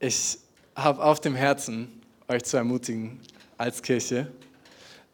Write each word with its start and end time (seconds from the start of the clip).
ich 0.00 0.38
habe 0.74 1.02
auf 1.02 1.20
dem 1.20 1.34
Herzen, 1.34 2.00
euch 2.28 2.44
zu 2.44 2.56
ermutigen 2.56 3.20
als 3.56 3.82
Kirche. 3.82 4.28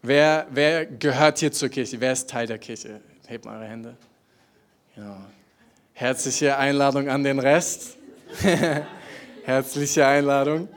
Wer, 0.03 0.47
wer 0.51 0.85
gehört 0.85 1.39
hier 1.39 1.53
zur 1.53 1.69
Kirche? 1.69 2.01
Wer 2.01 2.13
ist 2.13 2.29
Teil 2.29 2.47
der 2.47 2.59
Kirche? 2.59 3.01
Hebt 3.27 3.45
mal 3.45 3.57
eure 3.57 3.69
Hände. 3.69 3.97
Ja. 4.97 5.25
Herzliche 5.95 6.59
Einladung 6.59 7.09
an 7.09 7.25
den 7.25 7.39
Rest. 7.39 7.97
Herzliche 9.45 10.07
Einladung. 10.07 10.69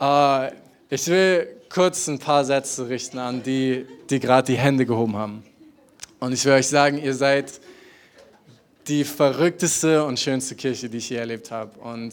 Uh, 0.00 0.48
ich 0.88 1.06
will 1.08 1.48
kurz 1.68 2.06
ein 2.06 2.18
paar 2.18 2.44
Sätze 2.44 2.88
richten 2.88 3.18
an 3.18 3.42
die, 3.42 3.86
die 4.10 4.20
gerade 4.20 4.52
die 4.52 4.58
Hände 4.58 4.86
gehoben 4.86 5.16
haben. 5.16 5.42
Und 6.20 6.32
ich 6.32 6.44
will 6.44 6.52
euch 6.52 6.68
sagen, 6.68 6.98
ihr 6.98 7.14
seid 7.14 7.60
die 8.86 9.04
verrückteste 9.04 10.04
und 10.04 10.20
schönste 10.20 10.54
Kirche, 10.54 10.88
die 10.88 10.98
ich 10.98 11.10
je 11.10 11.16
erlebt 11.16 11.50
habe. 11.50 11.78
Und 11.80 12.12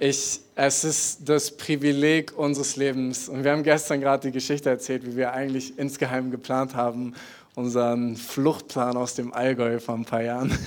ich, 0.00 0.40
es 0.54 0.84
ist 0.84 1.28
das 1.28 1.54
Privileg 1.56 2.36
unseres 2.36 2.76
Lebens. 2.76 3.28
Und 3.28 3.44
wir 3.44 3.52
haben 3.52 3.62
gestern 3.62 4.00
gerade 4.00 4.28
die 4.28 4.32
Geschichte 4.32 4.70
erzählt, 4.70 5.06
wie 5.06 5.14
wir 5.14 5.32
eigentlich 5.32 5.78
insgeheim 5.78 6.30
geplant 6.30 6.74
haben, 6.74 7.14
unseren 7.54 8.16
Fluchtplan 8.16 8.96
aus 8.96 9.14
dem 9.14 9.34
Allgäu 9.34 9.78
vor 9.78 9.96
ein 9.96 10.06
paar 10.06 10.22
Jahren. 10.22 10.58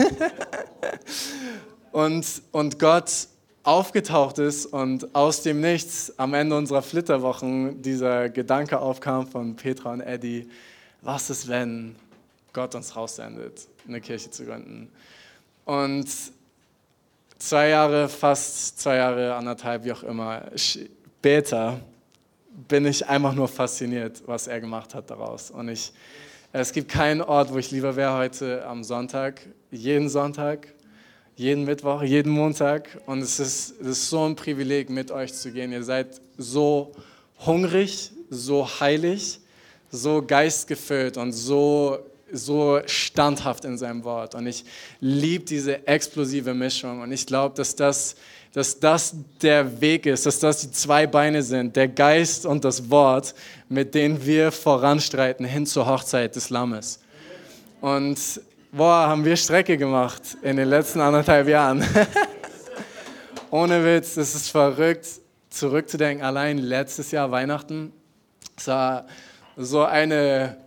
und, 1.92 2.26
und 2.52 2.78
Gott 2.78 3.28
aufgetaucht 3.64 4.38
ist 4.38 4.68
und 4.68 5.16
aus 5.16 5.42
dem 5.42 5.62
Nichts 5.62 6.14
am 6.18 6.36
Ende 6.36 6.56
unserer 6.56 6.84
Flitterwochen 6.84 7.82
dieser 7.82 8.30
Gedanke 8.30 8.80
aufkam 8.80 9.26
von 9.26 9.56
Petra 9.56 9.94
und 9.94 10.02
Eddie, 10.02 10.48
was 11.02 11.32
ist, 11.32 11.48
wenn 11.48 11.96
Gott 12.52 12.76
uns 12.76 12.96
raussendet, 12.96 13.68
eine 13.88 14.00
Kirche 14.00 14.30
zu 14.30 14.46
gründen. 14.46 14.90
Und 15.66 16.08
zwei 17.38 17.70
Jahre, 17.70 18.10
fast 18.10 18.80
zwei 18.80 18.98
Jahre, 18.98 19.36
anderthalb, 19.36 19.84
wie 19.84 19.92
auch 19.92 20.04
immer, 20.04 20.44
später 20.56 21.80
bin 22.68 22.86
ich 22.86 23.08
einfach 23.08 23.34
nur 23.34 23.48
fasziniert, 23.48 24.22
was 24.26 24.48
er 24.48 24.60
gemacht 24.62 24.94
hat 24.94 25.10
daraus. 25.10 25.52
Und 25.52 25.70
ich, 25.70 25.92
es 26.52 26.72
gibt 26.72 26.90
keinen 26.90 27.22
Ort, 27.22 27.52
wo 27.52 27.58
ich 27.58 27.72
lieber 27.72 27.96
wäre 27.96 28.14
heute 28.14 28.66
am 28.66 28.84
Sonntag, 28.84 29.42
jeden 29.72 30.10
Sonntag, 30.10 30.68
jeden 31.36 31.66
Mittwoch, 31.66 32.04
jeden 32.04 32.32
Montag. 32.32 33.02
Und 33.06 33.22
es 33.22 33.40
ist, 33.40 33.82
es 33.82 33.88
ist 33.88 34.10
so 34.10 34.24
ein 34.26 34.36
Privileg, 34.36 34.90
mit 34.90 35.12
euch 35.12 35.34
zu 35.34 35.52
gehen. 35.52 35.72
Ihr 35.72 35.84
seid 35.84 36.22
so 36.38 36.92
hungrig, 37.46 38.12
so 38.30 38.68
heilig, 38.80 39.40
so 39.90 40.24
geistgefüllt 40.26 41.18
und 41.18 41.32
so 41.32 42.00
so 42.34 42.82
standhaft 42.86 43.64
in 43.64 43.78
seinem 43.78 44.04
Wort. 44.04 44.36
Und 44.36 44.48
ich 44.48 44.66
liebe 45.00 45.46
diese 45.46 45.88
explosive 45.88 46.54
Mischung. 46.54 47.02
Und 47.02 47.12
ich 47.12 47.26
glaube, 47.26 47.56
dass 47.56 47.76
das, 47.76 48.16
dass 48.52 48.80
das 48.80 49.16
der 49.42 49.80
Weg 49.80 50.06
ist, 50.06 50.26
dass 50.26 50.40
das 50.40 50.62
die 50.62 50.72
zwei 50.72 51.08
Beine 51.08 51.44
sind, 51.44 51.76
der 51.76 51.88
Geist 51.88 52.46
und 52.46 52.66
das 52.66 52.90
Wort, 52.90 53.34
mit 53.70 53.96
denen 53.96 54.26
wir 54.26 54.52
voranstreiten 54.52 55.46
hin 55.46 55.66
zur 55.66 55.86
Hochzeit 55.86 56.36
des 56.36 56.50
Lammes. 56.50 57.00
Und 57.80 58.18
boah, 58.72 59.08
haben 59.08 59.24
wir 59.24 59.36
Strecke 59.36 59.78
gemacht 59.78 60.38
in 60.42 60.58
den 60.58 60.68
letzten 60.68 61.00
anderthalb 61.00 61.48
Jahren. 61.48 61.86
Ohne 63.52 63.86
Witz, 63.86 64.18
es 64.18 64.34
ist 64.34 64.50
verrückt, 64.50 65.08
zurückzudenken. 65.50 66.26
Allein 66.26 66.58
letztes 66.58 67.12
Jahr 67.12 67.30
Weihnachten, 67.30 67.94
es 68.58 68.68
war 68.68 69.06
so 69.56 69.84
eine 69.84 70.58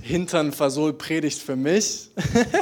Hintern 0.00 0.52
versohlt 0.52 0.98
Predigt 0.98 1.38
für 1.38 1.56
mich, 1.56 2.10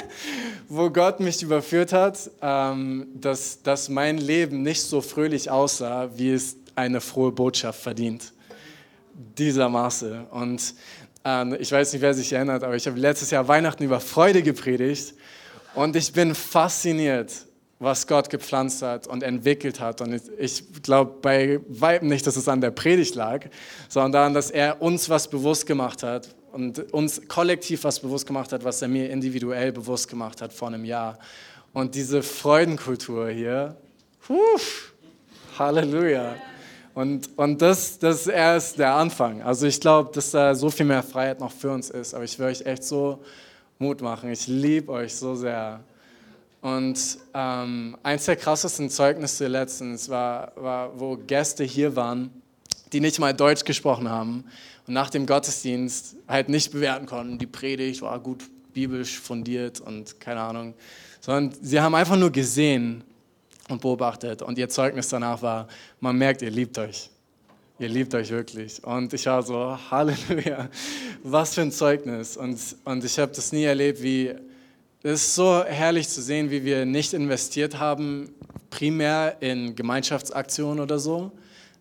wo 0.68 0.90
Gott 0.90 1.20
mich 1.20 1.42
überführt 1.42 1.92
hat, 1.92 2.30
ähm, 2.42 3.08
dass, 3.14 3.62
dass 3.62 3.88
mein 3.88 4.18
Leben 4.18 4.62
nicht 4.62 4.82
so 4.82 5.00
fröhlich 5.00 5.50
aussah, 5.50 6.10
wie 6.16 6.32
es 6.32 6.56
eine 6.74 7.00
frohe 7.00 7.32
Botschaft 7.32 7.80
verdient. 7.80 8.32
Dieser 9.36 9.68
Maße. 9.68 10.26
Und 10.30 10.74
ähm, 11.24 11.56
ich 11.58 11.70
weiß 11.70 11.92
nicht, 11.92 12.02
wer 12.02 12.14
sich 12.14 12.32
erinnert, 12.32 12.62
aber 12.64 12.76
ich 12.76 12.86
habe 12.86 12.98
letztes 12.98 13.30
Jahr 13.30 13.46
Weihnachten 13.48 13.84
über 13.84 14.00
Freude 14.00 14.42
gepredigt 14.42 15.14
und 15.74 15.94
ich 15.96 16.12
bin 16.12 16.34
fasziniert, 16.34 17.46
was 17.78 18.06
Gott 18.06 18.28
gepflanzt 18.28 18.82
hat 18.82 19.06
und 19.06 19.22
entwickelt 19.22 19.80
hat. 19.80 20.00
Und 20.00 20.20
ich 20.38 20.64
glaube 20.82 21.14
bei 21.22 21.60
weitem 21.68 22.08
nicht, 22.08 22.26
dass 22.26 22.36
es 22.36 22.48
an 22.48 22.60
der 22.60 22.70
Predigt 22.70 23.14
lag, 23.14 23.46
sondern 23.88 24.12
daran, 24.12 24.34
dass 24.34 24.50
er 24.50 24.82
uns 24.82 25.08
was 25.08 25.28
bewusst 25.28 25.66
gemacht 25.66 26.02
hat, 26.02 26.34
und 26.52 26.92
uns 26.92 27.28
kollektiv 27.28 27.84
was 27.84 28.00
bewusst 28.00 28.26
gemacht 28.26 28.52
hat, 28.52 28.64
was 28.64 28.82
er 28.82 28.88
mir 28.88 29.10
individuell 29.10 29.72
bewusst 29.72 30.08
gemacht 30.08 30.42
hat 30.42 30.52
vor 30.52 30.68
einem 30.68 30.84
Jahr. 30.84 31.18
Und 31.72 31.94
diese 31.94 32.22
Freudenkultur 32.22 33.28
hier, 33.28 33.76
huf, 34.28 34.92
Halleluja. 35.58 36.36
Und, 36.94 37.30
und 37.38 37.62
das, 37.62 37.98
das 37.98 38.22
ist 38.22 38.26
erst 38.26 38.78
der 38.78 38.94
Anfang. 38.94 39.42
Also 39.42 39.66
ich 39.66 39.80
glaube, 39.80 40.10
dass 40.12 40.32
da 40.32 40.54
so 40.54 40.70
viel 40.70 40.86
mehr 40.86 41.02
Freiheit 41.02 41.38
noch 41.38 41.52
für 41.52 41.70
uns 41.70 41.90
ist. 41.90 42.14
Aber 42.14 42.24
ich 42.24 42.38
will 42.38 42.46
euch 42.46 42.62
echt 42.62 42.82
so 42.82 43.20
Mut 43.78 44.00
machen. 44.00 44.30
Ich 44.30 44.48
liebe 44.48 44.90
euch 44.90 45.14
so 45.14 45.36
sehr. 45.36 45.80
Und 46.60 47.18
ähm, 47.32 47.96
eins 48.02 48.24
der 48.26 48.36
krassesten 48.36 48.90
Zeugnisse 48.90 49.46
letztens 49.46 50.08
war, 50.08 50.52
war, 50.56 50.98
wo 50.98 51.16
Gäste 51.16 51.64
hier 51.64 51.94
waren, 51.94 52.30
die 52.92 53.00
nicht 53.00 53.18
mal 53.20 53.32
Deutsch 53.32 53.64
gesprochen 53.64 54.10
haben 54.10 54.44
und 54.90 54.94
nach 54.94 55.08
dem 55.08 55.24
Gottesdienst 55.24 56.16
halt 56.26 56.48
nicht 56.48 56.72
bewerten 56.72 57.06
konnten, 57.06 57.38
die 57.38 57.46
Predigt 57.46 58.02
war 58.02 58.18
gut 58.18 58.42
biblisch 58.74 59.20
fundiert 59.20 59.78
und 59.78 60.18
keine 60.18 60.40
Ahnung, 60.40 60.74
sondern 61.20 61.56
sie 61.62 61.80
haben 61.80 61.94
einfach 61.94 62.16
nur 62.16 62.32
gesehen 62.32 63.04
und 63.68 63.80
beobachtet 63.80 64.42
und 64.42 64.58
ihr 64.58 64.68
Zeugnis 64.68 65.08
danach 65.08 65.40
war, 65.42 65.68
man 66.00 66.16
merkt, 66.16 66.42
ihr 66.42 66.50
liebt 66.50 66.76
euch. 66.76 67.08
Ihr 67.78 67.88
liebt 67.88 68.12
euch 68.16 68.30
wirklich. 68.30 68.82
Und 68.82 69.14
ich 69.14 69.26
war 69.26 69.44
so, 69.44 69.78
Halleluja, 69.92 70.68
was 71.22 71.54
für 71.54 71.60
ein 71.60 71.70
Zeugnis. 71.70 72.36
Und, 72.36 72.58
und 72.84 73.04
ich 73.04 73.16
habe 73.16 73.30
das 73.30 73.52
nie 73.52 73.62
erlebt, 73.62 74.02
wie, 74.02 74.34
es 75.04 75.22
ist 75.22 75.34
so 75.36 75.62
herrlich 75.62 76.08
zu 76.08 76.20
sehen, 76.20 76.50
wie 76.50 76.64
wir 76.64 76.84
nicht 76.84 77.12
investiert 77.12 77.78
haben, 77.78 78.34
primär 78.70 79.36
in 79.38 79.76
Gemeinschaftsaktionen 79.76 80.80
oder 80.80 80.98
so, 80.98 81.30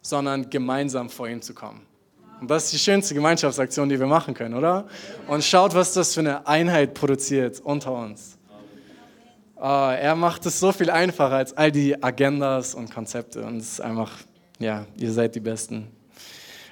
sondern 0.04 0.48
gemeinsam 0.52 1.10
vor 1.10 1.28
ihm 1.28 1.42
zu 1.42 1.56
kommen. 1.56 1.89
Und 2.42 2.50
das 2.50 2.66
ist 2.66 2.74
die 2.74 2.80
schönste 2.80 3.14
Gemeinschaftsaktion, 3.14 3.90
die 3.90 4.00
wir 4.00 4.08
machen 4.08 4.34
können, 4.34 4.54
oder? 4.54 4.86
Und 5.28 5.44
schaut, 5.44 5.74
was 5.76 5.94
das 5.94 6.14
für 6.14 6.22
eine 6.22 6.48
Einheit 6.48 6.94
produziert 6.94 7.60
unter 7.60 7.92
uns. 7.92 8.38
Oh, 9.58 9.92
er 9.92 10.16
macht 10.16 10.46
es 10.46 10.60
so 10.60 10.72
viel 10.72 10.90
einfacher 10.90 11.36
als 11.36 11.58
all 11.58 11.72
die 11.72 12.02
Agendas 12.02 12.74
und 12.76 12.94
Konzepte. 12.94 13.42
Und 13.42 13.58
es 13.58 13.74
ist 13.74 13.82
einfach, 13.82 14.12
ja, 14.58 14.86
ihr 14.98 15.12
seid 15.12 15.36
die 15.36 15.42
Besten. 15.42 15.88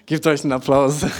Gebt 0.05 0.25
euch 0.25 0.43
einen 0.43 0.53
Applaus. 0.53 1.05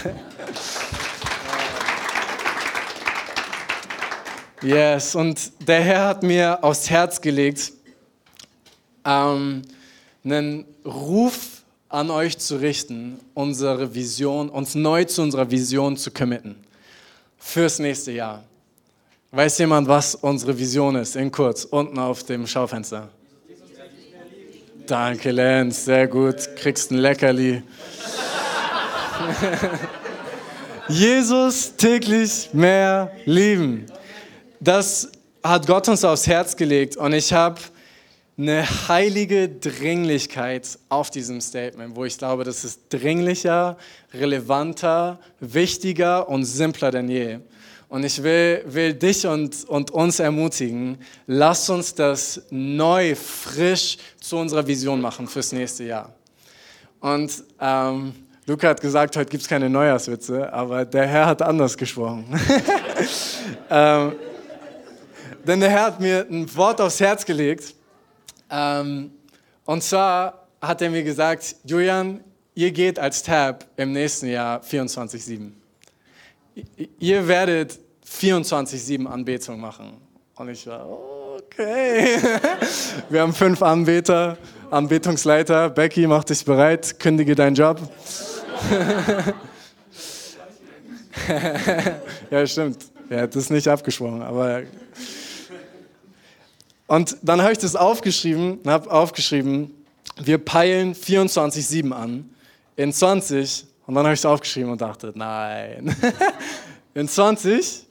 Yes, 4.64 5.14
und 5.14 5.68
der 5.68 5.82
Herr 5.82 6.08
hat 6.08 6.24
mir 6.24 6.64
aufs 6.64 6.90
Herz 6.90 7.22
gelegt, 7.22 7.72
ähm, 9.06 9.62
einen 10.24 10.66
Ruf 10.84 11.57
an 11.90 12.10
euch 12.10 12.38
zu 12.38 12.58
richten, 12.58 13.20
unsere 13.34 13.96
Vision, 13.96 14.50
uns 14.50 14.76
neu 14.76 15.06
zu 15.06 15.22
unserer 15.22 15.50
Vision 15.50 15.96
zu 15.96 16.12
committen 16.12 16.56
fürs 17.38 17.80
nächste 17.80 18.12
Jahr. 18.12 18.44
Weiß 19.32 19.58
jemand, 19.58 19.88
was 19.88 20.16
unsere 20.16 20.58
Vision 20.58 20.96
ist? 20.96 21.16
In 21.16 21.32
kurz, 21.32 21.66
unten 21.66 22.00
auf 22.00 22.24
dem 22.24 22.48
Schaufenster. 22.48 23.10
Danke, 24.86 25.32
Lenz, 25.32 25.86
sehr 25.86 26.08
gut. 26.08 26.56
Kriegst 26.56 26.92
ein 26.92 26.98
Leckerli. 26.98 27.62
Jesus 30.88 31.76
täglich 31.76 32.50
mehr 32.54 33.12
lieben. 33.26 33.86
Das 34.60 35.10
hat 35.44 35.68
Gott 35.68 35.90
uns 35.90 36.04
aufs 36.04 36.28
Herz 36.28 36.56
gelegt 36.56 36.96
und 36.96 37.14
ich 37.14 37.34
habe 37.34 37.60
eine 38.40 38.88
heilige 38.88 39.50
Dringlichkeit 39.50 40.78
auf 40.90 41.10
diesem 41.10 41.42
Statement, 41.42 41.96
wo 41.96 42.06
ich 42.06 42.20
glaube, 42.20 42.44
das 42.44 42.64
ist 42.64 42.82
dringlicher, 42.90 43.78
relevanter, 44.14 45.20
wichtiger 45.40 46.30
und 46.30 46.46
simpler 46.46 46.92
denn 46.92 47.10
je. 47.10 47.40
Und 47.90 48.04
ich 48.04 48.22
will, 48.22 48.64
will 48.68 48.94
dich 48.94 49.26
und, 49.26 49.64
und 49.68 49.90
uns 49.90 50.20
ermutigen, 50.20 51.00
lass 51.26 51.68
uns 51.70 51.96
das 51.96 52.44
neu, 52.52 53.16
frisch 53.16 53.98
zu 54.20 54.38
unserer 54.38 54.68
Vision 54.68 55.02
machen 55.02 55.28
fürs 55.28 55.52
nächste 55.52 55.86
Jahr. 55.86 56.14
Und 57.00 57.44
ähm, 57.60 58.14
Luca 58.46 58.70
hat 58.70 58.82
gesagt, 58.82 59.16
heute 59.18 59.32
gibt 59.32 59.42
es 59.42 59.50
keine 59.50 59.68
Neujahrswitze, 59.70 60.52
aber 60.54 60.86
der 60.86 61.08
Herr 61.08 61.26
hat 61.26 61.42
anders 61.42 61.76
gesprochen. 61.76 62.26
ähm, 63.70 64.12
denn 65.44 65.60
der 65.60 65.70
Herr 65.70 65.84
hat 65.86 66.00
mir 66.00 66.28
ein 66.30 66.56
Wort 66.56 66.80
aufs 66.82 67.00
Herz 67.00 67.26
gelegt 67.26 67.77
ähm, 68.50 69.12
und 69.66 69.84
zwar 69.84 70.48
hat 70.62 70.82
er 70.82 70.90
mir 70.90 71.04
gesagt, 71.04 71.56
Julian, 71.64 72.24
ihr 72.56 72.72
geht 72.72 73.00
als 73.00 73.24
Tab 73.24 73.66
im 73.76 73.92
nächsten 73.92 74.28
Jahr 74.28 74.62
24-7. 74.62 75.52
Ihr 77.00 77.28
werdet 77.28 77.80
24-7 78.10 79.06
Anbetung 79.06 79.60
machen. 79.60 79.98
Und 80.36 80.50
ich 80.50 80.66
war, 80.68 80.88
okay. 80.90 82.18
Wir 83.10 83.22
haben 83.22 83.34
fünf 83.34 83.62
Anbeter 83.62 84.38
Anbetungsleiter, 84.70 85.70
Becky, 85.70 86.08
mach 86.08 86.26
dich 86.26 86.44
bereit, 86.44 87.00
kündige 87.00 87.36
deinen 87.36 87.56
Job. 87.56 87.80
ja, 92.30 92.46
stimmt. 92.46 92.78
Er 93.10 93.22
hat 93.24 93.34
das 93.36 93.50
nicht 93.50 93.68
abgesprochen, 93.68 94.22
aber. 94.22 94.64
Und 96.88 97.18
dann 97.22 97.42
habe 97.42 97.52
ich 97.52 97.58
das 97.58 97.76
aufgeschrieben, 97.76 98.60
habe 98.66 98.90
aufgeschrieben, 98.90 99.72
wir 100.20 100.38
peilen 100.38 100.96
24-7 100.96 101.92
an 101.92 102.30
in 102.76 102.92
20 102.92 103.66
und 103.86 103.96
dann 103.96 104.06
habe 104.06 104.14
ich 104.14 104.22
es 104.22 104.26
aufgeschrieben 104.26 104.72
und 104.72 104.82
dachte, 104.82 105.12
nein. 105.16 105.96
in 106.94 107.08
20? 107.08 107.86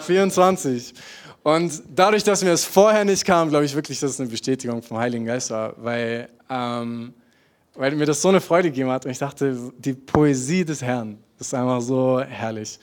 24. 0.00 0.04
24. 0.06 0.94
Und 1.42 1.82
dadurch, 1.94 2.22
dass 2.22 2.44
mir 2.44 2.52
es 2.52 2.64
vorher 2.64 3.04
nicht 3.04 3.24
kam, 3.24 3.48
glaube 3.48 3.64
ich 3.64 3.74
wirklich, 3.74 3.98
dass 3.98 4.10
es 4.12 4.20
eine 4.20 4.28
Bestätigung 4.28 4.82
vom 4.82 4.98
Heiligen 4.98 5.24
Geist 5.24 5.50
war, 5.50 5.74
weil, 5.78 6.28
ähm, 6.50 7.14
weil 7.74 7.94
mir 7.96 8.04
das 8.04 8.20
so 8.20 8.28
eine 8.28 8.40
Freude 8.40 8.68
gegeben 8.68 8.90
hat 8.90 9.06
und 9.06 9.10
ich 9.10 9.18
dachte, 9.18 9.56
die 9.78 9.94
Poesie 9.94 10.64
des 10.64 10.82
Herrn 10.82 11.18
ist 11.38 11.54
einfach 11.54 11.80
so 11.80 12.20
herrlich. 12.20 12.78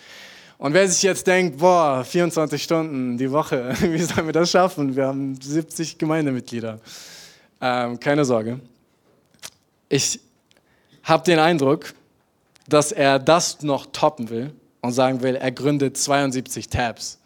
Und 0.58 0.74
wer 0.74 0.88
sich 0.88 1.04
jetzt 1.04 1.28
denkt, 1.28 1.60
boah, 1.60 2.04
24 2.04 2.62
Stunden 2.62 3.18
die 3.18 3.32
Woche, 3.32 3.74
wie 3.82 4.02
sollen 4.02 4.26
wir 4.26 4.34
das 4.34 4.50
schaffen? 4.50 4.96
Wir 4.96 5.08
haben 5.08 5.40
70 5.40 5.98
Gemeindemitglieder. 5.98 6.80
Ähm, 7.62 8.00
keine 8.00 8.26
Sorge. 8.26 8.60
Ich 9.90 10.20
habe 11.04 11.24
den 11.24 11.40
Eindruck, 11.40 11.94
dass 12.68 12.92
er 12.92 13.20
das 13.20 13.62
noch 13.62 13.86
toppen 13.92 14.30
will 14.30 14.52
und 14.82 14.92
sagen 14.92 15.22
will, 15.22 15.36
er 15.36 15.52
gründet 15.52 15.98
72 15.98 16.68
Tabs. 16.68 17.20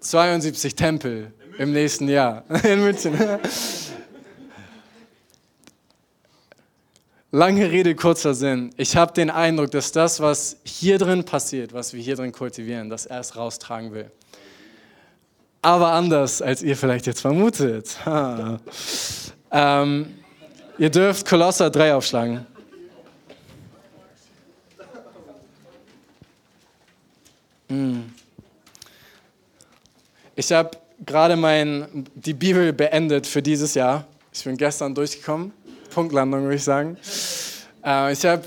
72 0.00 0.74
Tempel 0.74 1.32
im 1.58 1.72
nächsten 1.72 2.08
Jahr 2.08 2.44
in 2.64 2.80
München. 2.80 3.14
Lange 7.32 7.70
Rede, 7.70 7.96
kurzer 7.96 8.34
Sinn. 8.34 8.70
Ich 8.76 8.96
habe 8.96 9.12
den 9.12 9.30
Eindruck, 9.30 9.72
dass 9.72 9.90
das, 9.90 10.20
was 10.20 10.58
hier 10.62 10.96
drin 10.98 11.24
passiert, 11.24 11.72
was 11.72 11.92
wir 11.92 12.00
hier 12.00 12.14
drin 12.14 12.30
kultivieren, 12.30 12.88
dass 12.88 13.04
er 13.04 13.18
es 13.18 13.34
raustragen 13.34 13.92
will. 13.92 14.10
Aber 15.60 15.88
anders, 15.88 16.40
als 16.40 16.62
ihr 16.62 16.76
vielleicht 16.76 17.06
jetzt 17.06 17.20
vermutet. 17.20 17.96
Ähm, 19.50 20.14
ihr 20.78 20.90
dürft 20.90 21.26
Kolosser 21.26 21.70
3 21.70 21.94
aufschlagen. 21.94 22.46
Hm. 27.68 28.12
Ich 30.34 30.52
habe 30.52 30.72
gerade 31.04 31.88
die 32.14 32.34
Bibel 32.34 32.72
beendet 32.72 33.26
für 33.26 33.40
dieses 33.40 33.74
Jahr. 33.74 34.04
Ich 34.32 34.44
bin 34.44 34.56
gestern 34.56 34.94
durchgekommen. 34.94 35.52
Punktlandung, 35.96 36.42
würde 36.42 36.56
ich 36.56 36.62
sagen. 36.62 36.98
Äh, 37.82 38.12
ich 38.12 38.22
habe 38.26 38.42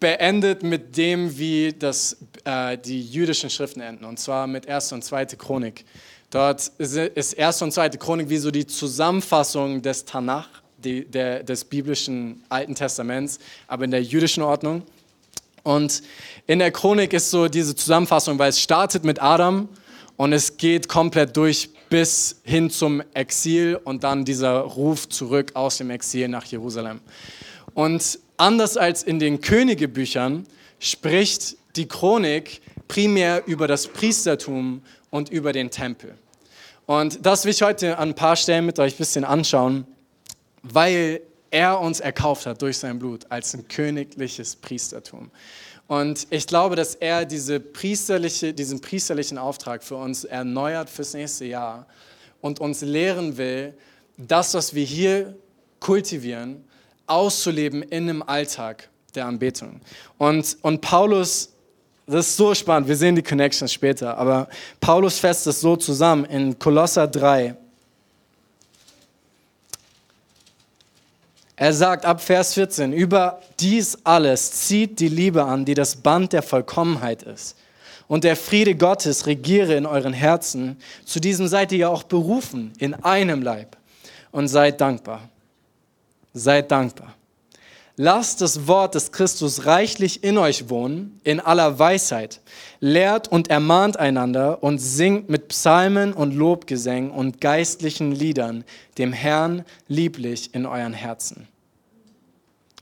beendet 0.00 0.62
mit 0.62 0.96
dem, 0.96 1.36
wie 1.36 1.74
das, 1.78 2.16
äh, 2.42 2.78
die 2.78 3.02
jüdischen 3.02 3.50
Schriften 3.50 3.82
enden, 3.82 4.06
und 4.06 4.18
zwar 4.18 4.46
mit 4.46 4.66
1. 4.66 4.92
und 4.92 5.04
2. 5.04 5.26
Chronik. 5.36 5.84
Dort 6.30 6.72
ist 6.78 7.38
1. 7.38 7.62
und 7.62 7.72
2. 7.72 7.90
Chronik 7.90 8.30
wie 8.30 8.38
so 8.38 8.50
die 8.50 8.66
Zusammenfassung 8.66 9.82
des 9.82 10.06
Tanach, 10.06 10.48
die, 10.78 11.04
der, 11.04 11.42
des 11.42 11.66
biblischen 11.66 12.42
Alten 12.48 12.74
Testaments, 12.74 13.40
aber 13.68 13.84
in 13.84 13.90
der 13.90 14.02
jüdischen 14.02 14.42
Ordnung. 14.42 14.82
Und 15.64 16.02
in 16.46 16.60
der 16.60 16.70
Chronik 16.70 17.12
ist 17.12 17.30
so 17.30 17.46
diese 17.46 17.76
Zusammenfassung, 17.76 18.38
weil 18.38 18.48
es 18.48 18.58
startet 18.58 19.04
mit 19.04 19.20
Adam 19.20 19.68
und 20.16 20.32
es 20.32 20.56
geht 20.56 20.88
komplett 20.88 21.36
durch 21.36 21.68
bis 21.88 22.40
hin 22.42 22.70
zum 22.70 23.02
Exil 23.14 23.78
und 23.84 24.04
dann 24.04 24.24
dieser 24.24 24.58
Ruf 24.60 25.08
zurück 25.08 25.52
aus 25.54 25.78
dem 25.78 25.90
Exil 25.90 26.28
nach 26.28 26.44
Jerusalem. 26.44 27.00
Und 27.74 28.18
anders 28.36 28.76
als 28.76 29.02
in 29.02 29.18
den 29.18 29.40
Königebüchern 29.40 30.46
spricht 30.78 31.56
die 31.76 31.86
Chronik 31.86 32.60
primär 32.88 33.46
über 33.46 33.66
das 33.66 33.86
Priestertum 33.86 34.82
und 35.10 35.28
über 35.30 35.52
den 35.52 35.70
Tempel. 35.70 36.14
Und 36.86 37.24
das 37.26 37.44
will 37.44 37.52
ich 37.52 37.62
heute 37.62 37.98
an 37.98 38.10
ein 38.10 38.14
paar 38.14 38.36
Stellen 38.36 38.66
mit 38.66 38.78
euch 38.78 38.94
ein 38.94 38.98
bisschen 38.98 39.24
anschauen, 39.24 39.86
weil 40.62 41.20
er 41.50 41.80
uns 41.80 42.00
erkauft 42.00 42.46
hat 42.46 42.62
durch 42.62 42.78
sein 42.78 42.98
Blut 42.98 43.26
als 43.30 43.54
ein 43.54 43.66
königliches 43.68 44.56
Priestertum. 44.56 45.30
Und 45.88 46.26
ich 46.30 46.46
glaube, 46.46 46.74
dass 46.74 46.94
er 46.96 47.24
diese 47.24 47.60
priesterliche, 47.60 48.52
diesen 48.52 48.80
priesterlichen 48.80 49.38
Auftrag 49.38 49.84
für 49.84 49.96
uns 49.96 50.24
erneuert 50.24 50.90
fürs 50.90 51.14
nächste 51.14 51.44
Jahr 51.44 51.86
und 52.40 52.60
uns 52.60 52.80
lehren 52.80 53.36
will, 53.36 53.74
das, 54.16 54.54
was 54.54 54.74
wir 54.74 54.84
hier 54.84 55.36
kultivieren, 55.78 56.64
auszuleben 57.06 57.82
in 57.82 58.08
einem 58.08 58.22
Alltag 58.22 58.88
der 59.14 59.26
Anbetung. 59.26 59.80
Und, 60.18 60.56
und 60.62 60.80
Paulus, 60.80 61.52
das 62.06 62.28
ist 62.28 62.36
so 62.36 62.54
spannend, 62.54 62.88
wir 62.88 62.96
sehen 62.96 63.14
die 63.14 63.22
Connections 63.22 63.72
später, 63.72 64.16
aber 64.16 64.48
Paulus 64.80 65.18
fasst 65.18 65.46
es 65.46 65.60
so 65.60 65.76
zusammen 65.76 66.24
in 66.24 66.58
Kolosser 66.58 67.06
3, 67.06 67.56
Er 71.56 71.72
sagt 71.72 72.04
ab 72.04 72.20
Vers 72.20 72.52
14, 72.52 72.92
über 72.92 73.40
dies 73.58 73.98
alles 74.04 74.52
zieht 74.52 75.00
die 75.00 75.08
Liebe 75.08 75.44
an, 75.44 75.64
die 75.64 75.74
das 75.74 75.96
Band 75.96 76.34
der 76.34 76.42
Vollkommenheit 76.42 77.22
ist. 77.22 77.56
Und 78.08 78.24
der 78.24 78.36
Friede 78.36 78.74
Gottes 78.74 79.26
regiere 79.26 79.74
in 79.74 79.86
euren 79.86 80.12
Herzen. 80.12 80.76
Zu 81.06 81.18
diesem 81.18 81.48
seid 81.48 81.72
ihr 81.72 81.78
ja 81.78 81.88
auch 81.88 82.04
berufen, 82.04 82.72
in 82.78 82.94
einem 82.94 83.42
Leib. 83.42 83.76
Und 84.30 84.48
seid 84.48 84.80
dankbar. 84.80 85.28
Seid 86.34 86.70
dankbar. 86.70 87.14
Lasst 87.98 88.42
das 88.42 88.66
Wort 88.66 88.94
des 88.94 89.10
Christus 89.10 89.64
reichlich 89.64 90.22
in 90.22 90.36
euch 90.36 90.68
wohnen, 90.68 91.18
in 91.24 91.40
aller 91.40 91.78
Weisheit. 91.78 92.42
Lehrt 92.78 93.28
und 93.28 93.48
ermahnt 93.48 93.98
einander 93.98 94.62
und 94.62 94.78
singt 94.78 95.30
mit 95.30 95.48
Psalmen 95.48 96.12
und 96.12 96.34
Lobgesängen 96.34 97.10
und 97.10 97.40
geistlichen 97.40 98.12
Liedern 98.12 98.64
dem 98.98 99.14
Herrn 99.14 99.64
lieblich 99.88 100.54
in 100.54 100.66
euren 100.66 100.92
Herzen. 100.92 101.48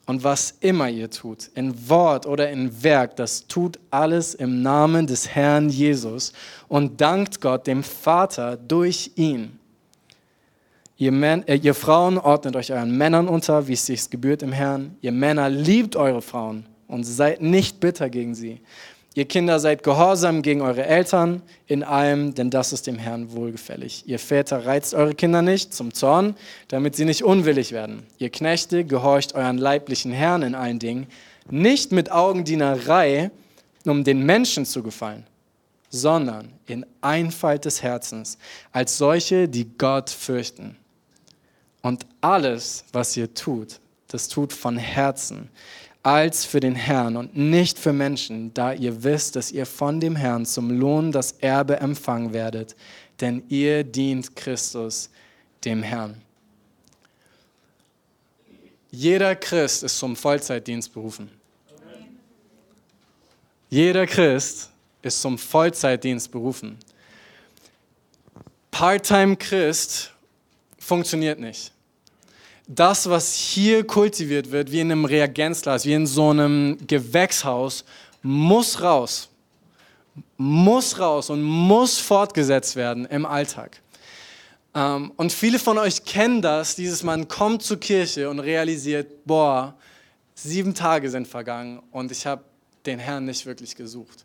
Und 0.06 0.24
was 0.24 0.56
immer 0.60 0.90
ihr 0.90 1.10
tut, 1.10 1.48
in 1.54 1.88
Wort 1.88 2.26
oder 2.26 2.50
in 2.50 2.82
Werk, 2.82 3.14
das 3.14 3.46
tut 3.46 3.78
alles 3.90 4.34
im 4.34 4.62
Namen 4.62 5.06
des 5.06 5.28
Herrn 5.28 5.70
Jesus 5.70 6.32
und 6.66 7.00
dankt 7.00 7.40
Gott, 7.40 7.68
dem 7.68 7.84
Vater, 7.84 8.56
durch 8.56 9.12
ihn. 9.14 9.60
Ihr, 10.96 11.10
Män 11.10 11.46
äh, 11.48 11.56
ihr 11.56 11.74
Frauen 11.74 12.18
ordnet 12.18 12.54
euch 12.54 12.72
euren 12.72 12.96
Männern 12.96 13.26
unter, 13.26 13.66
wie 13.66 13.72
es 13.72 13.86
sich 13.86 14.10
gebührt 14.10 14.42
im 14.42 14.52
Herrn. 14.52 14.96
Ihr 15.00 15.12
Männer 15.12 15.48
liebt 15.48 15.96
eure 15.96 16.22
Frauen 16.22 16.66
und 16.86 17.02
seid 17.04 17.42
nicht 17.42 17.80
bitter 17.80 18.08
gegen 18.08 18.34
sie. 18.34 18.60
Ihr 19.16 19.26
Kinder 19.26 19.60
seid 19.60 19.84
gehorsam 19.84 20.42
gegen 20.42 20.60
eure 20.60 20.84
Eltern 20.86 21.42
in 21.66 21.84
allem, 21.84 22.34
denn 22.34 22.50
das 22.50 22.72
ist 22.72 22.86
dem 22.88 22.98
Herrn 22.98 23.32
wohlgefällig. 23.32 24.04
Ihr 24.06 24.18
Väter 24.18 24.66
reizt 24.66 24.92
eure 24.92 25.14
Kinder 25.14 25.40
nicht 25.40 25.72
zum 25.72 25.94
Zorn, 25.94 26.34
damit 26.66 26.96
sie 26.96 27.04
nicht 27.04 27.22
unwillig 27.22 27.70
werden. 27.72 28.04
Ihr 28.18 28.30
Knechte 28.30 28.84
gehorcht 28.84 29.34
euren 29.34 29.58
leiblichen 29.58 30.10
Herrn 30.12 30.42
in 30.42 30.56
allen 30.56 30.80
Dingen, 30.80 31.06
nicht 31.48 31.92
mit 31.92 32.10
Augendienerei, 32.10 33.30
um 33.84 34.02
den 34.02 34.24
Menschen 34.26 34.64
zu 34.64 34.82
gefallen, 34.82 35.24
sondern 35.90 36.52
in 36.66 36.84
Einfalt 37.00 37.64
des 37.66 37.82
Herzens, 37.82 38.38
als 38.72 38.98
solche, 38.98 39.48
die 39.48 39.76
Gott 39.78 40.10
fürchten. 40.10 40.76
Und 41.84 42.06
alles, 42.22 42.86
was 42.94 43.14
ihr 43.14 43.34
tut, 43.34 43.78
das 44.06 44.28
tut 44.28 44.54
von 44.54 44.78
Herzen, 44.78 45.50
als 46.02 46.46
für 46.46 46.58
den 46.58 46.74
Herrn 46.74 47.14
und 47.14 47.36
nicht 47.36 47.78
für 47.78 47.92
Menschen, 47.92 48.54
da 48.54 48.72
ihr 48.72 49.04
wisst, 49.04 49.36
dass 49.36 49.52
ihr 49.52 49.66
von 49.66 50.00
dem 50.00 50.16
Herrn 50.16 50.46
zum 50.46 50.70
Lohn 50.70 51.12
das 51.12 51.32
Erbe 51.32 51.76
empfangen 51.80 52.32
werdet, 52.32 52.74
denn 53.20 53.42
ihr 53.50 53.84
dient 53.84 54.34
Christus, 54.34 55.10
dem 55.66 55.82
Herrn. 55.82 56.22
Jeder 58.90 59.36
Christ 59.36 59.82
ist 59.82 59.98
zum 59.98 60.16
Vollzeitdienst 60.16 60.90
berufen. 60.90 61.30
Jeder 63.68 64.06
Christ 64.06 64.70
ist 65.02 65.20
zum 65.20 65.36
Vollzeitdienst 65.36 66.32
berufen. 66.32 66.78
Part-time-Christ 68.70 70.12
funktioniert 70.78 71.38
nicht 71.38 71.73
das, 72.66 73.08
was 73.08 73.34
hier 73.34 73.86
kultiviert 73.86 74.50
wird, 74.50 74.72
wie 74.72 74.80
in 74.80 74.90
einem 74.90 75.04
Reagenzglas, 75.04 75.84
wie 75.84 75.94
in 75.94 76.06
so 76.06 76.30
einem 76.30 76.78
Gewächshaus, 76.86 77.84
muss 78.22 78.80
raus. 78.80 79.28
Muss 80.36 80.98
raus 80.98 81.30
und 81.30 81.42
muss 81.42 81.98
fortgesetzt 81.98 82.76
werden 82.76 83.04
im 83.06 83.26
Alltag. 83.26 83.80
Ähm, 84.74 85.12
und 85.16 85.32
viele 85.32 85.58
von 85.58 85.78
euch 85.78 86.04
kennen 86.04 86.42
das, 86.42 86.76
dieses 86.76 87.02
man 87.02 87.28
kommt 87.28 87.62
zur 87.62 87.78
Kirche 87.78 88.28
und 88.30 88.40
realisiert, 88.40 89.24
boah, 89.24 89.74
sieben 90.34 90.74
Tage 90.74 91.10
sind 91.10 91.28
vergangen 91.28 91.82
und 91.90 92.10
ich 92.10 92.26
habe 92.26 92.44
den 92.86 92.98
Herrn 92.98 93.24
nicht 93.24 93.46
wirklich 93.46 93.76
gesucht. 93.76 94.24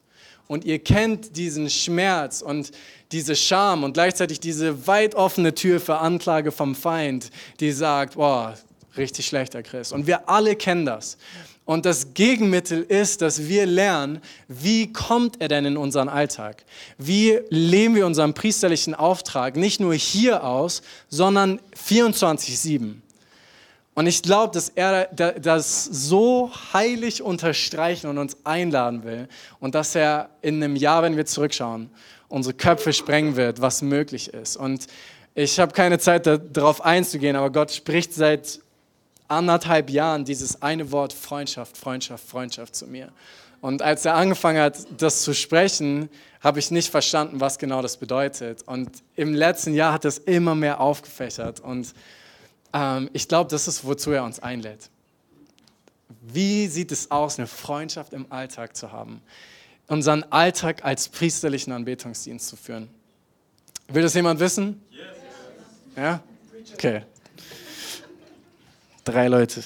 Und 0.50 0.66
ihr 0.66 0.80
kennt 0.80 1.38
diesen 1.38 1.70
Schmerz 1.70 2.42
und 2.42 2.72
diese 3.12 3.36
Scham 3.36 3.84
und 3.84 3.94
gleichzeitig 3.94 4.40
diese 4.40 4.88
weit 4.88 5.14
offene 5.14 5.54
Tür 5.54 5.80
für 5.80 6.00
Anklage 6.00 6.52
vom 6.52 6.74
Feind, 6.74 7.30
die 7.60 7.72
sagt, 7.72 8.16
boah, 8.16 8.58
richtig 8.98 9.28
schlechter 9.28 9.62
Christ. 9.62 9.94
Und 9.94 10.08
wir 10.08 10.28
alle 10.28 10.56
kennen 10.56 10.88
das. 10.88 11.18
Und 11.66 11.86
das 11.86 12.16
Gegenmittel 12.16 12.82
ist, 12.82 13.22
dass 13.22 13.48
wir 13.48 13.68
lernen, 13.68 14.22
wie 14.48 14.92
kommt 14.92 15.40
er 15.40 15.50
denn 15.50 15.66
in 15.66 15.78
unseren 15.78 16.10
Alltag? 16.10 16.66
Wie 16.98 17.40
leben 17.50 17.94
wir 17.94 18.08
unseren 18.08 18.34
priesterlichen 18.34 18.96
Auftrag 18.96 19.56
nicht 19.56 19.80
nur 19.80 19.94
hier 19.94 20.44
aus, 20.44 20.82
sondern 21.10 21.60
24-7? 21.78 22.96
Und 24.00 24.08
ich 24.08 24.24
glaube, 24.24 24.54
dass 24.54 24.70
er 24.70 25.08
das 25.08 25.84
so 25.84 26.50
heilig 26.72 27.22
unterstreichen 27.22 28.10
und 28.10 28.18
uns 28.18 28.38
einladen 28.46 29.04
will 29.04 29.28
und 29.60 29.76
dass 29.76 29.94
er 29.94 30.30
in 30.42 30.64
einem 30.64 30.78
Jahr, 30.78 31.04
wenn 31.04 31.18
wir 31.18 31.26
zurückschauen, 31.26 31.90
unsere 32.30 32.54
Köpfe 32.54 32.94
sprengen 32.94 33.36
wird, 33.36 33.60
was 33.60 33.82
möglich 33.82 34.34
ist. 34.34 34.56
Und 34.56 34.88
ich 35.36 35.60
habe 35.60 35.74
keine 35.74 36.00
Zeit 36.00 36.26
darauf 36.26 36.80
einzugehen, 36.80 37.36
aber 37.36 37.50
Gott 37.50 37.74
spricht 37.74 38.14
seit 38.14 38.62
anderthalb 39.28 39.90
Jahren 39.90 40.24
dieses 40.24 40.62
eine 40.62 40.94
Wort 40.94 41.12
Freundschaft, 41.12 41.76
Freundschaft, 41.76 42.26
Freundschaft 42.26 42.78
zu 42.78 42.88
mir. 42.88 43.10
Und 43.60 43.82
als 43.82 44.06
er 44.06 44.16
angefangen 44.16 44.62
hat, 44.62 44.78
das 44.98 45.24
zu 45.24 45.34
sprechen, 45.34 46.08
habe 46.40 46.60
ich 46.60 46.72
nicht 46.72 46.90
verstanden, 46.90 47.42
was 47.42 47.60
genau 47.60 47.82
das 47.82 47.98
bedeutet. 47.98 48.64
Und 48.66 48.90
im 49.18 49.34
letzten 49.34 49.74
Jahr 49.74 49.92
hat 49.92 50.06
es 50.06 50.20
immer 50.20 50.56
mehr 50.56 50.80
aufgefächert. 50.80 51.60
Und 51.60 51.94
ähm, 52.74 53.10
ich 53.14 53.28
glaube, 53.28 53.50
das 53.50 53.68
ist, 53.68 53.86
wozu 53.86 54.12
er 54.12 54.24
uns 54.24 54.40
einlädt. 54.40 54.90
Wie 56.22 56.68
sieht 56.68 56.92
es 56.92 57.12
aus, 57.12 57.38
eine 57.38 57.48
Freundschaft 57.48 58.14
im 58.14 58.32
Alltag 58.32 58.76
zu 58.76 58.92
haben? 58.92 59.22
Unseren 59.88 60.24
Alltag 60.32 60.84
als 60.86 61.10
priesterlichen 61.10 61.74
Anbetungsdienst 61.74 62.48
zu 62.48 62.56
führen. 62.56 62.90
Will 63.88 64.04
das 64.04 64.14
jemand 64.14 64.40
wissen? 64.40 64.84
Ja? 65.96 66.22
Okay. 66.74 67.04
Drei 69.04 69.28
Leute. 69.28 69.64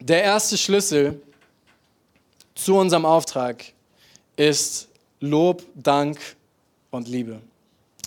Der 0.00 0.22
erste 0.22 0.56
Schlüssel 0.56 1.20
zu 2.54 2.76
unserem 2.76 3.04
Auftrag 3.04 3.64
ist 4.38 4.88
Lob, 5.20 5.64
Dank 5.74 6.16
und 6.90 7.08
Liebe. 7.08 7.40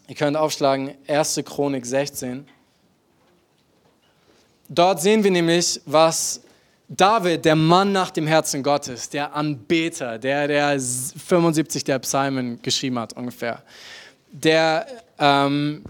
Ihr 0.07 0.15
könnt 0.15 0.37
aufschlagen 0.37 0.95
1. 1.07 1.41
Chronik 1.45 1.85
16. 1.85 2.47
Dort 4.69 5.01
sehen 5.01 5.23
wir 5.23 5.31
nämlich, 5.31 5.81
was 5.85 6.41
David, 6.87 7.43
der 7.43 7.57
Mann 7.57 7.91
nach 7.91 8.11
dem 8.11 8.27
Herzen 8.27 8.63
Gottes, 8.63 9.09
der 9.09 9.35
Anbeter, 9.35 10.17
der, 10.17 10.47
der 10.47 10.79
75 10.79 11.83
der 11.83 11.99
Psalmen 11.99 12.61
geschrieben 12.61 12.97
hat 12.97 13.13
ungefähr, 13.13 13.61
der 14.31 14.87
ähm, 15.19 15.83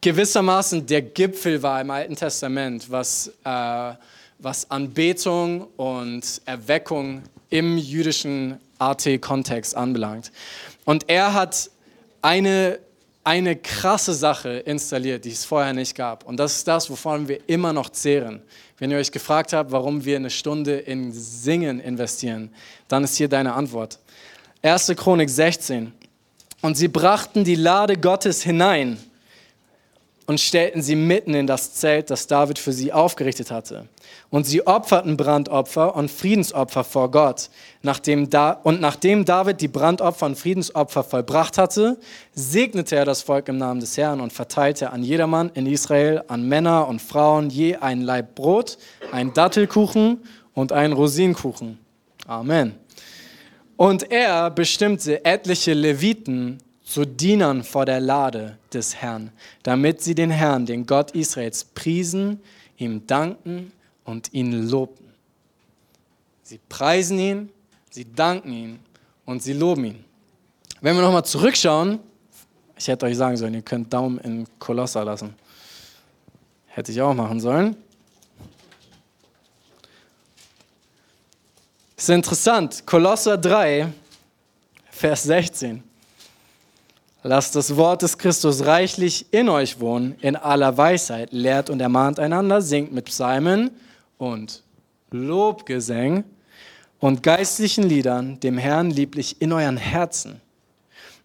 gewissermaßen 0.00 0.84
der 0.84 1.02
Gipfel 1.02 1.62
war 1.62 1.80
im 1.80 1.90
Alten 1.90 2.16
Testament, 2.16 2.90
was, 2.90 3.32
äh, 3.44 3.92
was 4.40 4.68
Anbetung 4.68 5.68
und 5.76 6.42
Erweckung 6.44 7.22
im 7.48 7.78
jüdischen 7.78 8.58
AT-Kontext 8.78 9.76
anbelangt. 9.76 10.32
Und 10.84 11.08
er 11.08 11.34
hat 11.34 11.70
eine 12.22 12.78
eine 13.28 13.56
krasse 13.56 14.14
Sache 14.14 14.48
installiert, 14.60 15.26
die 15.26 15.32
es 15.32 15.44
vorher 15.44 15.74
nicht 15.74 15.94
gab. 15.94 16.24
Und 16.24 16.38
das 16.38 16.56
ist 16.56 16.66
das, 16.66 16.88
wovon 16.88 17.28
wir 17.28 17.46
immer 17.46 17.74
noch 17.74 17.90
zehren. 17.90 18.40
Wenn 18.78 18.90
ihr 18.90 18.96
euch 18.96 19.12
gefragt 19.12 19.52
habt, 19.52 19.70
warum 19.70 20.06
wir 20.06 20.16
eine 20.16 20.30
Stunde 20.30 20.78
in 20.78 21.12
Singen 21.12 21.78
investieren, 21.78 22.50
dann 22.88 23.04
ist 23.04 23.16
hier 23.16 23.28
deine 23.28 23.52
Antwort. 23.52 23.98
1. 24.62 24.94
Chronik 24.96 25.28
16. 25.28 25.92
Und 26.62 26.78
sie 26.78 26.88
brachten 26.88 27.44
die 27.44 27.54
Lade 27.54 27.98
Gottes 27.98 28.42
hinein 28.42 28.96
und 30.28 30.38
stellten 30.40 30.82
sie 30.82 30.94
mitten 30.94 31.32
in 31.32 31.46
das 31.46 31.72
Zelt, 31.72 32.10
das 32.10 32.26
David 32.26 32.58
für 32.58 32.74
sie 32.74 32.92
aufgerichtet 32.92 33.50
hatte. 33.50 33.88
Und 34.28 34.44
sie 34.44 34.66
opferten 34.66 35.16
Brandopfer 35.16 35.96
und 35.96 36.10
Friedensopfer 36.10 36.84
vor 36.84 37.10
Gott. 37.10 37.48
Nachdem 37.80 38.28
da, 38.28 38.50
und 38.50 38.78
nachdem 38.78 39.24
David 39.24 39.62
die 39.62 39.68
Brandopfer 39.68 40.26
und 40.26 40.38
Friedensopfer 40.38 41.02
vollbracht 41.02 41.56
hatte, 41.56 41.98
segnete 42.34 42.96
er 42.96 43.06
das 43.06 43.22
Volk 43.22 43.48
im 43.48 43.56
Namen 43.56 43.80
des 43.80 43.96
Herrn 43.96 44.20
und 44.20 44.34
verteilte 44.34 44.90
an 44.92 45.02
jedermann 45.02 45.50
in 45.54 45.64
Israel, 45.64 46.22
an 46.28 46.46
Männer 46.46 46.88
und 46.88 47.00
Frauen 47.00 47.48
je 47.48 47.76
ein 47.76 48.02
Laib 48.02 48.34
Brot, 48.34 48.76
ein 49.10 49.32
Dattelkuchen 49.32 50.18
und 50.52 50.72
ein 50.72 50.92
Rosinenkuchen. 50.92 51.78
Amen. 52.26 52.74
Und 53.78 54.10
er 54.10 54.50
bestimmte 54.50 55.24
etliche 55.24 55.72
Leviten 55.72 56.58
zu 56.88 57.04
Dienern 57.04 57.64
vor 57.64 57.84
der 57.84 58.00
Lade 58.00 58.56
des 58.72 58.96
Herrn, 58.96 59.30
damit 59.62 60.00
sie 60.00 60.14
den 60.14 60.30
Herrn, 60.30 60.64
den 60.64 60.86
Gott 60.86 61.10
Israels, 61.10 61.64
priesen, 61.64 62.40
ihm 62.78 63.06
danken 63.06 63.72
und 64.04 64.32
ihn 64.32 64.70
lobten. 64.70 65.12
Sie 66.42 66.58
preisen 66.70 67.18
ihn, 67.18 67.50
sie 67.90 68.10
danken 68.10 68.52
ihn 68.52 68.78
und 69.26 69.42
sie 69.42 69.52
loben 69.52 69.84
ihn. 69.84 70.04
Wenn 70.80 70.96
wir 70.96 71.02
nochmal 71.02 71.26
zurückschauen, 71.26 72.00
ich 72.78 72.88
hätte 72.88 73.04
euch 73.04 73.18
sagen 73.18 73.36
sollen, 73.36 73.52
ihr 73.52 73.62
könnt 73.62 73.92
Daumen 73.92 74.18
in 74.20 74.46
Kolosser 74.58 75.04
lassen. 75.04 75.34
Hätte 76.68 76.92
ich 76.92 77.02
auch 77.02 77.12
machen 77.12 77.38
sollen. 77.38 77.76
Ist 81.96 82.08
interessant. 82.08 82.86
Kolosser 82.86 83.36
3, 83.36 83.92
Vers 84.90 85.24
16. 85.24 85.82
Lasst 87.24 87.56
das 87.56 87.76
Wort 87.76 88.02
des 88.02 88.16
Christus 88.16 88.64
reichlich 88.64 89.26
in 89.32 89.48
euch 89.48 89.80
wohnen, 89.80 90.16
in 90.20 90.36
aller 90.36 90.76
Weisheit, 90.76 91.32
lehrt 91.32 91.68
und 91.68 91.80
ermahnt 91.80 92.20
einander, 92.20 92.62
singt 92.62 92.92
mit 92.92 93.06
Psalmen 93.06 93.70
und 94.18 94.62
Lobgesängen 95.10 96.22
und 97.00 97.22
geistlichen 97.24 97.84
Liedern 97.84 98.38
dem 98.40 98.56
Herrn 98.56 98.90
lieblich 98.90 99.40
in 99.40 99.52
euren 99.52 99.76
Herzen. 99.76 100.40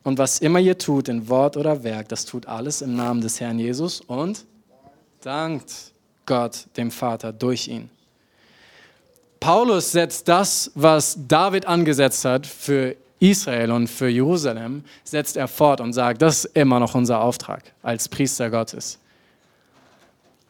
Und 0.03 0.17
was 0.17 0.39
immer 0.39 0.59
ihr 0.59 0.77
tut, 0.77 1.09
in 1.09 1.29
Wort 1.29 1.57
oder 1.57 1.83
Werk, 1.83 2.09
das 2.09 2.25
tut 2.25 2.47
alles 2.47 2.81
im 2.81 2.95
Namen 2.95 3.21
des 3.21 3.39
Herrn 3.39 3.59
Jesus 3.59 4.01
und 4.01 4.45
dankt 5.21 5.93
Gott, 6.25 6.65
dem 6.75 6.89
Vater, 6.89 7.31
durch 7.31 7.67
ihn. 7.67 7.89
Paulus 9.39 9.91
setzt 9.91 10.27
das, 10.27 10.71
was 10.73 11.17
David 11.27 11.65
angesetzt 11.65 12.25
hat, 12.25 12.47
für 12.47 12.95
Israel 13.23 13.71
und 13.71 13.87
für 13.87 14.09
Jerusalem 14.09 14.83
setzt 15.05 15.37
er 15.37 15.47
fort 15.47 15.79
und 15.79 15.93
sagt, 15.93 16.21
das 16.21 16.45
ist 16.45 16.57
immer 16.57 16.79
noch 16.79 16.93
unser 16.93 17.21
Auftrag 17.21 17.63
als 17.81 18.09
Priester 18.09 18.49
Gottes. 18.49 18.99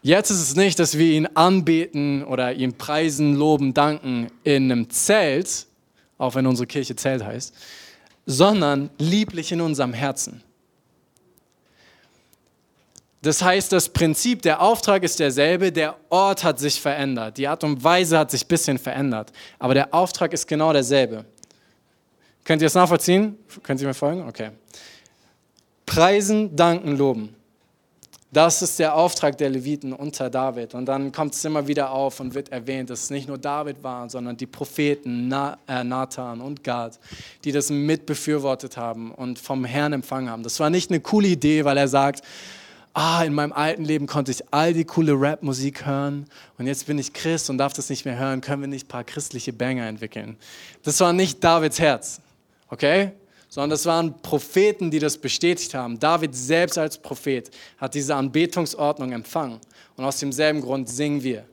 Jetzt 0.02 0.32
ist 0.32 0.42
es 0.42 0.56
nicht, 0.56 0.80
dass 0.80 0.98
wir 0.98 1.14
ihn 1.14 1.28
anbeten 1.28 2.24
oder 2.24 2.54
ihm 2.54 2.74
preisen, 2.74 3.36
loben, 3.36 3.74
danken 3.74 4.28
in 4.44 4.72
einem 4.72 4.90
Zelt, 4.90 5.68
auch 6.18 6.36
wenn 6.36 6.48
unsere 6.48 6.68
Kirche 6.68 6.96
Zelt 6.96 7.24
heißt, 7.24 7.54
sondern 8.26 8.90
lieblich 8.98 9.52
in 9.52 9.62
unserem 9.62 9.94
Herzen. 9.94 10.42
Das 13.22 13.42
heißt, 13.42 13.72
das 13.72 13.88
Prinzip, 13.88 14.42
der 14.42 14.62
Auftrag 14.62 15.04
ist 15.04 15.20
derselbe, 15.20 15.72
der 15.72 15.96
Ort 16.10 16.44
hat 16.44 16.60
sich 16.60 16.82
verändert, 16.82 17.38
die 17.38 17.48
Art 17.48 17.64
und 17.64 17.82
Weise 17.84 18.18
hat 18.18 18.32
sich 18.32 18.44
ein 18.44 18.48
bisschen 18.50 18.78
verändert, 18.78 19.32
aber 19.60 19.76
der 19.76 19.94
Auftrag 19.94 20.34
ist 20.34 20.48
genau 20.48 20.74
derselbe. 20.74 21.24
Könnt 22.44 22.62
ihr 22.62 22.68
es 22.68 22.74
nachvollziehen? 22.74 23.38
Könnt 23.64 23.82
ihr 23.82 23.88
mir 23.88 23.94
folgen? 23.94 24.28
Okay. 24.28 24.52
Preisen, 25.86 26.56
danken, 26.56 26.98
loben. 26.98 27.36
Das 28.34 28.64
ist 28.64 28.80
der 28.80 28.96
Auftrag 28.96 29.38
der 29.38 29.52
Leviten 29.52 29.94
unter 29.94 30.28
David. 30.28 30.74
Und 30.74 30.88
dann 30.88 31.12
kommt 31.12 31.36
es 31.36 31.46
immer 31.46 31.68
wieder 31.68 31.92
auf 31.92 32.20
und 32.20 32.34
wird 32.34 32.52
erwähnt, 32.52 32.90
dass 32.90 33.04
es 33.04 33.10
nicht 33.12 33.28
nur 33.28 33.38
David 33.38 33.84
war, 33.84 34.10
sondern 34.10 34.36
die 34.36 34.48
Propheten 34.48 35.32
äh, 35.32 35.84
Nathan 35.84 36.42
und 36.42 36.64
Gad, 36.64 37.00
die 37.44 37.52
das 37.52 37.70
mitbefürwortet 37.70 38.76
haben 38.76 39.12
und 39.12 39.38
vom 39.38 39.66
Herrn 39.66 39.94
empfangen 39.94 40.32
haben. 40.32 40.42
Das 40.42 40.60
war 40.60 40.72
nicht 40.72 40.90
eine 40.90 41.00
coole 41.00 41.28
Idee, 41.28 41.64
weil 41.64 41.78
er 41.78 41.88
sagt, 41.88 42.24
ah, 42.96 43.24
in 43.24 43.36
meinem 43.36 43.54
alten 43.54 43.86
Leben 43.86 44.08
konnte 44.08 44.32
ich 44.32 44.42
all 44.52 44.74
die 44.74 44.86
coole 44.86 45.14
Rap-Musik 45.14 45.86
hören 45.86 46.26
und 46.58 46.66
jetzt 46.66 46.88
bin 46.88 46.98
ich 46.98 47.14
Christ 47.14 47.52
und 47.52 47.60
darf 47.60 47.74
das 47.74 47.90
nicht 47.92 48.04
mehr 48.04 48.18
hören, 48.18 48.42
können 48.42 48.62
wir 48.62 48.68
nicht 48.68 48.86
ein 48.86 48.90
paar 48.90 49.04
christliche 49.04 49.54
Banger 49.54 49.86
entwickeln. 49.86 50.38
Das 50.82 51.00
war 51.00 51.14
nicht 51.14 51.44
Davids 51.44 51.80
Herz 51.80 52.20
okay? 52.74 53.12
Sondern 53.48 53.70
das 53.70 53.86
waren 53.86 54.20
Propheten, 54.22 54.90
die 54.90 55.00
das 55.00 55.16
bestätigt 55.18 55.76
haben. 55.76 56.00
David 56.00 56.36
selbst 56.36 56.78
als 56.78 56.98
Prophet 56.98 57.52
hat 57.78 57.94
diese 57.94 58.16
Anbetungsordnung 58.16 59.12
empfangen. 59.12 59.60
Und 59.96 60.04
aus 60.04 60.20
demselben 60.20 60.60
Grund 60.60 60.90
singen 60.90 61.22
wir, 61.22 61.46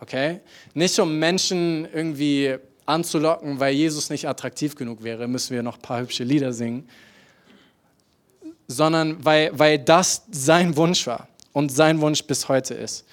okay? 0.00 0.40
Nicht 0.72 0.98
um 0.98 1.18
Menschen 1.18 1.86
irgendwie 1.92 2.56
anzulocken, 2.86 3.60
weil 3.60 3.74
Jesus 3.74 4.08
nicht 4.08 4.26
attraktiv 4.26 4.74
genug 4.74 5.02
wäre, 5.02 5.28
müssen 5.28 5.54
wir 5.54 5.62
noch 5.62 5.76
ein 5.76 5.82
paar 5.82 6.00
hübsche 6.00 6.24
Lieder 6.24 6.52
singen, 6.54 6.88
sondern 8.66 9.22
weil, 9.22 9.50
weil 9.52 9.78
das 9.78 10.22
sein 10.30 10.74
Wunsch 10.76 11.06
war. 11.06 11.28
und 11.52 11.70
sein 11.70 12.00
Wunsch 12.00 12.24
bis 12.24 12.48
heute 12.48 12.74
ist. 12.74 13.04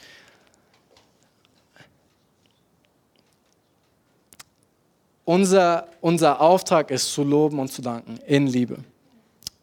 Unser, 5.29 5.87
unser 6.01 6.41
Auftrag 6.41 6.89
ist 6.89 7.13
zu 7.13 7.23
loben 7.23 7.59
und 7.59 7.71
zu 7.71 7.83
danken 7.83 8.17
in 8.25 8.47
Liebe. 8.47 8.79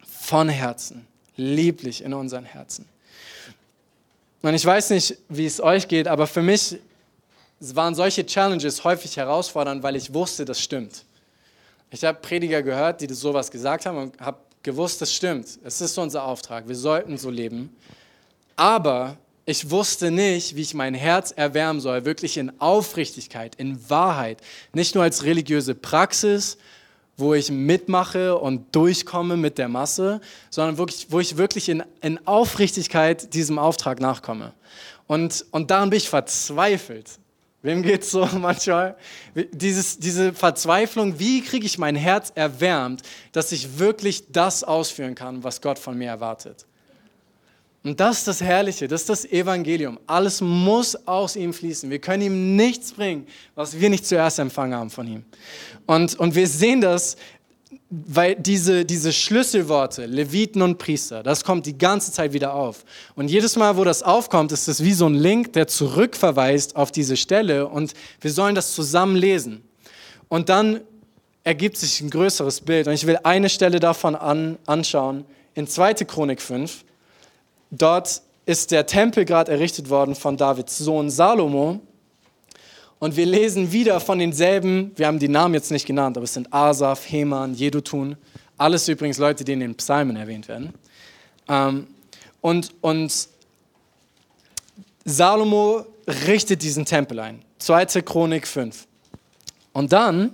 Von 0.07 0.47
Herzen, 0.47 1.05
lieblich 1.35 2.05
in 2.05 2.13
unseren 2.13 2.45
Herzen. 2.45 2.87
Und 4.41 4.53
ich 4.53 4.65
weiß 4.65 4.91
nicht, 4.91 5.17
wie 5.27 5.45
es 5.45 5.59
euch 5.59 5.85
geht, 5.89 6.07
aber 6.07 6.25
für 6.25 6.41
mich 6.41 6.77
waren 7.59 7.95
solche 7.95 8.25
Challenges 8.25 8.81
häufig 8.85 9.17
herausfordernd, 9.17 9.83
weil 9.83 9.97
ich 9.97 10.13
wusste, 10.13 10.45
das 10.45 10.61
stimmt. 10.61 11.03
Ich 11.91 12.01
habe 12.05 12.17
Prediger 12.21 12.63
gehört, 12.63 13.01
die 13.01 13.13
sowas 13.13 13.51
gesagt 13.51 13.85
haben 13.85 13.97
und 13.97 14.21
habe 14.21 14.37
gewusst, 14.63 15.01
das 15.01 15.13
stimmt. 15.13 15.59
Es 15.65 15.81
ist 15.81 15.97
unser 15.97 16.23
Auftrag. 16.23 16.65
Wir 16.69 16.77
sollten 16.77 17.17
so 17.17 17.29
leben. 17.29 17.75
Aber 18.55 19.17
ich 19.49 19.69
wusste 19.69 20.11
nicht, 20.11 20.57
wie 20.57 20.61
ich 20.61 20.73
mein 20.73 20.93
Herz 20.93 21.31
erwärmen 21.31 21.79
soll, 21.79 22.03
wirklich 22.03 22.35
in 22.37 22.51
Aufrichtigkeit, 22.59 23.55
in 23.55 23.89
Wahrheit. 23.89 24.41
Nicht 24.73 24.93
nur 24.93 25.05
als 25.05 25.23
religiöse 25.23 25.73
Praxis, 25.73 26.57
wo 27.15 27.33
ich 27.33 27.49
mitmache 27.49 28.37
und 28.37 28.75
durchkomme 28.75 29.37
mit 29.37 29.57
der 29.57 29.69
Masse, 29.69 30.19
sondern 30.49 30.77
wirklich, 30.77 31.07
wo 31.11 31.21
ich 31.21 31.37
wirklich 31.37 31.69
in, 31.69 31.81
in 32.01 32.27
Aufrichtigkeit 32.27 33.33
diesem 33.33 33.57
Auftrag 33.57 34.01
nachkomme. 34.01 34.51
Und, 35.07 35.45
und 35.51 35.71
daran 35.71 35.91
bin 35.91 35.97
ich 35.97 36.09
verzweifelt. 36.09 37.11
Wem 37.61 37.83
geht 37.83 38.03
es 38.03 38.11
so 38.11 38.25
manchmal? 38.33 38.97
Dieses, 39.33 39.97
diese 39.97 40.33
Verzweiflung, 40.33 41.19
wie 41.19 41.41
kriege 41.41 41.65
ich 41.65 41.77
mein 41.77 41.95
Herz 41.95 42.33
erwärmt, 42.35 43.01
dass 43.31 43.53
ich 43.53 43.79
wirklich 43.79 44.29
das 44.29 44.65
ausführen 44.65 45.15
kann, 45.15 45.41
was 45.45 45.61
Gott 45.61 45.79
von 45.79 45.97
mir 45.97 46.09
erwartet? 46.09 46.66
Und 47.87 48.01
das 48.01 48.17
ist 48.17 48.27
das 48.27 48.41
Herrliche, 48.41 48.87
das 48.89 49.01
ist 49.01 49.09
das 49.09 49.25
Evangelium. 49.25 49.97
Alles 50.07 50.41
muss 50.41 51.07
aus 51.07 51.37
ihm 51.37 51.53
fließen. 51.53 51.89
Wir 51.89 51.99
können 51.99 52.21
ihm 52.21 52.55
nichts 52.57 52.91
bringen, 52.91 53.25
was 53.55 53.79
wir 53.79 53.89
nicht 53.89 54.05
zuerst 54.05 54.39
empfangen 54.39 54.77
haben 54.77 54.89
von 54.89 55.07
ihm. 55.07 55.23
Und, 55.85 56.19
und 56.19 56.35
wir 56.35 56.47
sehen 56.47 56.81
das 56.81 57.15
weil 57.89 58.35
diese, 58.35 58.83
diese 58.83 59.13
Schlüsselworte, 59.13 60.05
Leviten 60.05 60.61
und 60.61 60.77
Priester, 60.77 61.23
das 61.23 61.45
kommt 61.45 61.65
die 61.65 61.77
ganze 61.77 62.11
Zeit 62.11 62.33
wieder 62.33 62.53
auf. 62.53 62.83
Und 63.15 63.29
jedes 63.29 63.55
Mal, 63.55 63.77
wo 63.77 63.85
das 63.85 64.03
aufkommt, 64.03 64.51
ist 64.51 64.67
es 64.67 64.83
wie 64.83 64.91
so 64.91 65.05
ein 65.05 65.15
Link, 65.15 65.53
der 65.53 65.67
zurückverweist 65.67 66.75
auf 66.75 66.91
diese 66.91 67.15
Stelle 67.15 67.67
und 67.67 67.93
wir 68.19 68.31
sollen 68.31 68.55
das 68.55 68.73
zusammen 68.73 69.15
lesen. 69.15 69.63
Und 70.27 70.49
dann 70.49 70.81
ergibt 71.45 71.77
sich 71.77 72.01
ein 72.01 72.09
größeres 72.09 72.59
Bild. 72.59 72.87
Und 72.87 72.93
ich 72.93 73.07
will 73.07 73.19
eine 73.23 73.47
Stelle 73.47 73.79
davon 73.79 74.15
an, 74.15 74.57
anschauen. 74.65 75.23
In 75.53 75.65
2. 75.65 75.93
Chronik 75.93 76.41
5, 76.41 76.83
dort 77.71 78.21
ist 78.45 78.71
der 78.71 78.85
Tempel 78.85 79.25
gerade 79.25 79.51
errichtet 79.51 79.89
worden 79.89 80.15
von 80.15 80.37
Davids 80.37 80.77
Sohn 80.77 81.09
Salomo. 81.09 81.81
Und 82.99 83.15
wir 83.15 83.25
lesen 83.25 83.71
wieder 83.71 83.99
von 83.99 84.17
denselben, 84.17 84.91
wir 84.95 85.05
haben 85.05 85.19
die 85.19 85.27
Namen 85.27 85.53
jetzt 85.53 85.69
nicht 85.71 85.85
genannt, 85.85 86.17
aber 86.17 86.23
es 86.23 86.33
sind 86.33 86.51
Asaf, 86.51 87.11
Heman, 87.11 87.53
Jedutun, 87.53 88.15
alles 88.57 88.87
übrigens 88.87 89.17
Leute, 89.19 89.43
die 89.43 89.53
in 89.53 89.59
den 89.59 89.75
Psalmen 89.75 90.15
erwähnt 90.15 90.47
werden. 90.47 90.73
Ähm, 91.47 91.87
und, 92.41 92.73
und 92.81 93.27
Salomo 95.05 95.85
richtet 96.27 96.63
diesen 96.63 96.85
Tempel 96.85 97.19
ein. 97.19 97.41
2. 97.59 98.01
Chronik 98.01 98.47
5. 98.47 98.87
Und 99.73 99.91
dann 99.93 100.31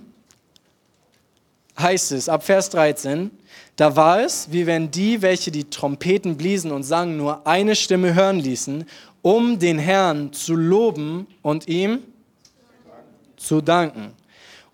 heißt 1.78 2.12
es 2.12 2.28
ab 2.28 2.44
Vers 2.44 2.70
13, 2.70 3.30
da 3.76 3.96
war 3.96 4.22
es, 4.22 4.52
wie 4.52 4.66
wenn 4.66 4.90
die, 4.90 5.20
welche 5.20 5.50
die 5.50 5.64
Trompeten 5.64 6.36
bliesen 6.36 6.70
und 6.70 6.84
sangen, 6.84 7.16
nur 7.16 7.46
eine 7.46 7.74
Stimme 7.74 8.14
hören 8.14 8.38
ließen, 8.38 8.84
um 9.22 9.58
den 9.58 9.78
Herrn 9.78 10.32
zu 10.32 10.54
loben 10.54 11.26
und 11.42 11.66
ihm 11.66 12.00
zu 13.36 13.60
danken. 13.60 14.12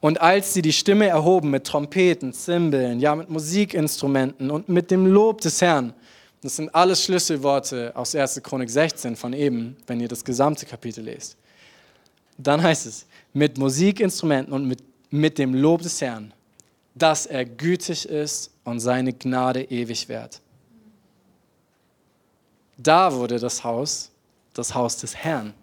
Und 0.00 0.20
als 0.20 0.54
sie 0.54 0.62
die 0.62 0.72
Stimme 0.72 1.06
erhoben 1.08 1.50
mit 1.50 1.66
Trompeten, 1.66 2.32
Zimbeln, 2.32 3.00
ja 3.00 3.14
mit 3.14 3.30
Musikinstrumenten 3.30 4.50
und 4.50 4.68
mit 4.68 4.90
dem 4.90 5.06
Lob 5.06 5.40
des 5.40 5.60
Herrn, 5.60 5.92
das 6.42 6.56
sind 6.56 6.74
alles 6.74 7.04
Schlüsselworte 7.04 7.92
aus 7.94 8.14
1. 8.14 8.42
Chronik 8.42 8.70
16 8.70 9.14
von 9.14 9.34
eben, 9.34 9.76
wenn 9.86 10.00
ihr 10.00 10.08
das 10.08 10.24
gesamte 10.24 10.64
Kapitel 10.64 11.04
lest. 11.04 11.36
Dann 12.38 12.62
heißt 12.62 12.86
es, 12.86 13.06
mit 13.34 13.58
Musikinstrumenten 13.58 14.54
und 14.54 14.66
mit, 14.66 14.82
mit 15.10 15.36
dem 15.36 15.54
Lob 15.54 15.82
des 15.82 16.00
Herrn, 16.00 16.32
dass 16.94 17.26
er 17.26 17.44
gütig 17.44 18.08
ist 18.08 18.50
und 18.70 18.80
seine 18.80 19.12
Gnade 19.12 19.64
ewig 19.64 20.08
währt. 20.08 20.40
Da 22.78 23.12
wurde 23.12 23.38
das 23.38 23.64
Haus, 23.64 24.10
das 24.54 24.74
Haus 24.74 24.96
des 24.96 25.16
Herrn, 25.16 25.54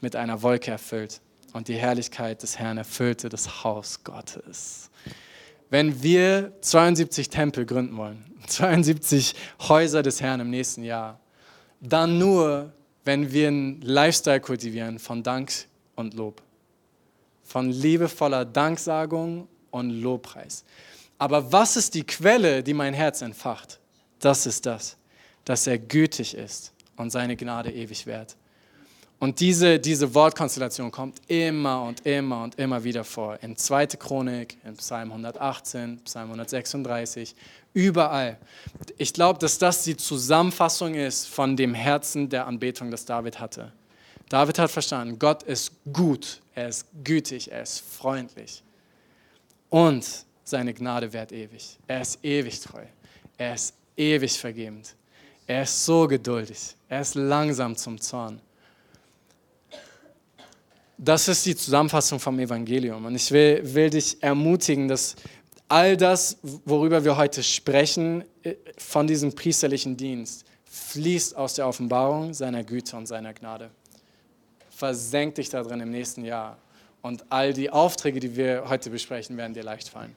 mit 0.00 0.16
einer 0.16 0.42
Wolke 0.42 0.70
erfüllt 0.70 1.20
und 1.52 1.68
die 1.68 1.76
Herrlichkeit 1.76 2.42
des 2.42 2.58
Herrn 2.58 2.78
erfüllte 2.78 3.28
das 3.28 3.64
Haus 3.64 4.02
Gottes. 4.04 4.90
Wenn 5.68 6.02
wir 6.02 6.52
72 6.60 7.28
Tempel 7.28 7.64
gründen 7.64 7.96
wollen, 7.96 8.24
72 8.46 9.34
Häuser 9.68 10.02
des 10.02 10.20
Herrn 10.20 10.40
im 10.40 10.50
nächsten 10.50 10.82
Jahr, 10.82 11.20
dann 11.80 12.18
nur, 12.18 12.72
wenn 13.04 13.32
wir 13.32 13.48
einen 13.48 13.80
Lifestyle 13.80 14.40
kultivieren 14.40 14.98
von 14.98 15.22
Dank 15.22 15.52
und 15.94 16.14
Lob, 16.14 16.42
von 17.44 17.70
liebevoller 17.70 18.44
Danksagung 18.44 19.48
und 19.70 19.90
Lobpreis. 19.90 20.64
Aber 21.20 21.52
was 21.52 21.76
ist 21.76 21.92
die 21.94 22.04
Quelle, 22.04 22.62
die 22.62 22.72
mein 22.72 22.94
Herz 22.94 23.20
entfacht? 23.20 23.78
Das 24.20 24.46
ist 24.46 24.64
das, 24.64 24.96
dass 25.44 25.66
er 25.66 25.78
gütig 25.78 26.34
ist 26.34 26.72
und 26.96 27.10
seine 27.10 27.36
Gnade 27.36 27.70
ewig 27.70 28.06
währt. 28.06 28.36
Und 29.18 29.38
diese, 29.38 29.78
diese 29.78 30.14
Wortkonstellation 30.14 30.90
kommt 30.90 31.20
immer 31.28 31.82
und 31.82 32.06
immer 32.06 32.42
und 32.42 32.58
immer 32.58 32.82
wieder 32.84 33.04
vor. 33.04 33.38
In 33.42 33.54
2. 33.54 33.88
Chronik, 33.88 34.56
in 34.64 34.78
Psalm 34.78 35.10
118, 35.10 36.00
Psalm 36.04 36.28
136, 36.28 37.34
überall. 37.74 38.38
Ich 38.96 39.12
glaube, 39.12 39.38
dass 39.38 39.58
das 39.58 39.84
die 39.84 39.98
Zusammenfassung 39.98 40.94
ist 40.94 41.28
von 41.28 41.54
dem 41.54 41.74
Herzen 41.74 42.30
der 42.30 42.46
Anbetung, 42.46 42.90
das 42.90 43.04
David 43.04 43.38
hatte. 43.38 43.72
David 44.30 44.58
hat 44.58 44.70
verstanden, 44.70 45.18
Gott 45.18 45.42
ist 45.42 45.72
gut, 45.92 46.40
er 46.54 46.68
ist 46.68 46.86
gütig, 47.04 47.52
er 47.52 47.60
ist 47.60 47.80
freundlich. 47.80 48.62
Und 49.68 50.24
seine 50.50 50.74
Gnade 50.74 51.12
währt 51.12 51.32
ewig. 51.32 51.78
Er 51.86 52.02
ist 52.02 52.24
ewig 52.24 52.60
treu. 52.60 52.84
Er 53.38 53.54
ist 53.54 53.74
ewig 53.96 54.38
vergebend. 54.38 54.94
Er 55.46 55.62
ist 55.62 55.84
so 55.84 56.06
geduldig. 56.06 56.76
Er 56.88 57.00
ist 57.00 57.14
langsam 57.14 57.76
zum 57.76 58.00
Zorn 58.00 58.40
das 61.02 61.28
ist 61.28 61.46
die 61.46 61.56
Zusammenfassung 61.56 62.20
vom 62.20 62.38
Evangelium. 62.38 63.06
Und 63.06 63.14
ich 63.14 63.30
will, 63.32 63.60
will 63.62 63.88
dich 63.88 64.22
ermutigen, 64.22 64.86
dass 64.86 65.16
all 65.66 65.96
das, 65.96 66.36
worüber 66.42 67.02
wir 67.02 67.16
heute 67.16 67.42
sprechen, 67.42 68.22
äh, 68.42 68.54
von 68.76 69.06
diesem 69.06 69.34
priesterlichen 69.34 69.96
Dienst, 69.96 70.44
fließt 70.66 71.36
aus 71.36 71.54
der 71.54 71.66
Offenbarung 71.66 72.34
seiner 72.34 72.62
Güte 72.62 72.96
und 72.96 73.06
seiner 73.06 73.32
Gnade. 73.32 73.70
Versenk 74.68 75.36
dich 75.36 75.48
da 75.48 75.62
drin 75.62 75.80
im 75.80 75.90
nächsten 75.90 76.24
Jahr. 76.24 76.58
Und 77.00 77.24
all 77.30 77.54
die 77.54 77.70
Aufträge, 77.70 78.20
die 78.20 78.36
wir 78.36 78.64
heute 78.68 78.90
besprechen, 78.90 79.38
werden 79.38 79.54
dir 79.54 79.62
leicht 79.62 79.88
fallen. 79.88 80.14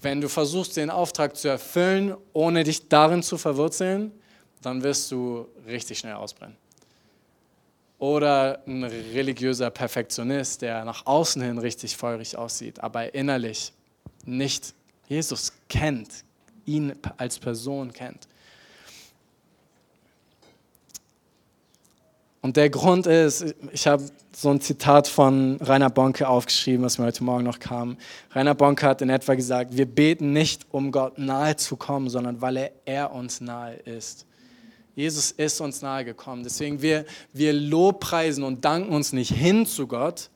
Wenn 0.00 0.20
du 0.20 0.28
versuchst, 0.28 0.76
den 0.76 0.90
Auftrag 0.90 1.36
zu 1.36 1.48
erfüllen, 1.48 2.16
ohne 2.32 2.64
dich 2.64 2.88
darin 2.88 3.22
zu 3.22 3.36
verwurzeln, 3.36 4.12
dann 4.62 4.82
wirst 4.82 5.10
du 5.10 5.48
richtig 5.66 5.98
schnell 5.98 6.14
ausbrennen 6.14 6.56
oder 7.98 8.62
ein 8.66 8.84
religiöser 8.84 9.70
Perfektionist, 9.70 10.62
der 10.62 10.84
nach 10.84 11.04
außen 11.06 11.42
hin 11.42 11.58
richtig 11.58 11.96
feurig 11.96 12.36
aussieht, 12.36 12.80
aber 12.80 13.14
innerlich 13.14 13.72
nicht 14.24 14.74
Jesus 15.08 15.52
kennt, 15.68 16.24
ihn 16.64 16.92
als 17.16 17.38
Person 17.38 17.92
kennt. 17.92 18.28
Und 22.40 22.56
der 22.56 22.70
Grund 22.70 23.06
ist, 23.06 23.54
ich 23.72 23.86
habe 23.86 24.04
so 24.32 24.50
ein 24.50 24.60
Zitat 24.60 25.08
von 25.08 25.56
Rainer 25.60 25.90
Bonke 25.90 26.28
aufgeschrieben, 26.28 26.84
was 26.84 26.98
mir 26.98 27.06
heute 27.06 27.24
Morgen 27.24 27.44
noch 27.44 27.58
kam. 27.58 27.96
Rainer 28.30 28.54
Bonke 28.54 28.86
hat 28.86 29.02
in 29.02 29.10
etwa 29.10 29.34
gesagt, 29.34 29.76
wir 29.76 29.86
beten 29.86 30.32
nicht, 30.32 30.66
um 30.70 30.92
Gott 30.92 31.18
nahe 31.18 31.56
zu 31.56 31.76
kommen, 31.76 32.08
sondern 32.08 32.40
weil 32.40 32.56
er, 32.56 32.72
er 32.84 33.12
uns 33.12 33.40
nahe 33.40 33.74
ist. 33.74 34.24
Jesus 34.94 35.32
ist 35.32 35.60
uns 35.60 35.82
nahe 35.82 36.04
gekommen. 36.04 36.44
Deswegen 36.44 36.80
wir, 36.80 37.04
wir 37.32 37.52
lobpreisen 37.52 38.44
und 38.44 38.64
danken 38.64 38.92
uns 38.92 39.12
nicht 39.12 39.32
hin 39.32 39.66
zu 39.66 39.88
Gott, 39.88 40.30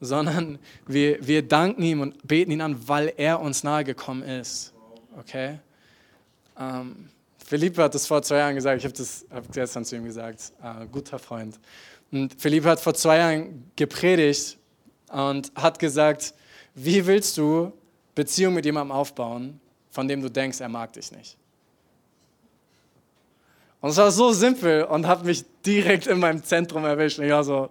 sondern 0.00 0.58
wir, 0.86 1.24
wir 1.26 1.46
danken 1.46 1.82
ihm 1.82 2.00
und 2.00 2.26
beten 2.26 2.50
ihn 2.50 2.60
an, 2.60 2.88
weil 2.88 3.12
er 3.16 3.40
uns 3.40 3.62
nahe 3.62 3.84
gekommen 3.84 4.24
ist. 4.24 4.72
Okay? 5.18 5.58
Ähm, 6.58 7.08
Philippe 7.52 7.82
hat 7.82 7.94
das 7.94 8.06
vor 8.06 8.22
zwei 8.22 8.38
Jahren 8.38 8.54
gesagt, 8.54 8.78
ich 8.78 8.84
habe 8.86 8.94
das 8.94 9.26
hab 9.28 9.52
gestern 9.52 9.84
zu 9.84 9.94
ihm 9.94 10.04
gesagt, 10.04 10.54
äh, 10.62 10.86
guter 10.90 11.18
Freund. 11.18 11.60
Und 12.10 12.40
Philippe 12.40 12.70
hat 12.70 12.80
vor 12.80 12.94
zwei 12.94 13.18
Jahren 13.18 13.70
gepredigt 13.76 14.56
und 15.10 15.52
hat 15.54 15.78
gesagt, 15.78 16.32
wie 16.74 17.04
willst 17.04 17.36
du 17.36 17.70
Beziehung 18.14 18.54
mit 18.54 18.64
jemandem 18.64 18.92
aufbauen, 18.92 19.60
von 19.90 20.08
dem 20.08 20.22
du 20.22 20.30
denkst, 20.30 20.62
er 20.62 20.70
mag 20.70 20.94
dich 20.94 21.12
nicht? 21.12 21.36
Und 23.82 23.90
es 23.90 23.98
war 23.98 24.10
so 24.10 24.32
simpel 24.32 24.84
und 24.84 25.06
hat 25.06 25.22
mich 25.22 25.44
direkt 25.66 26.06
in 26.06 26.20
meinem 26.20 26.42
Zentrum 26.42 26.86
erwischt. 26.86 27.18
Und 27.18 27.26
ich 27.26 27.32
war 27.32 27.44
so, 27.44 27.68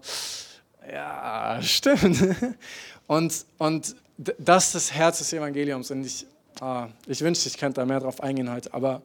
ja, 0.94 1.60
stimmt. 1.60 2.36
Und, 3.08 3.46
und 3.58 3.96
das 4.16 4.68
ist 4.68 4.76
das 4.76 4.94
Herz 4.94 5.18
des 5.18 5.34
Evangeliums. 5.34 5.90
Und 5.90 6.06
ich, 6.06 6.26
ah, 6.62 6.88
ich 7.08 7.20
wünschte, 7.22 7.50
ich 7.50 7.58
könnte 7.58 7.82
da 7.82 7.86
mehr 7.86 8.00
drauf 8.00 8.22
eingehen 8.22 8.50
heute. 8.50 8.74
Aber 8.74 9.02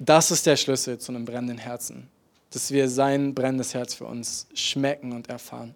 das 0.00 0.30
ist 0.30 0.46
der 0.46 0.56
Schlüssel 0.56 0.98
zu 0.98 1.12
einem 1.12 1.26
brennenden 1.26 1.58
Herzen. 1.58 2.08
Dass 2.50 2.70
wir 2.70 2.88
sein 2.88 3.34
brennendes 3.34 3.74
Herz 3.74 3.92
für 3.94 4.06
uns 4.06 4.46
schmecken 4.54 5.12
und 5.12 5.28
erfahren. 5.28 5.74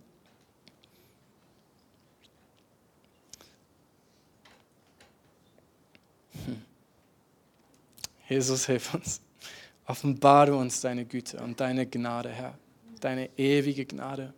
Hm. 6.47 6.63
Jesus, 8.29 8.65
hilf 8.67 8.95
uns. 8.95 9.21
Offenbare 9.87 10.57
uns 10.57 10.81
deine 10.81 11.05
Güte 11.05 11.37
und 11.41 11.61
deine 11.61 11.87
Gnade, 11.87 12.31
Herr. 12.31 12.59
Deine 13.01 13.29
ewige 13.37 13.85
Gnade. 13.85 14.33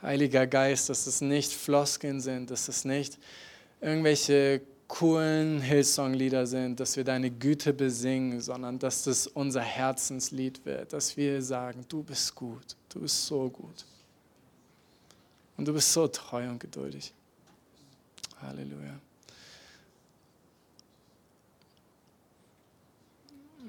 Heiliger 0.00 0.46
Geist, 0.46 0.88
dass 0.88 1.06
es 1.06 1.20
nicht 1.20 1.52
Floskeln 1.52 2.22
sind, 2.22 2.50
dass 2.50 2.68
es 2.68 2.86
nicht 2.86 3.18
irgendwelche 3.82 4.62
coolen 4.88 5.60
Hillsong-Lieder 5.60 6.46
sind, 6.46 6.78
dass 6.78 6.96
wir 6.96 7.04
deine 7.04 7.30
Güte 7.30 7.72
besingen, 7.72 8.40
sondern 8.40 8.78
dass 8.78 9.04
das 9.04 9.26
unser 9.26 9.60
Herzenslied 9.60 10.64
wird, 10.64 10.92
dass 10.92 11.16
wir 11.16 11.42
sagen, 11.42 11.84
du 11.88 12.02
bist 12.02 12.34
gut, 12.34 12.76
du 12.88 13.00
bist 13.00 13.26
so 13.26 13.48
gut. 13.48 13.84
Und 15.56 15.66
du 15.66 15.72
bist 15.72 15.92
so 15.92 16.06
treu 16.06 16.48
und 16.48 16.60
geduldig. 16.60 17.12
Halleluja. 18.40 19.00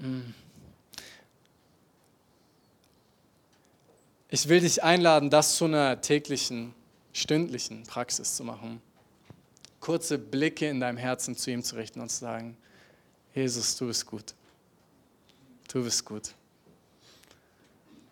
Mm. 0.02 0.34
Ich 4.30 4.50
will 4.50 4.60
dich 4.60 4.84
einladen, 4.84 5.30
das 5.30 5.56
zu 5.56 5.66
einer 5.66 6.02
täglichen, 6.02 6.76
stündlichen 7.14 7.84
Praxis 7.84 8.36
zu 8.36 8.44
machen 8.44 8.82
kurze 9.88 10.18
Blicke 10.18 10.68
in 10.68 10.82
deinem 10.82 10.98
Herzen 10.98 11.34
zu 11.34 11.50
ihm 11.50 11.64
zu 11.64 11.78
richten 11.78 12.02
und 12.02 12.10
zu 12.10 12.20
sagen, 12.20 12.58
Jesus, 13.34 13.78
du 13.78 13.88
bist 13.88 14.06
gut. 14.06 14.34
Du 15.72 15.82
bist 15.82 16.04
gut. 16.04 16.34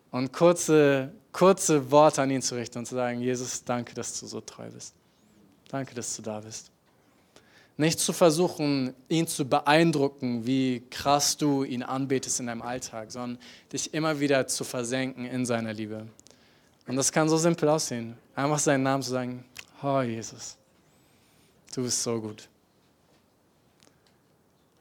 Und 0.10 0.32
kurze, 0.32 1.12
kurze 1.34 1.92
Worte 1.92 2.22
an 2.22 2.32
ihn 2.32 2.42
zu 2.42 2.56
richten 2.56 2.78
und 2.78 2.86
zu 2.86 2.96
sagen, 2.96 3.20
Jesus, 3.20 3.62
danke, 3.66 3.94
dass 3.94 4.18
du 4.18 4.26
so 4.26 4.40
treu 4.40 4.70
bist. 4.70 4.94
Danke, 5.68 5.94
dass 5.94 6.16
du 6.16 6.22
da 6.22 6.40
bist. 6.40 6.72
Nicht 7.76 8.00
zu 8.00 8.14
versuchen, 8.14 8.94
ihn 9.10 9.28
zu 9.28 9.44
beeindrucken, 9.44 10.46
wie 10.46 10.82
krass 10.90 11.36
du 11.36 11.66
ihn 11.66 11.84
anbetest 11.84 12.40
in 12.40 12.48
deinem 12.48 12.62
Alltag, 12.62 13.12
sondern 13.12 13.38
dich 13.74 13.94
immer 13.94 14.18
wieder 14.22 14.48
zu 14.48 14.64
versenken 14.64 15.26
in 15.26 15.46
seiner 15.46 15.74
Liebe. 15.74 16.08
Und 16.88 16.96
das 16.96 17.12
kann 17.12 17.28
so 17.28 17.36
simpel 17.36 17.68
aussehen. 17.68 18.16
Einfach 18.34 18.60
seinen 18.60 18.84
Namen 18.84 19.04
zu 19.04 19.12
sagen, 19.12 19.44
oh 19.84 20.00
Jesus, 20.00 20.56
Du 21.76 21.84
bist 21.84 22.02
so 22.02 22.22
gut. 22.22 22.48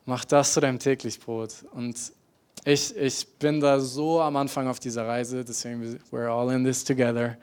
Mach 0.04 0.24
das 0.24 0.52
zu 0.52 0.60
deinem 0.60 0.78
täglich 0.78 1.18
Brot. 1.18 1.64
Und 1.72 2.12
ich, 2.64 2.96
ich 2.96 3.26
bin 3.40 3.58
da 3.58 3.80
so 3.80 4.20
am 4.20 4.36
Anfang 4.36 4.68
auf 4.68 4.78
dieser 4.78 5.04
Reise, 5.04 5.44
deswegen 5.44 5.98
we're 6.12 6.28
all 6.28 6.54
in 6.54 6.62
this 6.62 6.84
together. 6.84 7.36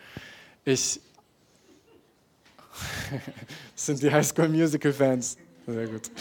Ich 0.64 1.02
das 3.76 3.86
sind 3.86 4.02
die 4.02 4.10
High 4.10 4.26
School 4.26 4.48
Musical 4.48 4.94
Fans. 4.94 5.36
Sehr 5.68 5.88
gut. 5.88 6.10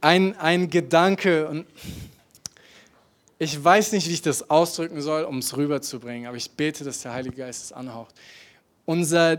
Ein, 0.00 0.36
ein 0.36 0.70
Gedanke, 0.70 1.48
und 1.48 1.66
ich 3.36 3.64
weiß 3.64 3.90
nicht, 3.92 4.06
wie 4.08 4.12
ich 4.12 4.22
das 4.22 4.48
ausdrücken 4.48 5.02
soll, 5.02 5.24
um 5.24 5.38
es 5.38 5.56
rüberzubringen, 5.56 6.28
aber 6.28 6.36
ich 6.36 6.52
bete, 6.52 6.84
dass 6.84 7.02
der 7.02 7.14
Heilige 7.14 7.38
Geist 7.38 7.64
es 7.64 7.72
anhaucht. 7.72 8.14
Unser 8.92 9.38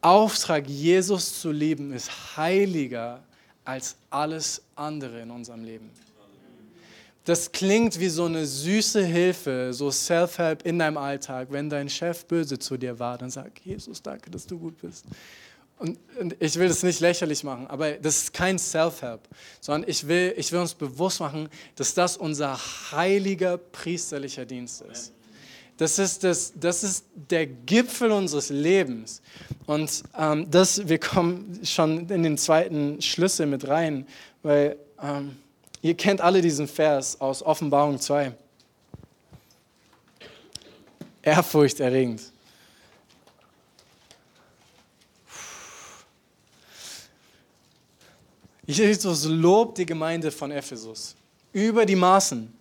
Auftrag, 0.00 0.68
Jesus 0.68 1.40
zu 1.40 1.50
lieben, 1.50 1.92
ist 1.92 2.36
heiliger 2.36 3.20
als 3.64 3.96
alles 4.10 4.62
andere 4.76 5.22
in 5.22 5.32
unserem 5.32 5.64
Leben. 5.64 5.90
Das 7.24 7.50
klingt 7.50 7.98
wie 7.98 8.08
so 8.08 8.26
eine 8.26 8.46
süße 8.46 9.04
Hilfe, 9.04 9.70
so 9.72 9.90
Self-Help 9.90 10.64
in 10.64 10.78
deinem 10.78 10.98
Alltag. 10.98 11.48
Wenn 11.50 11.68
dein 11.68 11.88
Chef 11.88 12.24
böse 12.26 12.60
zu 12.60 12.76
dir 12.76 12.96
war, 12.96 13.18
dann 13.18 13.28
sag, 13.28 13.50
Jesus, 13.64 14.00
danke, 14.00 14.30
dass 14.30 14.46
du 14.46 14.56
gut 14.56 14.80
bist. 14.80 15.04
Und, 15.80 15.98
und 16.20 16.36
ich 16.38 16.54
will 16.54 16.68
das 16.68 16.84
nicht 16.84 17.00
lächerlich 17.00 17.42
machen, 17.42 17.66
aber 17.66 17.94
das 17.94 18.18
ist 18.18 18.32
kein 18.32 18.56
Self-Help, 18.56 19.22
sondern 19.60 19.90
ich 19.90 20.06
will, 20.06 20.32
ich 20.36 20.52
will 20.52 20.60
uns 20.60 20.74
bewusst 20.74 21.18
machen, 21.18 21.48
dass 21.74 21.92
das 21.92 22.16
unser 22.16 22.56
heiliger 22.92 23.58
priesterlicher 23.58 24.44
Dienst 24.44 24.80
ist. 24.82 25.12
Das 25.76 25.98
ist, 25.98 26.22
das, 26.22 26.52
das 26.54 26.84
ist 26.84 27.06
der 27.14 27.46
Gipfel 27.46 28.12
unseres 28.12 28.50
Lebens. 28.50 29.22
Und 29.66 30.02
ähm, 30.16 30.50
das, 30.50 30.86
wir 30.88 30.98
kommen 30.98 31.60
schon 31.64 32.08
in 32.08 32.22
den 32.22 32.38
zweiten 32.38 33.00
Schlüssel 33.00 33.46
mit 33.46 33.66
rein, 33.66 34.06
weil 34.42 34.76
ähm, 35.02 35.36
ihr 35.80 35.94
kennt 35.94 36.20
alle 36.20 36.42
diesen 36.42 36.68
Vers 36.68 37.20
aus 37.20 37.42
Offenbarung 37.42 38.00
2. 38.00 38.32
Ehrfurchterregend. 41.22 42.32
Jesus 48.66 49.24
lobt 49.24 49.78
die 49.78 49.86
Gemeinde 49.86 50.30
von 50.30 50.50
Ephesus 50.50 51.16
über 51.52 51.84
die 51.84 51.96
Maßen. 51.96 52.52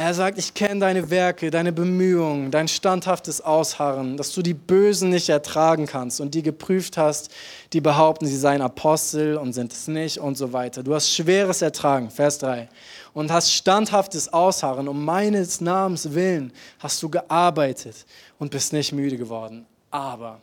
Er 0.00 0.14
sagt, 0.14 0.38
ich 0.38 0.54
kenne 0.54 0.78
deine 0.78 1.10
Werke, 1.10 1.50
deine 1.50 1.72
Bemühungen, 1.72 2.52
dein 2.52 2.68
standhaftes 2.68 3.40
Ausharren, 3.40 4.16
dass 4.16 4.32
du 4.32 4.42
die 4.42 4.54
Bösen 4.54 5.10
nicht 5.10 5.28
ertragen 5.28 5.86
kannst 5.86 6.20
und 6.20 6.36
die 6.36 6.44
geprüft 6.44 6.96
hast, 6.96 7.34
die 7.72 7.80
behaupten, 7.80 8.24
sie 8.24 8.36
seien 8.36 8.62
Apostel 8.62 9.36
und 9.36 9.54
sind 9.54 9.72
es 9.72 9.88
nicht 9.88 10.18
und 10.18 10.36
so 10.36 10.52
weiter. 10.52 10.84
Du 10.84 10.94
hast 10.94 11.10
schweres 11.10 11.62
Ertragen, 11.62 12.10
Vers 12.10 12.38
3, 12.38 12.68
und 13.12 13.32
hast 13.32 13.52
standhaftes 13.52 14.32
Ausharren. 14.32 14.86
Um 14.86 15.04
meines 15.04 15.60
Namens 15.60 16.14
willen 16.14 16.52
hast 16.78 17.02
du 17.02 17.08
gearbeitet 17.08 18.06
und 18.38 18.52
bist 18.52 18.72
nicht 18.72 18.92
müde 18.92 19.16
geworden. 19.16 19.66
Aber, 19.90 20.40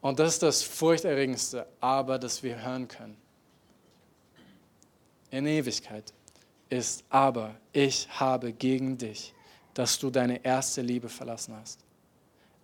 und 0.00 0.20
das 0.20 0.34
ist 0.34 0.42
das 0.44 0.62
furchterregendste 0.62 1.66
Aber, 1.80 2.20
das 2.20 2.44
wir 2.44 2.64
hören 2.64 2.86
können, 2.86 3.16
in 5.32 5.46
Ewigkeit 5.46 6.12
ist, 6.72 7.04
aber 7.10 7.54
ich 7.72 8.08
habe 8.10 8.52
gegen 8.52 8.96
dich, 8.96 9.34
dass 9.74 9.98
du 9.98 10.10
deine 10.10 10.44
erste 10.44 10.80
Liebe 10.80 11.08
verlassen 11.08 11.54
hast. 11.60 11.78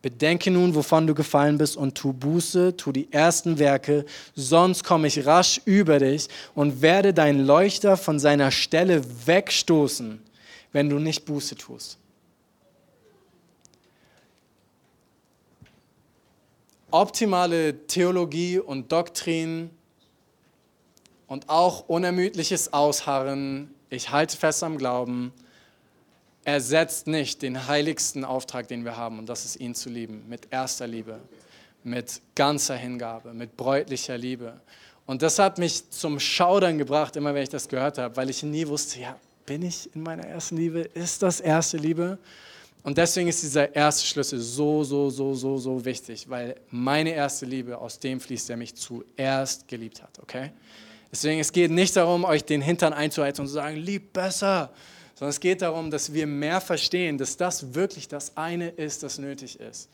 Bedenke 0.01 0.51
nun, 0.51 0.75
wovon 0.75 1.07
du 1.07 1.14
gefallen 1.14 1.59
bist 1.59 1.77
und 1.77 1.94
tu 1.94 2.12
Buße, 2.12 2.77
tu 2.77 2.92
die 2.92 3.12
ersten 3.12 3.59
Werke, 3.59 4.07
sonst 4.35 4.85
komme 4.85 5.09
ich 5.09 5.27
rasch 5.27 5.61
über 5.64 5.99
dich 5.99 6.29
und 6.55 6.81
werde 6.81 7.12
deinen 7.12 7.44
Leuchter 7.44 7.97
von 7.97 8.18
seiner 8.18 8.51
Stelle 8.51 9.03
wegstoßen, 9.27 10.23
wenn 10.73 10.88
du 10.88 10.99
nicht 10.99 11.25
Buße 11.25 11.57
tust. 11.57 11.99
Optimale 16.90 17.87
Theologie 17.87 18.61
und 18.61 18.90
Doktrin 18.90 19.68
und 21.27 21.51
auch 21.51 21.88
unermüdliches 21.88 22.73
Ausharren 22.73 23.75
ich 23.90 24.11
halte 24.11 24.37
fest 24.37 24.62
am 24.62 24.79
Glauben, 24.79 25.33
ersetzt 26.44 27.07
nicht 27.07 27.42
den 27.42 27.66
heiligsten 27.66 28.24
Auftrag, 28.24 28.68
den 28.68 28.85
wir 28.85 28.96
haben, 28.96 29.18
und 29.18 29.29
das 29.29 29.44
ist 29.44 29.57
ihn 29.57 29.74
zu 29.74 29.90
lieben, 29.90 30.24
mit 30.29 30.48
erster 30.51 30.87
Liebe, 30.87 31.20
mit 31.85 32.20
ganzer 32.35 32.77
Hingabe, 32.77 33.35
mit 33.35 33.57
bräutlicher 33.57 34.16
Liebe. 34.16 34.61
Und 35.07 35.22
das 35.22 35.38
hat 35.38 35.59
mich 35.59 35.90
zum 35.90 36.20
Schaudern 36.20 36.79
gebracht, 36.79 37.16
immer 37.16 37.35
wenn 37.35 37.42
ich 37.42 37.48
das 37.48 37.68
gehört 37.68 37.98
habe, 37.98 38.16
weil 38.16 38.31
ich 38.31 38.42
nie 38.42 38.66
wusste, 38.66 39.01
ja, 39.01 39.16
bin 39.46 39.62
ich 39.62 39.94
in 39.94 40.03
meiner 40.03 40.24
ersten 40.24 40.57
Liebe? 40.57 40.81
Ist 40.81 41.22
das 41.22 41.40
erste 41.40 41.79
Liebe? 41.79 42.18
Und 42.83 42.96
deswegen 42.96 43.29
ist 43.29 43.42
dieser 43.42 43.74
erste 43.74 44.07
Schlüssel 44.07 44.38
so, 44.38 44.85
so, 44.85 45.11
so, 45.11 45.35
so, 45.35 45.59
so 45.59 45.85
wichtig, 45.85 46.29
weil 46.29 46.57
meine 46.70 47.11
erste 47.11 47.44
Liebe 47.46 47.77
aus 47.77 47.98
dem 47.98 48.20
fließt, 48.20 48.48
der 48.48 48.57
mich 48.57 48.74
zuerst 48.74 49.66
geliebt 49.68 50.03
hat, 50.03 50.18
okay? 50.20 50.53
Deswegen, 51.11 51.40
es 51.40 51.53
geht 51.53 51.71
nicht 51.71 51.97
darum, 51.97 52.25
euch 52.25 52.44
den 52.44 52.61
Hintern 52.61 52.92
einzuheizen 52.92 53.42
und 53.42 53.49
zu 53.49 53.55
sagen, 53.55 53.77
lieb 53.77 54.12
besser, 54.12 54.71
sondern 55.14 55.31
es 55.31 55.40
geht 55.40 55.62
darum, 55.62 55.90
dass 55.90 56.12
wir 56.12 56.27
mehr 56.27 56.61
verstehen, 56.61 57.18
dass 57.18 57.37
das 57.37 57.75
wirklich 57.75 58.09
das 58.09 58.37
eine 58.37 58.68
ist, 58.68 59.03
das 59.03 59.18
nötig 59.18 59.59
ist. 59.59 59.88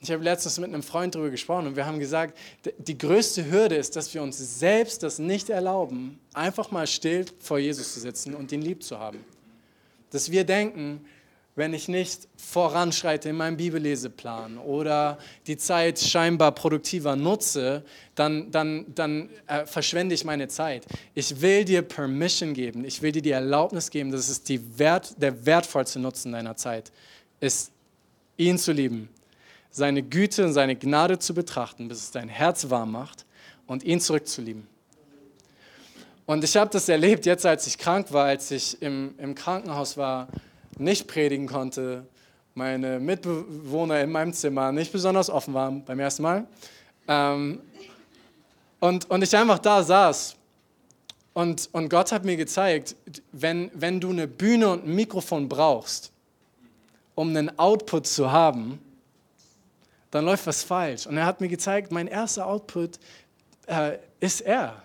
Ich 0.00 0.10
habe 0.10 0.22
letztens 0.22 0.58
mit 0.58 0.68
einem 0.68 0.82
Freund 0.82 1.14
darüber 1.14 1.30
gesprochen 1.30 1.68
und 1.68 1.76
wir 1.76 1.86
haben 1.86 1.98
gesagt, 1.98 2.36
die 2.76 2.98
größte 2.98 3.50
Hürde 3.50 3.76
ist, 3.76 3.96
dass 3.96 4.12
wir 4.12 4.22
uns 4.22 4.36
selbst 4.58 5.02
das 5.02 5.18
nicht 5.18 5.48
erlauben, 5.48 6.20
einfach 6.34 6.70
mal 6.70 6.86
still 6.86 7.24
vor 7.38 7.58
Jesus 7.58 7.94
zu 7.94 8.00
sitzen 8.00 8.34
und 8.34 8.52
ihn 8.52 8.60
lieb 8.60 8.82
zu 8.82 8.98
haben. 8.98 9.24
Dass 10.10 10.30
wir 10.30 10.44
denken, 10.44 11.06
wenn 11.56 11.72
ich 11.72 11.86
nicht 11.86 12.28
voranschreite 12.36 13.28
in 13.28 13.36
meinem 13.36 13.56
Bibelleseplan 13.56 14.58
oder 14.58 15.18
die 15.46 15.56
Zeit 15.56 16.00
scheinbar 16.00 16.52
produktiver 16.52 17.14
nutze, 17.14 17.84
dann, 18.16 18.50
dann, 18.50 18.86
dann 18.94 19.30
äh, 19.46 19.64
verschwende 19.64 20.14
ich 20.14 20.24
meine 20.24 20.48
Zeit. 20.48 20.84
Ich 21.14 21.40
will 21.40 21.64
dir 21.64 21.82
Permission 21.82 22.54
geben, 22.54 22.84
ich 22.84 23.02
will 23.02 23.12
dir 23.12 23.22
die 23.22 23.30
Erlaubnis 23.30 23.90
geben, 23.90 24.10
dass 24.10 24.28
es 24.28 24.42
die 24.42 24.78
Wert, 24.78 25.14
der 25.22 25.46
wertvollste 25.46 26.00
Nutzen 26.00 26.32
deiner 26.32 26.56
Zeit 26.56 26.90
ist, 27.38 27.70
ihn 28.36 28.58
zu 28.58 28.72
lieben, 28.72 29.08
seine 29.70 30.02
Güte 30.02 30.44
und 30.44 30.52
seine 30.52 30.74
Gnade 30.74 31.20
zu 31.20 31.34
betrachten, 31.34 31.86
bis 31.86 31.98
es 31.98 32.10
dein 32.10 32.28
Herz 32.28 32.68
warm 32.68 32.90
macht 32.90 33.26
und 33.68 33.84
ihn 33.84 34.00
zurückzulieben. 34.00 34.66
Und 36.26 36.42
ich 36.42 36.56
habe 36.56 36.70
das 36.70 36.88
erlebt 36.88 37.26
jetzt, 37.26 37.46
als 37.46 37.66
ich 37.66 37.78
krank 37.78 38.10
war, 38.10 38.24
als 38.24 38.50
ich 38.50 38.80
im, 38.82 39.14
im 39.18 39.34
Krankenhaus 39.34 39.96
war 39.96 40.28
nicht 40.78 41.08
predigen 41.08 41.46
konnte, 41.46 42.06
meine 42.54 43.00
Mitbewohner 43.00 44.00
in 44.00 44.12
meinem 44.12 44.32
Zimmer 44.32 44.70
nicht 44.72 44.92
besonders 44.92 45.28
offen 45.28 45.54
waren 45.54 45.84
beim 45.84 45.98
ersten 45.98 46.22
Mal. 46.22 46.46
Ähm, 47.08 47.60
und, 48.80 49.10
und 49.10 49.22
ich 49.22 49.36
einfach 49.36 49.58
da 49.58 49.82
saß. 49.82 50.36
Und, 51.32 51.68
und 51.72 51.88
Gott 51.88 52.12
hat 52.12 52.24
mir 52.24 52.36
gezeigt, 52.36 52.94
wenn, 53.32 53.70
wenn 53.74 54.00
du 54.00 54.10
eine 54.10 54.28
Bühne 54.28 54.68
und 54.68 54.84
ein 54.84 54.94
Mikrofon 54.94 55.48
brauchst, 55.48 56.12
um 57.16 57.30
einen 57.30 57.58
Output 57.58 58.06
zu 58.06 58.30
haben, 58.30 58.78
dann 60.12 60.24
läuft 60.24 60.46
was 60.46 60.62
falsch. 60.62 61.06
Und 61.06 61.16
er 61.16 61.26
hat 61.26 61.40
mir 61.40 61.48
gezeigt, 61.48 61.90
mein 61.90 62.06
erster 62.06 62.46
Output 62.46 63.00
äh, 63.66 63.98
ist 64.20 64.42
er 64.42 64.83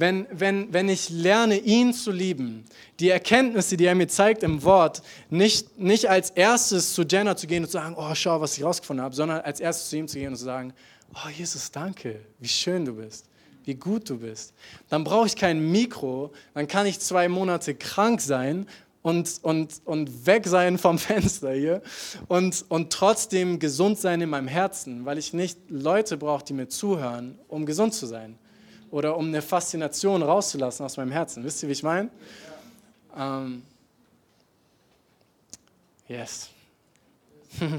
wenn, 0.00 0.26
wenn, 0.30 0.72
wenn 0.72 0.88
ich 0.88 1.10
lerne, 1.10 1.58
ihn 1.58 1.92
zu 1.92 2.10
lieben, 2.10 2.64
die 3.00 3.10
Erkenntnisse, 3.10 3.76
die 3.76 3.84
er 3.84 3.94
mir 3.94 4.08
zeigt 4.08 4.42
im 4.42 4.62
Wort, 4.62 5.02
nicht, 5.28 5.78
nicht 5.78 6.08
als 6.08 6.30
erstes 6.30 6.94
zu 6.94 7.02
Jenna 7.02 7.36
zu 7.36 7.46
gehen 7.46 7.64
und 7.64 7.68
zu 7.68 7.74
sagen, 7.74 7.94
oh, 7.98 8.14
schau, 8.14 8.40
was 8.40 8.56
ich 8.56 8.64
rausgefunden 8.64 9.04
habe, 9.04 9.14
sondern 9.14 9.42
als 9.42 9.60
erstes 9.60 9.90
zu 9.90 9.98
ihm 9.98 10.08
zu 10.08 10.18
gehen 10.18 10.28
und 10.28 10.36
zu 10.36 10.44
sagen, 10.44 10.72
oh, 11.14 11.28
Jesus, 11.28 11.70
danke, 11.70 12.20
wie 12.38 12.48
schön 12.48 12.86
du 12.86 12.94
bist, 12.94 13.26
wie 13.64 13.74
gut 13.74 14.08
du 14.08 14.18
bist. 14.18 14.54
Dann 14.88 15.04
brauche 15.04 15.26
ich 15.26 15.36
kein 15.36 15.70
Mikro, 15.70 16.32
dann 16.54 16.66
kann 16.66 16.86
ich 16.86 16.98
zwei 16.98 17.28
Monate 17.28 17.74
krank 17.74 18.22
sein 18.22 18.66
und, 19.02 19.40
und, 19.42 19.82
und 19.84 20.26
weg 20.26 20.46
sein 20.46 20.78
vom 20.78 20.98
Fenster 20.98 21.52
hier 21.52 21.82
und, 22.26 22.64
und 22.70 22.90
trotzdem 22.90 23.58
gesund 23.58 23.98
sein 23.98 24.22
in 24.22 24.30
meinem 24.30 24.48
Herzen, 24.48 25.04
weil 25.04 25.18
ich 25.18 25.34
nicht 25.34 25.58
Leute 25.68 26.16
brauche, 26.16 26.44
die 26.44 26.54
mir 26.54 26.68
zuhören, 26.68 27.38
um 27.48 27.66
gesund 27.66 27.92
zu 27.92 28.06
sein 28.06 28.38
oder 28.90 29.16
um 29.16 29.28
eine 29.28 29.42
Faszination 29.42 30.22
rauszulassen 30.22 30.84
aus 30.84 30.96
meinem 30.96 31.12
Herzen. 31.12 31.44
Wisst 31.44 31.62
ihr, 31.62 31.68
wie 31.68 31.72
ich 31.72 31.82
meine? 31.82 32.10
Ähm, 33.16 33.62
yes. 36.08 36.50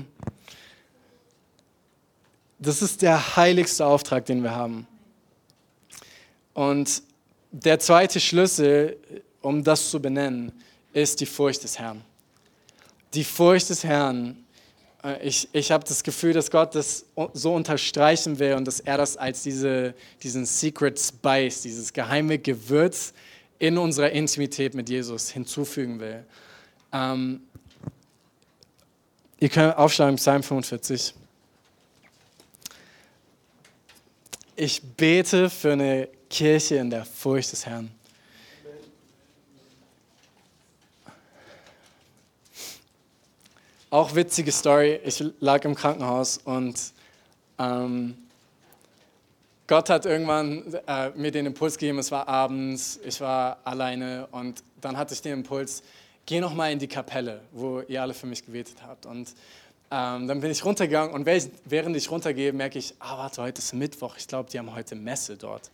Das 2.63 2.84
ist 2.84 3.02
der 3.02 3.38
heiligste 3.38 3.84
Auftrag, 3.84 4.28
den 4.28 4.43
wir 4.43 4.56
haben. 4.56 4.86
Und 6.54 7.02
der 7.52 7.80
zweite 7.80 8.19
Schlüssel, 8.19 8.97
um 9.41 9.63
das 9.63 9.89
zu 9.89 10.00
benennen, 10.00 10.52
ist 10.93 11.19
die 11.21 11.26
Furcht 11.26 11.63
des 11.63 11.80
Herrn. 11.80 12.04
Die 13.15 13.24
Furcht 13.24 13.71
des 13.71 13.84
Herrn 13.84 14.40
ich, 15.24 15.50
ich 15.52 15.72
habe 15.72 15.84
das 15.84 16.04
Gefühl, 16.04 16.34
dass 16.34 16.52
Gott 16.52 16.76
das 16.76 17.06
so 17.34 17.54
unterstreichen 17.56 18.38
will 18.40 18.54
und 18.54 18.66
dass 18.66 18.80
er 18.80 18.98
das 18.98 19.18
als 19.18 19.44
diese, 19.44 19.96
diesen 20.22 20.46
Secret 20.46 21.00
Spice, 21.00 21.62
dieses 21.62 21.92
geheime 21.92 22.38
Gewürz 22.38 23.14
in 23.58 23.78
unserer 23.78 24.12
Intimität 24.12 24.74
mit 24.74 24.90
Jesus 24.90 25.30
hinzufügen 25.30 26.00
will. 26.00 26.24
Ähm, 26.92 27.42
ihr 29.40 29.50
könnt 29.50 29.78
aufschlagen, 29.78 30.18
Psalm 30.18 30.44
45. 30.44 31.16
Ich 34.56 34.82
bete 34.84 35.50
für 35.50 35.74
eine 35.74 36.10
Kirche 36.30 36.76
in 36.76 36.90
der 36.90 37.06
Furcht 37.06 37.52
des 37.52 37.66
Herrn. 37.66 37.90
Auch 43.91 44.15
witzige 44.15 44.54
Story. 44.54 45.01
Ich 45.04 45.21
lag 45.41 45.65
im 45.65 45.75
Krankenhaus 45.75 46.38
und 46.38 46.80
ähm, 47.60 48.17
Gott 49.67 49.89
hat 49.89 50.06
irgendwann 50.06 50.63
äh, 50.88 51.10
mir 51.10 51.30
den 51.30 51.45
Impuls 51.45 51.77
gegeben. 51.77 51.99
Es 51.99 52.10
war 52.10 52.25
abends, 52.25 53.01
ich 53.04 53.19
war 53.19 53.58
alleine 53.65 54.30
und 54.32 54.63
dann 54.80 54.95
hatte 54.95 55.13
ich 55.13 55.21
den 55.21 55.34
Impuls, 55.34 55.84
geh 56.25 56.39
noch 56.39 56.54
mal 56.54 56.71
in 56.71 56.80
die 56.80 56.88
Kapelle, 56.88 57.41
wo 57.51 57.82
ihr 57.82 58.01
alle 58.01 58.13
für 58.13 58.27
mich 58.27 58.45
gebetet 58.45 58.77
habt. 58.82 59.06
Und 59.06 59.36
ähm, 59.91 60.25
dann 60.25 60.39
bin 60.39 60.51
ich 60.51 60.63
runtergegangen 60.63 61.13
und 61.13 61.25
während 61.25 61.97
ich 61.97 62.10
runtergehe, 62.10 62.54
merke 62.54 62.80
ich, 62.80 62.95
ah 62.99 63.17
warte, 63.17 63.41
heute 63.41 63.60
ist 63.60 63.73
Mittwoch. 63.73 64.15
Ich 64.17 64.30
glaube, 64.30 64.49
die 64.49 64.58
haben 64.58 64.73
heute 64.73 64.95
Messe 64.95 65.36
dort. 65.36 65.69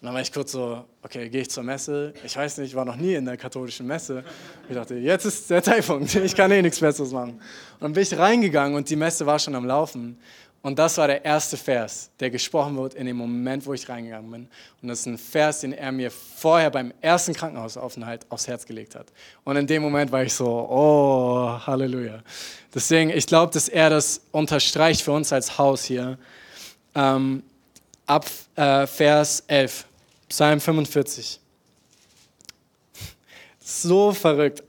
Und 0.00 0.06
dann 0.06 0.14
war 0.14 0.20
ich 0.20 0.30
kurz 0.30 0.52
so, 0.52 0.84
okay, 1.02 1.30
gehe 1.30 1.40
ich 1.40 1.50
zur 1.50 1.62
Messe? 1.62 2.12
Ich 2.22 2.36
weiß 2.36 2.58
nicht, 2.58 2.68
ich 2.68 2.76
war 2.76 2.84
noch 2.84 2.96
nie 2.96 3.14
in 3.14 3.24
der 3.24 3.38
katholischen 3.38 3.86
Messe. 3.86 4.22
Ich 4.68 4.74
dachte, 4.74 4.94
jetzt 4.96 5.24
ist 5.24 5.48
der 5.48 5.62
Zeitpunkt, 5.62 6.14
ich 6.14 6.34
kann 6.34 6.50
eh 6.50 6.60
nichts 6.60 6.80
Besseres 6.80 7.12
machen. 7.12 7.30
Und 7.30 7.80
dann 7.80 7.92
bin 7.94 8.02
ich 8.02 8.16
reingegangen 8.16 8.76
und 8.76 8.90
die 8.90 8.96
Messe 8.96 9.24
war 9.24 9.38
schon 9.38 9.54
am 9.54 9.64
Laufen. 9.64 10.18
Und 10.60 10.78
das 10.78 10.98
war 10.98 11.06
der 11.06 11.24
erste 11.24 11.56
Vers, 11.56 12.10
der 12.18 12.28
gesprochen 12.28 12.76
wird 12.76 12.94
in 12.94 13.06
dem 13.06 13.16
Moment, 13.16 13.64
wo 13.64 13.72
ich 13.72 13.88
reingegangen 13.88 14.30
bin. 14.30 14.48
Und 14.82 14.88
das 14.88 15.00
ist 15.00 15.06
ein 15.06 15.16
Vers, 15.16 15.60
den 15.60 15.72
er 15.72 15.92
mir 15.92 16.10
vorher 16.10 16.70
beim 16.70 16.92
ersten 17.00 17.32
Krankenhausaufenthalt 17.32 18.26
aufs 18.30 18.48
Herz 18.48 18.66
gelegt 18.66 18.96
hat. 18.96 19.06
Und 19.44 19.56
in 19.56 19.66
dem 19.66 19.80
Moment 19.80 20.10
war 20.12 20.24
ich 20.24 20.34
so, 20.34 20.46
oh, 20.46 21.58
Halleluja. 21.66 22.20
Deswegen, 22.74 23.10
ich 23.10 23.26
glaube, 23.26 23.52
dass 23.52 23.68
er 23.68 23.90
das 23.90 24.20
unterstreicht 24.32 25.02
für 25.02 25.12
uns 25.12 25.32
als 25.32 25.56
Haus 25.56 25.84
hier. 25.84 26.18
Ähm, 26.96 27.44
ab 28.06 28.26
äh, 28.54 28.86
Vers 28.86 29.44
11, 29.46 29.86
Psalm 30.28 30.60
45. 30.60 31.40
So 33.60 34.12
verrückt 34.12 34.62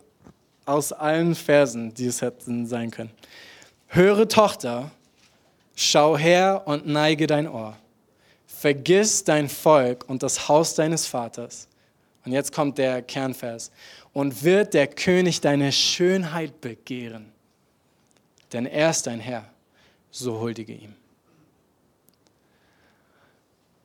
aus 0.66 0.92
allen 0.92 1.36
Versen, 1.36 1.94
die 1.94 2.08
es 2.08 2.22
hätten 2.22 2.66
sein 2.68 2.92
können. 2.92 3.12
Höre 3.88 4.28
Tochter, 4.28 4.92
schau 5.76 6.18
her 6.18 6.64
und 6.66 6.88
neige 6.88 7.28
dein 7.28 7.48
Ohr. 7.48 7.78
Vergiss 8.48 9.24
dein 9.24 9.50
Volk 9.50 10.10
und 10.10 10.24
das 10.24 10.50
Haus 10.50 10.76
deines 10.76 11.06
Vaters. 11.06 11.68
Und 12.26 12.34
jetzt 12.34 12.52
kommt 12.52 12.78
der 12.78 13.02
Kernvers. 13.02 13.72
Und 14.14 14.44
wird 14.44 14.74
der 14.74 14.88
König 14.88 15.42
deine 15.42 15.72
Schönheit 15.72 16.60
begehren. 16.60 17.32
Denn 18.52 18.66
er 18.66 18.90
ist 18.90 19.06
dein 19.06 19.20
Herr, 19.20 19.46
so 20.10 20.40
huldige 20.40 20.74
ihm. 20.74 20.96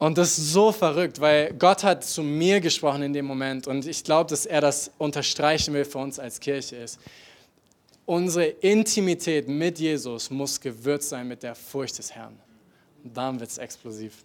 Und 0.02 0.18
das 0.18 0.36
ist 0.36 0.52
so 0.52 0.72
verrückt, 0.72 1.20
weil 1.20 1.54
Gott 1.54 1.84
hat 1.84 2.02
zu 2.02 2.24
mir 2.24 2.60
gesprochen 2.60 3.02
in 3.02 3.12
dem 3.12 3.24
Moment 3.24 3.68
und 3.68 3.86
ich 3.86 4.02
glaube, 4.02 4.28
dass 4.30 4.46
er 4.46 4.60
das 4.60 4.90
unterstreichen 4.98 5.74
will 5.74 5.84
für 5.84 5.98
uns 5.98 6.18
als 6.18 6.40
Kirche 6.40 6.74
ist. 6.74 6.98
Unsere 8.04 8.46
Intimität 8.46 9.46
mit 9.46 9.78
Jesus 9.78 10.28
muss 10.28 10.60
gewürzt 10.60 11.10
sein 11.10 11.28
mit 11.28 11.44
der 11.44 11.54
Furcht 11.54 11.98
des 11.98 12.10
Herrn. 12.10 12.36
Und 13.04 13.16
dann 13.16 13.38
wird 13.38 13.50
es 13.50 13.58
explosiv. 13.58 14.24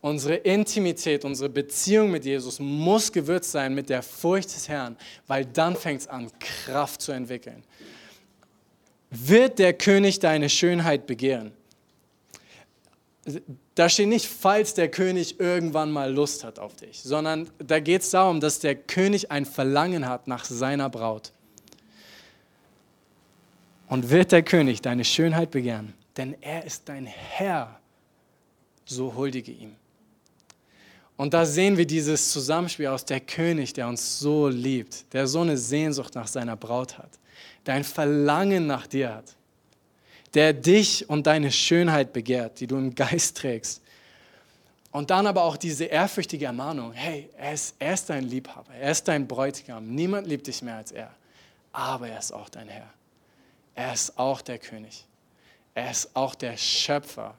Unsere 0.00 0.36
Intimität, 0.36 1.22
unsere 1.26 1.50
Beziehung 1.50 2.10
mit 2.10 2.24
Jesus 2.24 2.58
muss 2.58 3.12
gewürzt 3.12 3.52
sein 3.52 3.74
mit 3.74 3.90
der 3.90 4.02
Furcht 4.02 4.54
des 4.54 4.66
Herrn, 4.66 4.96
weil 5.26 5.44
dann 5.44 5.76
fängt 5.76 6.00
es 6.00 6.08
an, 6.08 6.30
Kraft 6.38 7.02
zu 7.02 7.12
entwickeln. 7.12 7.62
Wird 9.10 9.58
der 9.58 9.74
König 9.74 10.20
deine 10.20 10.48
Schönheit 10.48 11.06
begehren? 11.06 11.52
Da 13.74 13.88
steht 13.88 14.08
nicht, 14.08 14.26
falls 14.26 14.74
der 14.74 14.90
König 14.90 15.40
irgendwann 15.40 15.90
mal 15.90 16.12
Lust 16.12 16.42
hat 16.42 16.58
auf 16.58 16.74
dich, 16.76 17.02
sondern 17.02 17.50
da 17.58 17.78
geht 17.80 18.02
es 18.02 18.10
darum, 18.10 18.40
dass 18.40 18.60
der 18.60 18.74
König 18.74 19.30
ein 19.30 19.44
Verlangen 19.44 20.08
hat 20.08 20.26
nach 20.26 20.44
seiner 20.44 20.88
Braut. 20.88 21.32
Und 23.88 24.08
wird 24.08 24.32
der 24.32 24.42
König 24.42 24.82
deine 24.82 25.04
Schönheit 25.04 25.50
begehren, 25.50 25.94
denn 26.16 26.36
er 26.40 26.64
ist 26.64 26.88
dein 26.88 27.06
Herr, 27.06 27.80
so 28.84 29.14
huldige 29.14 29.52
ihm. 29.52 29.74
Und 31.16 31.34
da 31.34 31.44
sehen 31.44 31.76
wir 31.76 31.86
dieses 31.86 32.30
Zusammenspiel 32.30 32.86
aus 32.86 33.04
der 33.04 33.20
König, 33.20 33.74
der 33.74 33.88
uns 33.88 34.18
so 34.18 34.48
liebt, 34.48 35.12
der 35.12 35.26
so 35.26 35.40
eine 35.40 35.58
Sehnsucht 35.58 36.14
nach 36.14 36.28
seiner 36.28 36.56
Braut 36.56 36.96
hat, 36.96 37.10
der 37.66 37.74
ein 37.74 37.84
Verlangen 37.84 38.66
nach 38.66 38.86
dir 38.86 39.14
hat 39.14 39.36
der 40.34 40.52
dich 40.52 41.08
und 41.08 41.26
deine 41.26 41.50
Schönheit 41.50 42.12
begehrt, 42.12 42.60
die 42.60 42.66
du 42.66 42.76
im 42.76 42.94
Geist 42.94 43.36
trägst. 43.38 43.82
Und 44.92 45.10
dann 45.10 45.26
aber 45.26 45.44
auch 45.44 45.56
diese 45.56 45.84
ehrfürchtige 45.84 46.46
Ermahnung, 46.46 46.92
hey, 46.92 47.30
er 47.36 47.52
ist, 47.52 47.76
er 47.78 47.94
ist 47.94 48.10
dein 48.10 48.24
Liebhaber, 48.24 48.74
er 48.74 48.90
ist 48.90 49.06
dein 49.06 49.26
Bräutigam, 49.26 49.94
niemand 49.94 50.26
liebt 50.26 50.46
dich 50.46 50.62
mehr 50.62 50.76
als 50.76 50.90
er, 50.90 51.14
aber 51.72 52.08
er 52.08 52.18
ist 52.18 52.32
auch 52.32 52.48
dein 52.48 52.68
Herr. 52.68 52.90
Er 53.74 53.92
ist 53.92 54.18
auch 54.18 54.42
der 54.42 54.58
König. 54.58 55.06
Er 55.74 55.90
ist 55.90 56.10
auch 56.14 56.34
der 56.34 56.56
Schöpfer, 56.56 57.38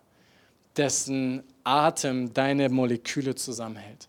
dessen 0.78 1.44
Atem 1.64 2.34
deine 2.34 2.70
Moleküle 2.70 3.36
zusammenhält. 3.36 4.08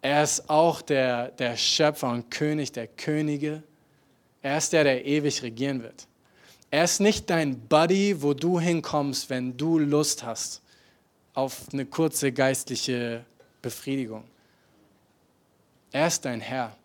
Er 0.00 0.22
ist 0.22 0.48
auch 0.48 0.82
der, 0.82 1.28
der 1.30 1.56
Schöpfer 1.56 2.10
und 2.10 2.30
König 2.30 2.72
der 2.72 2.86
Könige 2.86 3.62
Er 4.42 4.58
ist 4.58 4.72
der, 4.74 4.84
der 4.84 5.06
ewig 5.06 5.42
regieren 5.42 5.82
wird. 5.82 6.06
Er 6.74 6.82
ist 6.82 6.98
nicht 6.98 7.30
dein 7.30 7.56
Buddy, 7.68 8.20
wo 8.20 8.34
du 8.34 8.58
hinkommst, 8.58 9.30
wenn 9.30 9.56
du 9.56 9.78
Lust 9.78 10.24
hast 10.24 10.60
auf 11.32 11.72
eine 11.72 11.86
kurze 11.86 12.32
geistliche 12.32 13.24
Befriedigung. 13.62 14.24
Er 15.92 16.08
ist 16.08 16.24
dein 16.24 16.40
Herr. 16.40 16.76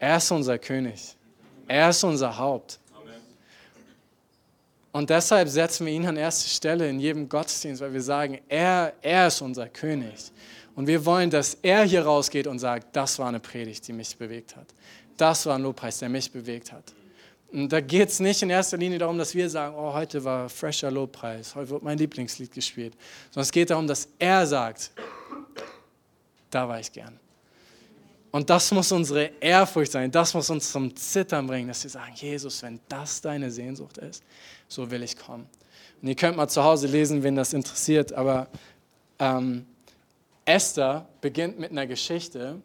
Er 0.00 0.16
ist 0.16 0.32
unser 0.32 0.58
König. 0.58 1.14
Er 1.68 1.90
ist 1.90 2.02
unser 2.02 2.36
Haupt. 2.36 2.80
Und 4.90 5.10
deshalb 5.10 5.48
setzen 5.48 5.86
wir 5.86 5.92
ihn 5.92 6.04
an 6.04 6.16
erste 6.16 6.48
Stelle 6.48 6.88
in 6.90 6.98
jedem 6.98 7.28
Gottesdienst, 7.28 7.80
weil 7.80 7.92
wir 7.92 8.02
sagen, 8.02 8.40
er, 8.48 8.94
er 9.00 9.28
ist 9.28 9.42
unser 9.42 9.68
König. 9.68 10.32
Und 10.74 10.88
wir 10.88 11.04
wollen, 11.04 11.30
dass 11.30 11.56
er 11.62 11.84
hier 11.84 12.04
rausgeht 12.04 12.48
und 12.48 12.58
sagt, 12.58 12.96
das 12.96 13.16
war 13.20 13.28
eine 13.28 13.38
Predigt, 13.38 13.86
die 13.86 13.92
mich 13.92 14.16
bewegt 14.16 14.56
hat. 14.56 14.66
Das 15.16 15.46
war 15.46 15.54
ein 15.54 15.62
Lobpreis, 15.62 16.00
der 16.00 16.08
mich 16.08 16.32
bewegt 16.32 16.72
hat. 16.72 16.92
Und 17.52 17.70
da 17.70 17.80
geht 17.80 18.08
es 18.08 18.20
nicht 18.20 18.42
in 18.42 18.50
erster 18.50 18.76
Linie 18.76 18.98
darum, 18.98 19.18
dass 19.18 19.34
wir 19.34 19.48
sagen, 19.48 19.74
oh, 19.76 19.92
heute 19.92 20.22
war 20.24 20.48
fresher 20.48 20.90
Lobpreis, 20.90 21.54
heute 21.54 21.70
wird 21.70 21.82
mein 21.82 21.96
Lieblingslied 21.96 22.52
gespielt, 22.52 22.94
sondern 23.30 23.42
es 23.44 23.52
geht 23.52 23.70
darum, 23.70 23.86
dass 23.86 24.08
er 24.18 24.46
sagt, 24.46 24.90
da 26.50 26.68
war 26.68 26.80
ich 26.80 26.90
gern. 26.92 27.18
Und 28.32 28.50
das 28.50 28.70
muss 28.72 28.92
unsere 28.92 29.30
Ehrfurcht 29.40 29.92
sein, 29.92 30.10
das 30.10 30.34
muss 30.34 30.50
uns 30.50 30.70
zum 30.70 30.94
Zittern 30.94 31.46
bringen, 31.46 31.68
dass 31.68 31.82
wir 31.84 31.90
sagen, 31.90 32.12
Jesus, 32.16 32.62
wenn 32.62 32.80
das 32.88 33.20
deine 33.20 33.50
Sehnsucht 33.50 33.98
ist, 33.98 34.22
so 34.68 34.90
will 34.90 35.02
ich 35.02 35.16
kommen. 35.16 35.46
Und 36.02 36.08
ihr 36.08 36.16
könnt 36.16 36.36
mal 36.36 36.48
zu 36.48 36.62
Hause 36.62 36.88
lesen, 36.88 37.22
wen 37.22 37.36
das 37.36 37.52
interessiert, 37.52 38.12
aber 38.12 38.48
ähm, 39.18 39.64
Esther 40.44 41.08
beginnt 41.20 41.58
mit 41.58 41.70
einer 41.70 41.86
Geschichte, 41.86 42.60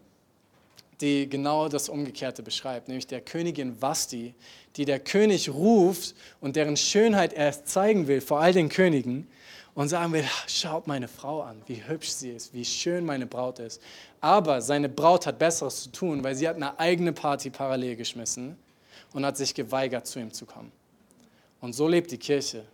die 1.02 1.28
genau 1.30 1.68
das 1.68 1.90
Umgekehrte 1.90 2.44
beschreibt, 2.44 2.88
nämlich 2.88 3.08
der 3.08 3.22
Königin 3.22 3.82
Vasti, 3.82 4.36
die 4.76 4.86
der 4.86 5.00
König 5.00 5.50
ruft 5.50 6.16
und 6.40 6.56
deren 6.56 6.78
Schönheit 6.78 7.34
er 7.34 7.66
zeigen 7.66 8.08
will 8.08 8.22
vor 8.22 8.40
all 8.40 8.54
den 8.54 8.70
Königen 8.70 9.28
und 9.74 9.90
sagen 9.90 10.14
will, 10.14 10.26
schaut 10.48 10.88
meine 10.88 11.08
Frau 11.08 11.42
an, 11.42 11.62
wie 11.66 11.84
hübsch 11.88 12.10
sie 12.10 12.32
ist, 12.32 12.54
wie 12.54 12.66
schön 12.66 13.06
meine 13.06 13.26
Braut 13.26 13.60
ist. 13.60 13.82
Aber 14.20 14.62
seine 14.62 14.90
Braut 14.90 15.26
hat 15.26 15.40
Besseres 15.40 15.84
zu 15.84 15.92
tun, 15.92 16.24
weil 16.24 16.36
sie 16.36 16.48
hat 16.48 16.56
eine 16.56 16.78
eigene 16.80 17.14
Party 17.14 17.50
parallel 17.50 17.96
geschmissen 17.96 18.58
und 19.14 19.26
hat 19.26 19.38
sich 19.38 19.54
geweigert, 19.54 20.08
zu 20.08 20.20
ihm 20.20 20.32
zu 20.32 20.46
kommen. 20.46 20.72
Und 21.60 21.74
so 21.74 21.88
lebt 21.88 22.12
die 22.12 22.18
Kirche. 22.18 22.66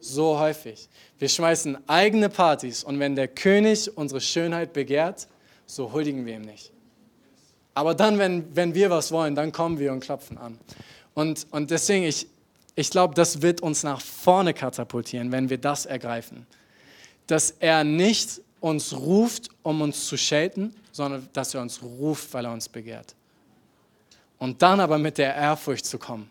So 0.00 0.38
häufig. 0.38 0.88
Wir 1.18 1.28
schmeißen 1.28 1.88
eigene 1.88 2.28
Partys 2.28 2.84
und 2.84 3.00
wenn 3.00 3.16
der 3.16 3.28
König 3.28 3.96
unsere 3.96 4.20
Schönheit 4.20 4.72
begehrt, 4.72 5.26
so 5.66 5.92
huldigen 5.92 6.24
wir 6.24 6.36
ihm 6.36 6.42
nicht. 6.42 6.72
Aber 7.78 7.94
dann, 7.94 8.18
wenn, 8.18 8.54
wenn 8.54 8.74
wir 8.74 8.90
was 8.90 9.12
wollen, 9.12 9.34
dann 9.34 9.52
kommen 9.52 9.78
wir 9.78 9.92
und 9.92 10.00
klopfen 10.00 10.36
an. 10.38 10.58
Und, 11.14 11.46
und 11.50 11.70
deswegen, 11.70 12.04
ich, 12.04 12.26
ich 12.74 12.90
glaube, 12.90 13.14
das 13.14 13.42
wird 13.42 13.60
uns 13.60 13.82
nach 13.82 14.00
vorne 14.00 14.54
katapultieren, 14.54 15.32
wenn 15.32 15.48
wir 15.50 15.58
das 15.58 15.86
ergreifen. 15.86 16.46
Dass 17.26 17.50
er 17.50 17.84
nicht 17.84 18.40
uns 18.60 18.94
ruft, 18.94 19.48
um 19.62 19.80
uns 19.80 20.06
zu 20.06 20.16
schelten, 20.16 20.74
sondern 20.92 21.28
dass 21.32 21.54
er 21.54 21.62
uns 21.62 21.82
ruft, 21.82 22.32
weil 22.34 22.44
er 22.44 22.52
uns 22.52 22.68
begehrt. 22.68 23.14
Und 24.38 24.62
dann 24.62 24.80
aber 24.80 24.98
mit 24.98 25.18
der 25.18 25.34
Ehrfurcht 25.34 25.86
zu 25.86 25.98
kommen 25.98 26.30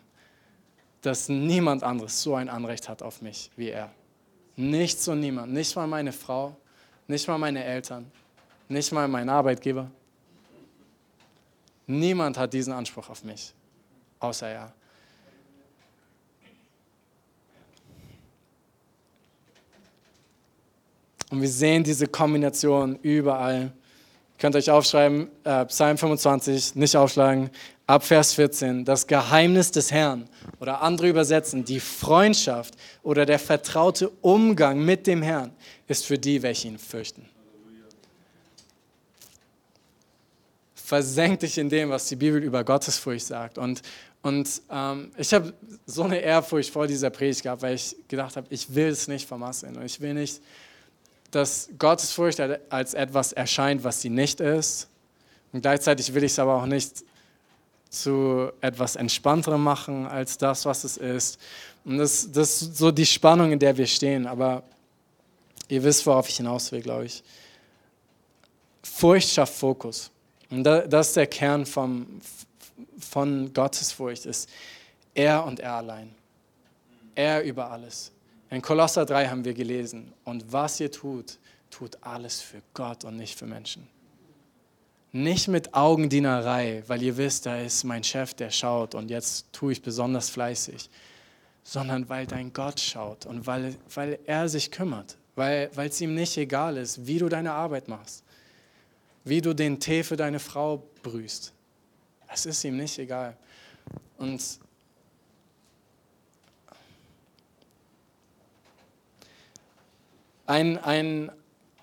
dass 1.02 1.28
niemand 1.28 1.82
anderes 1.82 2.22
so 2.22 2.34
ein 2.34 2.48
Anrecht 2.48 2.88
hat 2.88 3.02
auf 3.02 3.22
mich 3.22 3.50
wie 3.56 3.70
er. 3.70 3.90
Nichts 4.56 5.06
und 5.08 5.20
niemand. 5.20 5.52
Nicht 5.52 5.74
mal 5.76 5.86
meine 5.86 6.12
Frau, 6.12 6.56
nicht 7.06 7.28
mal 7.28 7.38
meine 7.38 7.62
Eltern, 7.62 8.10
nicht 8.68 8.92
mal 8.92 9.06
mein 9.06 9.28
Arbeitgeber. 9.28 9.90
Niemand 11.90 12.36
hat 12.36 12.52
diesen 12.52 12.74
Anspruch 12.74 13.08
auf 13.08 13.24
mich, 13.24 13.54
außer 14.20 14.46
er. 14.46 14.74
Und 21.30 21.40
wir 21.40 21.48
sehen 21.48 21.82
diese 21.82 22.06
Kombination 22.06 22.98
überall. 23.00 23.60
Ihr 23.62 23.72
könnt 24.38 24.54
euch 24.54 24.70
aufschreiben, 24.70 25.28
äh, 25.44 25.64
Psalm 25.64 25.96
25, 25.96 26.74
nicht 26.74 26.94
aufschlagen, 26.94 27.48
ab 27.86 28.04
Vers 28.04 28.34
14, 28.34 28.84
das 28.84 29.06
Geheimnis 29.06 29.70
des 29.70 29.90
Herrn 29.90 30.28
oder 30.60 30.82
andere 30.82 31.08
übersetzen, 31.08 31.64
die 31.64 31.80
Freundschaft 31.80 32.74
oder 33.02 33.24
der 33.24 33.38
vertraute 33.38 34.10
Umgang 34.20 34.84
mit 34.84 35.06
dem 35.06 35.22
Herrn 35.22 35.52
ist 35.86 36.04
für 36.04 36.18
die, 36.18 36.42
welche 36.42 36.68
ihn 36.68 36.78
fürchten. 36.78 37.26
Versenk 40.88 41.40
dich 41.40 41.58
in 41.58 41.68
dem, 41.68 41.90
was 41.90 42.06
die 42.06 42.16
Bibel 42.16 42.42
über 42.42 42.64
Gottesfurcht 42.64 43.26
sagt. 43.26 43.58
Und, 43.58 43.82
und 44.22 44.62
ähm, 44.70 45.10
ich 45.18 45.34
habe 45.34 45.52
so 45.84 46.04
eine 46.04 46.18
Ehrfurcht 46.18 46.70
vor 46.70 46.86
dieser 46.86 47.10
Predigt 47.10 47.42
gehabt, 47.42 47.60
weil 47.60 47.74
ich 47.74 47.94
gedacht 48.08 48.38
habe, 48.38 48.46
ich 48.48 48.74
will 48.74 48.88
es 48.88 49.06
nicht 49.06 49.28
vermasseln. 49.28 49.76
Und 49.76 49.84
ich 49.84 50.00
will 50.00 50.14
nicht, 50.14 50.40
dass 51.30 51.68
Gottesfurcht 51.78 52.40
als 52.70 52.94
etwas 52.94 53.34
erscheint, 53.34 53.84
was 53.84 54.00
sie 54.00 54.08
nicht 54.08 54.40
ist. 54.40 54.88
Und 55.52 55.60
gleichzeitig 55.60 56.14
will 56.14 56.24
ich 56.24 56.32
es 56.32 56.38
aber 56.38 56.54
auch 56.54 56.64
nicht 56.64 57.04
zu 57.90 58.50
etwas 58.62 58.96
Entspannterem 58.96 59.62
machen 59.62 60.06
als 60.06 60.38
das, 60.38 60.64
was 60.64 60.84
es 60.84 60.96
ist. 60.96 61.38
Und 61.84 61.98
das, 61.98 62.32
das 62.32 62.62
ist 62.62 62.78
so 62.78 62.90
die 62.90 63.04
Spannung, 63.04 63.52
in 63.52 63.58
der 63.58 63.76
wir 63.76 63.86
stehen. 63.86 64.26
Aber 64.26 64.62
ihr 65.68 65.84
wisst, 65.84 66.06
worauf 66.06 66.30
ich 66.30 66.38
hinaus 66.38 66.72
will, 66.72 66.80
glaube 66.80 67.04
ich. 67.04 67.22
Furcht 68.82 69.28
schafft 69.28 69.52
Fokus. 69.52 70.10
Und 70.50 70.64
das 70.64 71.08
ist 71.08 71.16
der 71.16 71.26
Kern 71.26 71.66
vom, 71.66 72.20
von 72.98 73.52
Gottesfurcht, 73.52 74.26
ist 74.26 74.48
er 75.14 75.44
und 75.44 75.60
er 75.60 75.74
allein. 75.74 76.14
Er 77.14 77.42
über 77.42 77.70
alles. 77.70 78.12
In 78.50 78.62
Kolosser 78.62 79.04
3 79.04 79.28
haben 79.28 79.44
wir 79.44 79.52
gelesen, 79.52 80.12
und 80.24 80.52
was 80.52 80.80
ihr 80.80 80.90
tut, 80.90 81.38
tut 81.70 81.98
alles 82.00 82.40
für 82.40 82.62
Gott 82.72 83.04
und 83.04 83.16
nicht 83.16 83.38
für 83.38 83.46
Menschen. 83.46 83.86
Nicht 85.12 85.48
mit 85.48 85.74
Augendienerei, 85.74 86.82
weil 86.86 87.02
ihr 87.02 87.16
wisst, 87.16 87.46
da 87.46 87.58
ist 87.58 87.84
mein 87.84 88.04
Chef, 88.04 88.34
der 88.34 88.50
schaut 88.50 88.94
und 88.94 89.10
jetzt 89.10 89.52
tue 89.52 89.72
ich 89.72 89.82
besonders 89.82 90.30
fleißig, 90.30 90.88
sondern 91.62 92.08
weil 92.08 92.26
dein 92.26 92.52
Gott 92.52 92.80
schaut 92.80 93.26
und 93.26 93.46
weil, 93.46 93.74
weil 93.94 94.18
er 94.24 94.48
sich 94.48 94.70
kümmert, 94.70 95.16
weil 95.34 95.70
es 95.76 96.00
ihm 96.00 96.14
nicht 96.14 96.36
egal 96.36 96.76
ist, 96.76 97.06
wie 97.06 97.18
du 97.18 97.28
deine 97.28 97.52
Arbeit 97.52 97.88
machst, 97.88 98.22
wie 99.28 99.40
du 99.40 99.54
den 99.54 99.80
Tee 99.80 100.02
für 100.02 100.16
deine 100.16 100.38
Frau 100.38 100.82
brühst. 101.02 101.52
Es 102.32 102.46
ist 102.46 102.64
ihm 102.64 102.76
nicht 102.76 102.98
egal. 102.98 103.36
Und 104.18 104.42
ein, 110.46 110.78
ein, 110.78 111.30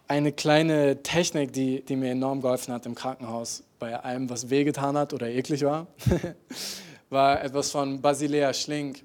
eine 0.07 0.31
kleine 0.31 1.01
Technik, 1.03 1.53
die, 1.53 1.81
die 1.81 1.95
mir 1.95 2.11
enorm 2.11 2.41
geholfen 2.41 2.73
hat 2.73 2.85
im 2.85 2.95
Krankenhaus, 2.95 3.63
bei 3.79 3.99
allem, 3.99 4.29
was 4.29 4.49
wehgetan 4.49 4.97
hat 4.97 5.13
oder 5.13 5.27
eklig 5.27 5.63
war, 5.63 5.87
war 7.09 7.43
etwas 7.43 7.71
von 7.71 8.01
Basilea 8.01 8.53
Schlink, 8.53 9.03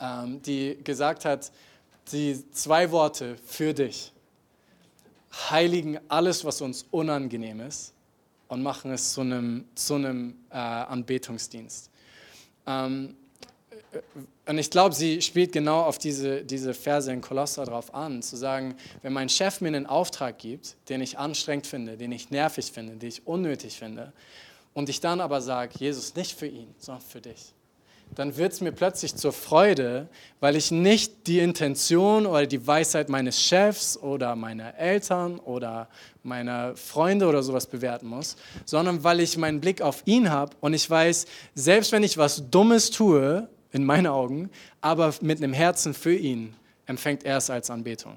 ähm, 0.00 0.40
die 0.42 0.78
gesagt 0.82 1.24
hat, 1.24 1.50
die 2.12 2.50
zwei 2.52 2.90
Worte 2.90 3.36
für 3.46 3.74
dich 3.74 4.12
heiligen 5.32 5.98
alles, 6.08 6.44
was 6.44 6.60
uns 6.60 6.86
unangenehm 6.90 7.60
ist 7.60 7.92
und 8.48 8.62
machen 8.62 8.90
es 8.90 9.12
zu 9.12 9.20
einem, 9.20 9.64
zu 9.74 9.94
einem 9.94 10.34
äh, 10.50 10.56
Anbetungsdienst. 10.56 11.90
Ähm, 12.66 13.14
und 14.46 14.58
ich 14.58 14.70
glaube, 14.70 14.94
sie 14.94 15.20
spielt 15.22 15.52
genau 15.52 15.82
auf 15.82 15.98
diese, 15.98 16.44
diese 16.44 16.74
Verse 16.74 17.12
in 17.12 17.20
Kolosser 17.20 17.64
drauf 17.64 17.92
an, 17.94 18.22
zu 18.22 18.36
sagen, 18.36 18.76
wenn 19.02 19.12
mein 19.12 19.28
Chef 19.28 19.60
mir 19.60 19.68
einen 19.68 19.86
Auftrag 19.86 20.38
gibt, 20.38 20.76
den 20.88 21.00
ich 21.00 21.18
anstrengend 21.18 21.66
finde, 21.66 21.96
den 21.96 22.12
ich 22.12 22.30
nervig 22.30 22.70
finde, 22.72 22.96
den 22.96 23.08
ich 23.08 23.26
unnötig 23.26 23.78
finde, 23.78 24.12
und 24.72 24.88
ich 24.88 25.00
dann 25.00 25.20
aber 25.20 25.40
sage, 25.40 25.72
Jesus, 25.78 26.14
nicht 26.14 26.38
für 26.38 26.46
ihn, 26.46 26.72
sondern 26.78 27.04
für 27.04 27.20
dich, 27.20 27.52
dann 28.14 28.36
wird 28.36 28.52
es 28.52 28.60
mir 28.60 28.72
plötzlich 28.72 29.14
zur 29.14 29.32
Freude, 29.32 30.08
weil 30.40 30.56
ich 30.56 30.70
nicht 30.70 31.26
die 31.26 31.38
Intention 31.38 32.26
oder 32.26 32.46
die 32.46 32.66
Weisheit 32.66 33.08
meines 33.08 33.40
Chefs 33.40 33.96
oder 33.96 34.36
meiner 34.36 34.76
Eltern 34.76 35.38
oder 35.38 35.88
meiner 36.22 36.76
Freunde 36.76 37.26
oder 37.26 37.42
sowas 37.42 37.66
bewerten 37.66 38.08
muss, 38.08 38.36
sondern 38.64 39.04
weil 39.04 39.20
ich 39.20 39.38
meinen 39.38 39.60
Blick 39.60 39.80
auf 39.80 40.02
ihn 40.06 40.30
habe 40.30 40.56
und 40.60 40.74
ich 40.74 40.88
weiß, 40.88 41.26
selbst 41.54 41.92
wenn 41.92 42.02
ich 42.02 42.18
was 42.18 42.50
Dummes 42.50 42.90
tue, 42.90 43.48
in 43.72 43.84
meinen 43.84 44.08
Augen, 44.08 44.50
aber 44.80 45.14
mit 45.20 45.38
einem 45.38 45.52
Herzen 45.52 45.94
für 45.94 46.14
ihn 46.14 46.54
empfängt 46.86 47.24
er 47.24 47.36
es 47.36 47.50
als 47.50 47.70
Anbetung. 47.70 48.16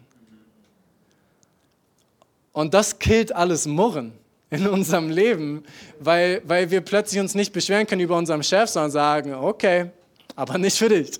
Und 2.51 2.73
das 2.73 2.97
killt 2.97 3.35
alles 3.35 3.67
Murren 3.67 4.13
in 4.53 4.67
unserem 4.67 5.09
Leben, 5.09 5.63
weil, 5.99 6.41
weil 6.45 6.69
wir 6.69 6.81
plötzlich 6.81 7.19
uns 7.19 7.33
nicht 7.35 7.53
beschweren 7.53 7.87
können 7.87 8.01
über 8.01 8.17
unseren 8.17 8.43
Chef, 8.43 8.69
sondern 8.69 8.91
sagen, 8.91 9.33
okay, 9.33 9.89
aber 10.35 10.57
nicht 10.57 10.77
für 10.77 10.89
dich. 10.89 11.11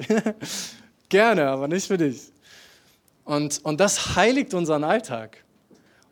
Gerne, 1.09 1.47
aber 1.47 1.67
nicht 1.67 1.88
für 1.88 1.97
dich. 1.97 2.21
Und, 3.25 3.63
und 3.63 3.79
das 3.79 4.15
heiligt 4.15 4.53
unseren 4.53 4.84
Alltag. 4.84 5.43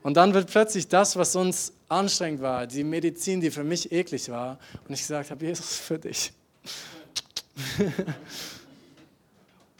Und 0.04 0.18
dann 0.18 0.34
wird 0.34 0.50
plötzlich 0.50 0.88
das, 0.88 1.16
was 1.16 1.36
uns 1.36 1.74
anstrengend 1.90 2.42
war, 2.42 2.66
die 2.66 2.84
Medizin, 2.84 3.40
die 3.40 3.52
für 3.52 3.64
mich 3.64 3.92
eklig 3.92 4.30
war, 4.30 4.58
und 4.88 4.94
ich 4.94 5.02
gesagt 5.02 5.30
habe, 5.30 5.46
Jesus, 5.46 5.76
für 5.76 6.00
dich 6.00 6.34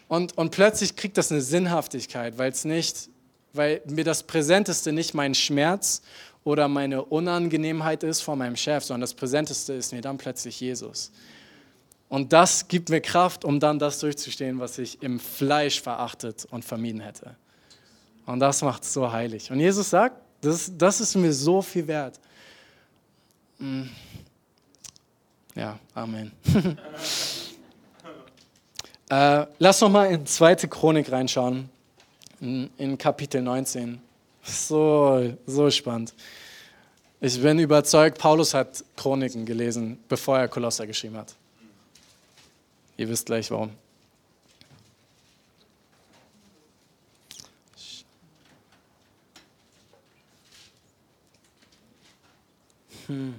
und, 0.08 0.38
und 0.38 0.52
plötzlich 0.52 0.96
kriegt 0.96 1.18
das 1.18 1.32
eine 1.32 1.42
Sinnhaftigkeit, 1.42 2.38
weil 2.38 2.52
es 2.52 2.66
nicht, 2.66 3.10
weil 3.54 3.82
mir 3.88 4.04
das 4.04 4.24
Präsenteste 4.24 4.92
nicht 4.92 5.14
mein 5.14 5.34
Schmerz 5.36 6.02
oder 6.44 6.68
meine 6.68 7.04
Unangenehmheit 7.04 8.04
ist 8.04 8.22
vor 8.22 8.36
meinem 8.36 8.56
Chef, 8.56 8.84
sondern 8.84 9.02
das 9.02 9.14
Präsenteste 9.14 9.74
ist 9.74 9.94
mir 9.94 10.02
dann 10.02 10.18
plötzlich 10.18 10.60
Jesus. 10.60 11.12
Und 12.10 12.34
das 12.34 12.68
gibt 12.68 12.90
mir 12.90 13.00
Kraft, 13.00 13.46
um 13.46 13.60
dann 13.60 13.80
das 13.80 14.00
durchzustehen, 14.00 14.60
was 14.60 14.78
ich 14.78 15.02
im 15.02 15.20
Fleisch 15.20 15.82
verachtet 15.82 16.46
und 16.52 16.66
vermieden 16.66 17.00
hätte. 17.00 17.36
Und 18.26 18.40
das 18.40 18.62
macht 18.62 18.84
es 18.84 18.94
so 18.94 19.12
heilig. 19.12 19.52
Und 19.52 19.60
Jesus 19.60 19.90
sagt, 19.90 20.18
das, 20.42 20.72
das 20.78 21.00
ist 21.00 21.16
mir 21.16 21.32
so 21.32 21.62
viel 21.62 21.88
wert. 21.88 22.20
Mm. 23.60 23.84
Ja, 25.56 25.80
Amen. 25.94 26.32
äh, 29.10 29.46
lass 29.60 29.82
noch 29.82 29.90
mal 29.90 30.06
in 30.12 30.26
2. 30.26 30.56
Chronik 30.68 31.12
reinschauen, 31.12 31.70
in, 32.40 32.70
in 32.78 32.98
Kapitel 32.98 33.42
19. 33.42 34.02
So, 34.44 35.38
so 35.46 35.70
spannend. 35.70 36.14
Ich 37.20 37.40
bin 37.40 37.60
überzeugt, 37.60 38.18
Paulus 38.18 38.54
hat 38.54 38.84
Chroniken 38.98 39.46
gelesen, 39.46 40.00
bevor 40.10 40.40
er 40.40 40.48
Kolosser 40.48 40.88
geschrieben 40.88 41.18
hat. 41.18 41.36
Ihr 42.98 43.08
wisst 43.08 43.28
gleich 43.28 43.52
warum. 43.52 43.72
Hm. 53.08 53.36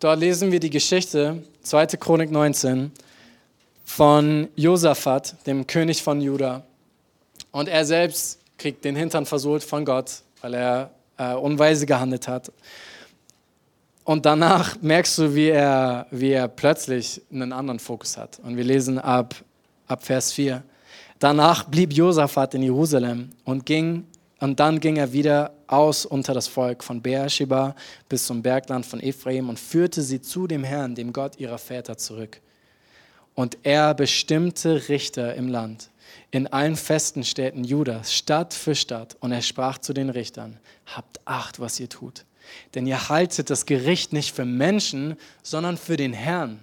Dort 0.00 0.20
lesen 0.20 0.52
wir 0.52 0.60
die 0.60 0.70
Geschichte, 0.70 1.42
2. 1.62 1.86
Chronik 1.98 2.30
19, 2.30 2.92
von 3.96 4.48
Josaphat, 4.56 5.36
dem 5.46 5.66
König 5.66 6.02
von 6.02 6.20
Juda. 6.20 6.64
Und 7.50 7.66
er 7.66 7.82
selbst 7.86 8.38
kriegt 8.58 8.84
den 8.84 8.94
Hintern 8.94 9.24
versohlt 9.24 9.64
von 9.64 9.86
Gott, 9.86 10.20
weil 10.42 10.52
er 10.52 10.90
äh, 11.16 11.32
unweise 11.32 11.86
gehandelt 11.86 12.28
hat. 12.28 12.52
Und 14.04 14.26
danach 14.26 14.76
merkst 14.82 15.16
du, 15.16 15.34
wie 15.34 15.48
er, 15.48 16.06
wie 16.10 16.32
er 16.32 16.46
plötzlich 16.46 17.22
einen 17.32 17.54
anderen 17.54 17.78
Fokus 17.78 18.18
hat. 18.18 18.38
Und 18.40 18.58
wir 18.58 18.64
lesen 18.64 18.98
ab, 18.98 19.34
ab 19.88 20.04
Vers 20.04 20.30
4. 20.34 20.62
Danach 21.18 21.64
blieb 21.64 21.94
Josaphat 21.94 22.52
in 22.52 22.64
Jerusalem 22.64 23.30
und 23.46 23.64
ging 23.64 24.04
und 24.40 24.60
dann 24.60 24.78
ging 24.78 24.98
er 24.98 25.10
wieder 25.10 25.52
aus 25.68 26.04
unter 26.04 26.34
das 26.34 26.48
Volk 26.48 26.84
von 26.84 27.00
Beersheba 27.00 27.74
bis 28.10 28.26
zum 28.26 28.42
Bergland 28.42 28.84
von 28.84 29.00
Ephraim 29.00 29.48
und 29.48 29.58
führte 29.58 30.02
sie 30.02 30.20
zu 30.20 30.46
dem 30.46 30.64
Herrn, 30.64 30.94
dem 30.94 31.14
Gott 31.14 31.38
ihrer 31.38 31.56
Väter, 31.56 31.96
zurück. 31.96 32.42
Und 33.36 33.58
er 33.64 33.94
bestimmte 33.94 34.88
Richter 34.88 35.34
im 35.34 35.48
Land, 35.48 35.90
in 36.30 36.46
allen 36.46 36.74
festen 36.74 37.22
Städten 37.22 37.64
Judas, 37.64 38.14
Stadt 38.14 38.54
für 38.54 38.74
Stadt. 38.74 39.16
Und 39.20 39.30
er 39.30 39.42
sprach 39.42 39.78
zu 39.78 39.92
den 39.92 40.08
Richtern, 40.10 40.58
habt 40.86 41.20
Acht, 41.26 41.60
was 41.60 41.78
ihr 41.78 41.88
tut. 41.88 42.24
Denn 42.74 42.86
ihr 42.86 43.08
haltet 43.08 43.50
das 43.50 43.66
Gericht 43.66 44.12
nicht 44.14 44.34
für 44.34 44.46
Menschen, 44.46 45.16
sondern 45.42 45.76
für 45.76 45.98
den 45.98 46.14
Herrn. 46.14 46.60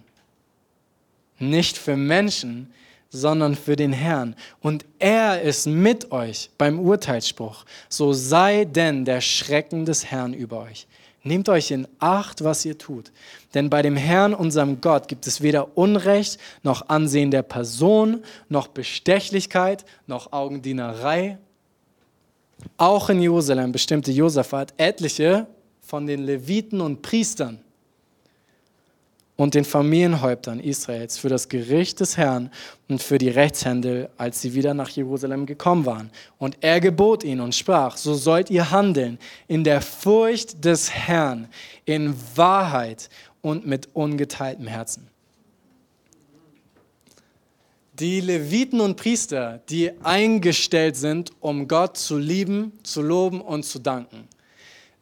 Nicht 1.38 1.78
für 1.78 1.96
Menschen, 1.96 2.74
sondern 3.12 3.56
für 3.56 3.76
den 3.76 3.94
Herrn. 3.94 4.36
Und 4.60 4.84
er 4.98 5.44
ist 5.44 5.68
mit 5.68 6.12
euch 6.12 6.50
beim 6.58 6.80
Urteilsspruch. 6.80 7.66
So 7.88 8.14
sei 8.14 8.66
denn 8.66 9.06
der 9.06 9.22
Schrecken 9.22 9.86
des 9.86 10.06
Herrn 10.06 10.34
über 10.34 10.62
euch. 10.62 10.88
Nehmt 11.24 11.48
euch 11.48 11.72
in 11.72 11.88
Acht, 12.00 12.44
was 12.44 12.66
ihr 12.66 12.78
tut. 12.78 13.12
Denn 13.54 13.70
bei 13.70 13.82
dem 13.82 13.96
Herrn, 13.96 14.34
unserem 14.34 14.82
Gott, 14.82 15.08
gibt 15.08 15.26
es 15.26 15.42
weder 15.42 15.78
Unrecht, 15.78 16.38
noch 16.64 16.90
Ansehen 16.90 17.32
der 17.32 17.44
Person, 17.44 18.24
noch 18.50 18.68
Bestechlichkeit, 18.68 19.86
noch 20.06 20.34
Augendienerei. 20.34 21.38
Auch 22.78 23.10
in 23.10 23.22
Jerusalem 23.22 23.72
bestimmte 23.72 24.12
Josaphat 24.12 24.74
etliche 24.78 25.48
von 25.82 26.08
den 26.08 26.24
Leviten 26.26 26.82
und 26.82 27.02
Priestern 27.02 27.60
und 29.36 29.56
den 29.56 29.66
Familienhäuptern 29.66 30.60
Israels 30.60 31.18
für 31.18 31.30
das 31.30 31.50
Gericht 31.50 32.00
des 32.00 32.18
Herrn 32.18 32.52
und 32.88 33.02
für 33.02 33.18
die 33.18 33.30
Rechtshändel, 33.30 34.10
als 34.18 34.42
sie 34.42 34.54
wieder 34.54 34.74
nach 34.74 34.90
Jerusalem 34.90 35.46
gekommen 35.46 35.86
waren. 35.86 36.12
Und 36.38 36.58
er 36.62 36.80
gebot 36.80 37.24
ihnen 37.24 37.42
und 37.42 37.56
sprach, 37.56 37.98
so 37.98 38.14
sollt 38.14 38.52
ihr 38.52 38.70
handeln 38.70 39.18
in 39.48 39.64
der 39.64 39.82
Furcht 39.82 40.64
des 40.64 40.92
Herrn, 40.92 41.48
in 41.86 42.16
Wahrheit 42.36 43.10
und 43.42 43.66
mit 43.66 43.90
ungeteiltem 43.94 44.68
Herzen. 44.68 45.08
Die 48.00 48.22
Leviten 48.22 48.82
und 48.82 48.98
Priester, 48.98 49.62
die 49.70 49.92
eingestellt 50.04 50.96
sind, 50.96 51.32
um 51.40 51.68
Gott 51.68 51.98
zu 51.98 52.18
lieben, 52.18 52.72
zu 52.84 53.02
loben 53.02 53.40
und 53.40 53.66
zu 53.66 53.80
danken 53.80 54.28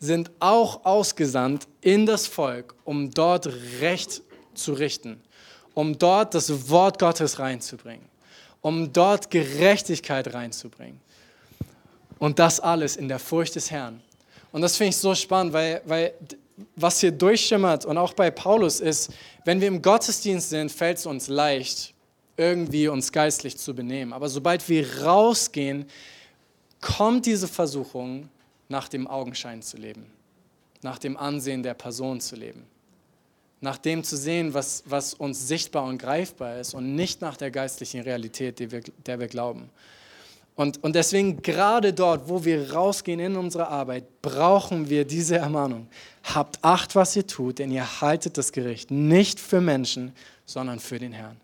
sind 0.02 0.32
auch 0.40 0.84
ausgesandt 0.84 1.68
in 1.80 2.06
das 2.06 2.26
Volk, 2.26 2.74
um 2.84 3.12
dort 3.12 3.48
Recht 3.80 4.24
zu 4.56 4.74
richten, 4.74 5.22
um 5.76 5.98
dort 5.98 6.34
das 6.34 6.70
Wort 6.70 7.00
Gottes 7.00 7.38
reinzubringen, 7.40 8.06
um 8.62 8.92
dort 8.92 9.30
Gerechtigkeit 9.30 10.34
reinzubringen. 10.34 11.00
Und 12.18 12.40
das 12.40 12.60
alles 12.60 12.98
in 12.98 13.08
der 13.08 13.20
Furcht 13.20 13.56
des 13.56 13.72
Herrn. 13.72 14.02
Und 14.52 14.62
das 14.62 14.76
finde 14.76 14.90
ich 14.90 14.98
so 14.98 15.16
spannend, 15.16 15.54
weil, 15.54 15.82
weil 15.86 16.14
was 16.76 17.00
hier 17.00 17.12
durchschimmert 17.12 17.86
und 17.86 17.98
auch 17.98 18.14
bei 18.14 18.32
Paulus 18.32 18.80
ist, 18.80 19.12
wenn 19.46 19.62
wir 19.62 19.68
im 19.68 19.82
Gottesdienst 19.82 20.50
sind, 20.50 20.72
fällt 20.72 20.98
es 20.98 21.06
uns 21.06 21.28
leicht, 21.28 21.94
irgendwie 22.38 22.88
uns 22.88 23.12
geistlich 23.12 23.58
zu 23.58 23.76
benehmen. 23.76 24.14
Aber 24.14 24.30
sobald 24.30 24.68
wir 24.68 25.04
rausgehen, 25.04 25.86
kommt 26.80 27.28
diese 27.28 27.48
Versuchung, 27.48 28.30
nach 28.72 28.88
dem 28.88 29.06
Augenschein 29.06 29.62
zu 29.62 29.78
leben, 29.78 30.08
nach 30.82 30.98
dem 30.98 31.18
Ansehen 31.18 31.62
der 31.62 31.76
Person 31.76 32.20
zu 32.22 32.36
leben, 32.36 32.66
nach 33.60 33.78
dem 33.78 34.04
zu 34.04 34.18
sehen, 34.18 34.56
was, 34.56 34.84
was 34.88 35.14
uns 35.14 35.48
sichtbar 35.48 35.84
und 35.84 36.00
greifbar 36.00 36.58
ist 36.58 36.74
und 36.74 36.96
nicht 36.96 37.22
nach 37.22 37.38
der 37.38 37.52
geistlichen 37.52 38.02
Realität, 38.02 38.60
wir, 38.72 38.82
der 39.06 39.20
wir 39.20 39.28
glauben. 39.28 39.70
Und, 40.56 40.84
und 40.84 40.96
deswegen 40.96 41.42
gerade 41.42 41.94
dort, 41.94 42.28
wo 42.28 42.44
wir 42.44 42.74
rausgehen 42.74 43.20
in 43.20 43.36
unsere 43.36 43.68
Arbeit, 43.68 44.22
brauchen 44.22 44.90
wir 44.90 45.06
diese 45.06 45.38
Ermahnung. 45.38 45.88
Habt 46.24 46.60
Acht, 46.64 46.96
was 46.96 47.16
ihr 47.16 47.26
tut, 47.26 47.60
denn 47.60 47.72
ihr 47.72 48.02
haltet 48.02 48.38
das 48.38 48.52
Gericht 48.52 48.92
nicht 48.92 49.40
für 49.40 49.62
Menschen, 49.62 50.14
sondern 50.46 50.80
für 50.80 51.00
den 51.00 51.14
Herrn. 51.14 51.40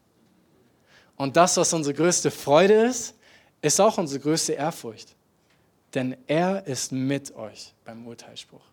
Und 1.15 1.36
das, 1.36 1.57
was 1.57 1.73
unsere 1.73 1.95
größte 1.95 2.32
Freude 2.32 2.73
ist, 2.73 3.15
ist 3.61 3.80
auch 3.82 3.97
unsere 3.97 4.19
größte 4.19 4.53
Ehrfurcht 4.53 5.16
denn 5.93 6.17
er 6.27 6.65
ist 6.67 6.91
mit 6.91 7.35
euch 7.35 7.73
beim 7.85 8.05
Urteilsspruch. 8.05 8.65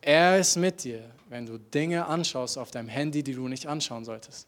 Er 0.00 0.38
ist 0.38 0.56
mit 0.56 0.84
dir, 0.84 1.02
wenn 1.28 1.44
du 1.44 1.58
Dinge 1.58 2.06
anschaust 2.06 2.56
auf 2.56 2.70
deinem 2.70 2.88
Handy, 2.88 3.22
die 3.22 3.34
du 3.34 3.48
nicht 3.48 3.66
anschauen 3.66 4.04
solltest. 4.04 4.46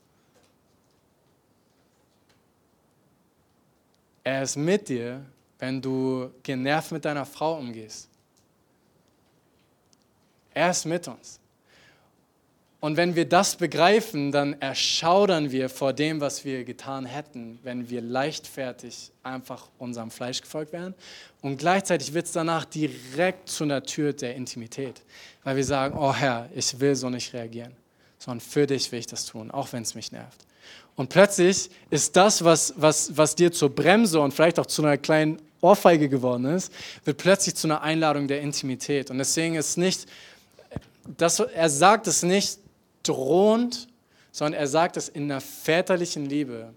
Er 4.23 4.43
ist 4.43 4.57
mit 4.57 4.89
dir, 4.89 5.25
wenn 5.59 5.83
du 5.83 6.31
genervt 6.43 6.93
mit 6.93 7.05
deiner 7.05 7.27
Frau 7.27 7.59
umgehst. 7.59 8.09
Er 10.55 10.71
ist 10.71 10.85
mit 10.85 11.07
uns. 11.09 11.40
Und 12.81 12.97
wenn 12.97 13.15
wir 13.15 13.27
das 13.27 13.57
begreifen, 13.57 14.33
dann 14.33 14.59
erschaudern 14.61 15.51
wir 15.51 15.69
vor 15.69 15.93
dem, 15.93 16.23
was 16.23 16.47
wir 16.47 16.65
getan 16.65 17.05
hätten, 17.05 17.59
wenn 17.63 17.91
wir 17.91 18.01
leichtfertig 18.01 19.13
einfach 19.23 19.69
unserem 19.79 20.11
Fleisch 20.11 20.41
gefolgt 20.41 20.73
wären. 20.73 20.95
Und 21.43 21.59
gleichzeitig 21.59 22.15
wird 22.15 22.25
es 22.25 22.33
danach 22.33 22.65
direkt 22.65 23.51
zu 23.51 23.65
einer 23.65 23.83
Tür 23.83 24.15
der 24.15 24.35
Intimität, 24.35 25.03
weil 25.45 25.57
wir 25.57 25.65
sagen, 25.65 25.95
oh 25.99 26.15
Herr, 26.15 26.49
ich 26.55 26.81
will 26.81 26.97
so 26.97 27.11
nicht 27.11 27.35
reagieren, 27.35 27.73
sondern 28.19 28.41
für 28.41 28.67
dich 28.67 28.91
will 28.93 29.01
ich 29.01 29.07
das 29.07 29.27
tun, 29.27 29.51
auch 29.51 29.75
wenn 29.75 29.83
es 29.83 29.95
mich 29.95 30.11
nervt. 30.11 30.47
Und 30.97 31.11
plötzlich 31.11 31.71
ist 31.91 32.17
das, 32.17 32.45
was, 32.45 32.73
was, 32.77 33.15
was 33.15 33.35
dir 33.37 33.53
zur 33.53 33.75
Bremse 33.75 34.21
und 34.21 34.33
vielleicht 34.33 34.59
auch 34.59 34.67
zu 34.67 34.83
einer 34.83 34.97
kleinen 34.97 35.41
Ohrfeige 35.61 36.09
geworden 36.09 36.47
ist, 36.47 36.73
wird 37.05 37.19
plötzlich 37.19 37.55
zu 37.57 37.67
einer 37.67 37.83
Einladung 37.83 38.27
der 38.27 38.41
Intimität. 38.41 39.11
Und 39.11 39.19
deswegen 39.19 39.57
ist 39.57 39.77
nicht, 39.77 40.07
das, 41.19 41.41
er 41.41 41.69
sagt 41.69 42.07
es 42.07 42.23
nicht 42.23 42.59
drohend, 43.11 43.89
sondern 44.33 44.61
er 44.61 44.67
sagt 44.67 44.97
es 44.97 45.09
in 45.09 45.25
einer 45.25 45.41
väterlichen 45.41 46.27
Liebe. 46.27 46.73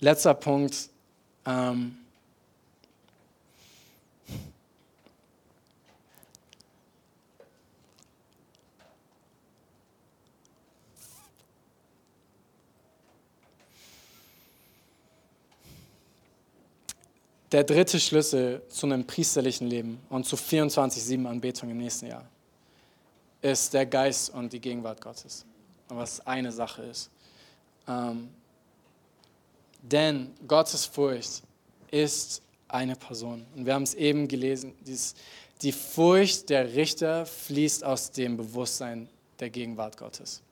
Letzter 0.00 0.34
Punkt. 0.34 0.90
Ähm, 1.46 1.96
der 17.56 17.64
dritte 17.64 17.98
Schlüssel 17.98 18.60
zu 18.68 18.84
einem 18.84 19.06
priesterlichen 19.06 19.66
Leben 19.66 19.98
und 20.10 20.26
zu 20.26 20.36
24-7 20.36 21.24
Anbetung 21.24 21.70
im 21.70 21.78
nächsten 21.78 22.08
Jahr 22.08 22.28
ist 23.40 23.72
der 23.72 23.86
Geist 23.86 24.28
und 24.28 24.52
die 24.52 24.60
Gegenwart 24.60 25.00
Gottes. 25.00 25.46
Was 25.88 26.20
eine 26.26 26.52
Sache 26.52 26.82
ist. 26.82 27.08
Ähm, 27.88 28.28
denn 29.80 30.34
Gottes 30.46 30.84
Furcht 30.84 31.44
ist 31.90 32.42
eine 32.68 32.94
Person. 32.94 33.46
Und 33.56 33.64
wir 33.64 33.72
haben 33.72 33.84
es 33.84 33.94
eben 33.94 34.28
gelesen, 34.28 34.74
dies, 34.86 35.14
die 35.62 35.72
Furcht 35.72 36.50
der 36.50 36.74
Richter 36.74 37.24
fließt 37.24 37.84
aus 37.84 38.10
dem 38.10 38.36
Bewusstsein 38.36 39.08
der 39.40 39.48
Gegenwart 39.48 39.96
Gottes. 39.96 40.42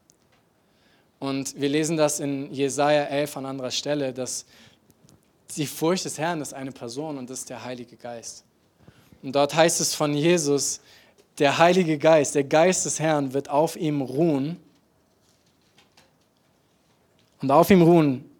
Und 1.18 1.60
wir 1.60 1.68
lesen 1.68 1.98
das 1.98 2.18
in 2.18 2.50
Jesaja 2.50 3.04
11 3.04 3.36
an 3.36 3.44
anderer 3.44 3.70
Stelle, 3.70 4.14
dass 4.14 4.46
die 5.56 5.66
Furcht 5.66 6.04
des 6.04 6.18
Herrn 6.18 6.40
ist 6.40 6.54
eine 6.54 6.72
Person 6.72 7.18
und 7.18 7.30
das 7.30 7.40
ist 7.40 7.50
der 7.50 7.62
Heilige 7.64 7.96
Geist. 7.96 8.44
Und 9.22 9.34
dort 9.34 9.54
heißt 9.54 9.80
es 9.80 9.94
von 9.94 10.14
Jesus, 10.14 10.80
der 11.38 11.58
Heilige 11.58 11.98
Geist, 11.98 12.34
der 12.34 12.44
Geist 12.44 12.86
des 12.86 13.00
Herrn 13.00 13.32
wird 13.32 13.48
auf 13.48 13.76
ihm 13.76 14.00
ruhen. 14.00 14.60
Und 17.40 17.50
auf 17.50 17.70
ihm 17.70 17.82
ruhen 17.82 18.30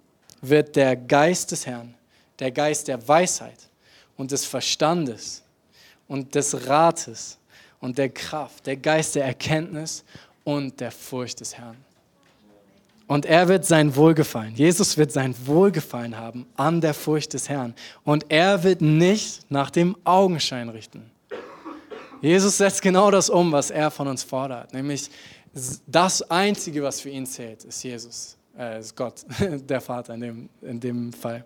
wird 0.40 0.76
der 0.76 0.96
Geist 0.96 1.50
des 1.52 1.66
Herrn, 1.66 1.94
der 2.38 2.50
Geist 2.50 2.88
der 2.88 3.07
Weisheit 3.07 3.68
und 4.16 4.30
des 4.30 4.44
Verstandes 4.44 5.42
und 6.07 6.34
des 6.34 6.66
Rates 6.68 7.38
und 7.80 7.98
der 7.98 8.11
Kraft, 8.11 8.66
der 8.66 8.76
Geist 8.76 9.14
der 9.14 9.24
Erkenntnis 9.24 10.05
und 10.44 10.78
der 10.80 10.90
Furcht 10.90 11.40
des 11.40 11.57
Herrn. 11.57 11.76
Und 13.07 13.26
er 13.26 13.48
wird 13.48 13.66
sein 13.66 13.94
Wohlgefallen, 13.96 14.55
Jesus 14.55 14.96
wird 14.96 15.12
sein 15.12 15.34
Wohlgefallen 15.46 16.16
haben 16.16 16.46
an 16.57 16.80
der 16.80 16.94
Furcht 16.94 17.34
des 17.34 17.48
Herrn. 17.48 17.74
Und 18.02 18.26
er 18.30 18.62
wird 18.62 18.80
nicht 18.80 19.50
nach 19.50 19.70
dem 19.70 19.96
Augenschein 20.05 20.70
richten. 20.70 21.11
Jesus 22.22 22.57
setzt 22.57 22.80
genau 22.80 23.11
das 23.11 23.28
um, 23.28 23.52
was 23.52 23.70
er 23.70 23.90
von 23.90 24.09
uns 24.09 24.22
fordert. 24.22 24.72
Nämlich 24.72 25.11
das 25.86 26.22
Einzige, 26.30 26.82
was 26.82 27.00
für 27.00 27.11
ihn 27.11 27.26
zählt, 27.26 27.64
ist 27.64 27.82
Jesus, 27.82 28.38
äh, 28.59 28.80
ist 28.80 28.96
Gott, 28.96 29.26
der 29.38 29.82
Vater 29.82 30.14
in 30.14 30.20
dem, 30.20 30.48
in 30.62 30.80
dem 30.80 31.12
Fall. 31.12 31.44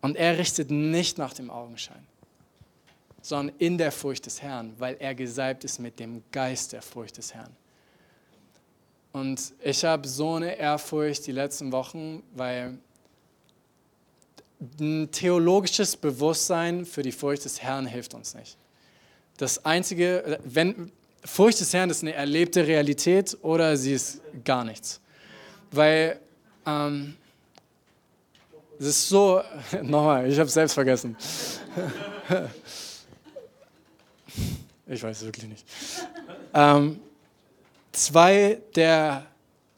Und 0.00 0.16
er 0.16 0.38
richtet 0.38 0.70
nicht 0.70 1.18
nach 1.18 1.34
dem 1.34 1.50
Augenschein, 1.50 2.02
sondern 3.20 3.54
in 3.58 3.76
der 3.76 3.92
Furcht 3.92 4.24
des 4.24 4.40
Herrn, 4.40 4.72
weil 4.78 4.96
er 4.98 5.14
gesalbt 5.14 5.64
ist 5.64 5.78
mit 5.78 6.00
dem 6.00 6.22
Geist 6.32 6.72
der 6.72 6.80
Furcht 6.80 7.18
des 7.18 7.34
Herrn. 7.34 7.54
Und 9.12 9.52
ich 9.62 9.84
habe 9.84 10.06
so 10.06 10.34
eine 10.34 10.56
Ehrfurcht 10.56 11.26
die 11.26 11.32
letzten 11.32 11.72
Wochen, 11.72 12.22
weil 12.34 12.78
ein 14.78 15.10
theologisches 15.10 15.96
Bewusstsein 15.96 16.84
für 16.84 17.02
die 17.02 17.12
Furcht 17.12 17.44
des 17.44 17.62
Herrn 17.62 17.86
hilft 17.86 18.14
uns 18.14 18.34
nicht. 18.34 18.56
Das 19.36 19.64
Einzige, 19.64 20.38
wenn 20.44 20.92
Furcht 21.24 21.60
des 21.60 21.72
Herrn 21.72 21.90
ist 21.90 22.02
eine 22.02 22.12
erlebte 22.12 22.66
Realität 22.66 23.36
oder 23.42 23.76
sie 23.76 23.94
ist 23.94 24.20
gar 24.44 24.64
nichts. 24.64 25.00
Weil 25.70 26.20
ähm, 26.66 27.16
es 28.78 28.86
ist 28.86 29.08
so, 29.08 29.42
nochmal, 29.82 30.30
ich 30.30 30.38
habe 30.38 30.46
es 30.46 30.54
selbst 30.54 30.74
vergessen. 30.74 31.16
ich 34.86 35.02
weiß 35.02 35.18
es 35.18 35.24
wirklich 35.24 35.48
nicht. 35.48 35.66
Ähm, 36.54 37.00
zwei 37.92 38.60
der 38.74 39.26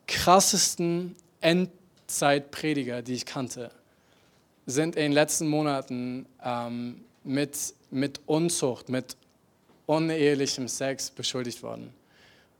krassesten 0.06 1.16
Endzeitprediger, 1.40 3.02
die 3.02 3.14
ich 3.14 3.26
kannte, 3.26 3.70
sind 4.66 4.96
in 4.96 5.02
den 5.02 5.12
letzten 5.12 5.48
Monaten 5.48 6.26
ähm, 6.44 7.04
mit, 7.24 7.74
mit 7.90 8.20
Unzucht, 8.26 8.88
mit 8.88 9.16
unehelichem 9.86 10.68
Sex 10.68 11.10
beschuldigt 11.10 11.62
worden. 11.62 11.92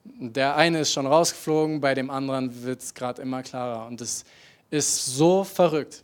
Der 0.05 0.57
eine 0.57 0.81
ist 0.81 0.93
schon 0.93 1.07
rausgeflogen, 1.07 1.81
bei 1.81 1.95
dem 1.95 2.11
anderen 2.11 2.65
wird 2.65 2.83
es 2.83 2.95
gerade 2.95 3.23
immer 3.23 3.43
klarer. 3.43 3.87
Und 3.87 4.01
es 4.01 4.25
ist 4.71 5.07
so 5.07 5.45
verrückt, 5.45 6.03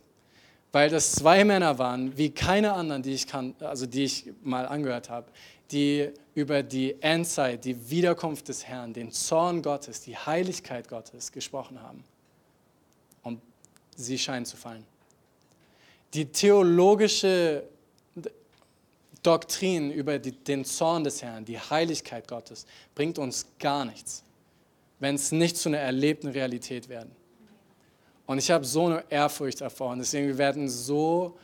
weil 0.71 0.89
das 0.89 1.11
zwei 1.11 1.43
Männer 1.43 1.77
waren, 1.79 2.17
wie 2.17 2.29
keine 2.29 2.73
anderen, 2.73 3.03
die 3.03 3.13
ich, 3.13 3.27
kann, 3.27 3.55
also 3.59 3.85
die 3.85 4.05
ich 4.05 4.31
mal 4.43 4.65
angehört 4.65 5.09
habe, 5.09 5.27
die 5.71 6.09
über 6.39 6.63
die 6.63 6.95
Endzeit, 7.01 7.65
die 7.65 7.89
Wiederkunft 7.89 8.47
des 8.47 8.65
Herrn, 8.65 8.93
den 8.93 9.11
Zorn 9.11 9.61
Gottes, 9.61 10.01
die 10.01 10.15
Heiligkeit 10.15 10.87
Gottes 10.87 11.31
gesprochen 11.33 11.81
haben. 11.81 12.03
Und 13.23 13.41
sie 13.95 14.17
scheinen 14.17 14.45
zu 14.45 14.55
fallen. 14.55 14.85
Die 16.13 16.25
theologische 16.31 17.63
Doktrin 19.21 19.91
über 19.91 20.17
die, 20.17 20.31
den 20.31 20.63
Zorn 20.63 21.03
des 21.03 21.21
Herrn, 21.21 21.43
die 21.43 21.59
Heiligkeit 21.59 22.27
Gottes, 22.27 22.65
bringt 22.95 23.19
uns 23.19 23.45
gar 23.59 23.83
nichts, 23.83 24.23
wenn 24.99 25.15
es 25.15 25.33
nicht 25.33 25.57
zu 25.57 25.67
einer 25.67 25.79
erlebten 25.79 26.29
Realität 26.29 26.87
werden. 26.87 27.11
Und 28.25 28.37
ich 28.37 28.49
habe 28.49 28.63
so 28.63 28.85
eine 28.85 29.03
Ehrfurcht 29.09 29.59
davor 29.59 29.91
und 29.91 29.99
deswegen 29.99 30.27
wir 30.27 30.37
werden 30.37 30.69
so 30.69 31.37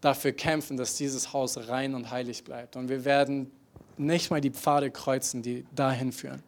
dafür 0.00 0.32
kämpfen, 0.32 0.76
dass 0.76 0.96
dieses 0.96 1.32
Haus 1.32 1.56
rein 1.68 1.94
und 1.94 2.10
heilig 2.10 2.42
bleibt. 2.42 2.74
Und 2.74 2.88
wir 2.88 3.04
werden 3.04 3.52
nicht 4.00 4.30
mal 4.30 4.40
die 4.40 4.50
Pfade 4.50 4.90
kreuzen, 4.90 5.42
die 5.42 5.64
dahin 5.74 6.12
führen. 6.12 6.42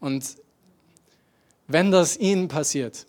Und 0.00 0.36
wenn 1.66 1.90
das 1.90 2.16
ihnen 2.16 2.48
passiert, 2.48 3.06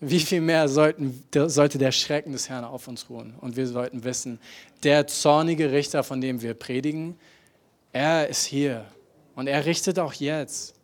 wie 0.00 0.20
viel 0.20 0.40
mehr 0.40 0.68
sollten, 0.68 1.24
sollte 1.32 1.78
der 1.78 1.92
Schrecken 1.92 2.32
des 2.32 2.48
Herrn 2.48 2.64
auf 2.64 2.88
uns 2.88 3.08
ruhen? 3.08 3.34
Und 3.40 3.56
wir 3.56 3.66
sollten 3.66 4.04
wissen, 4.04 4.38
der 4.82 5.06
zornige 5.06 5.72
Richter, 5.72 6.02
von 6.02 6.20
dem 6.20 6.42
wir 6.42 6.54
predigen, 6.54 7.16
er 7.92 8.28
ist 8.28 8.44
hier 8.44 8.84
und 9.34 9.46
er 9.46 9.64
richtet 9.64 9.98
auch 9.98 10.12
jetzt. 10.12 10.74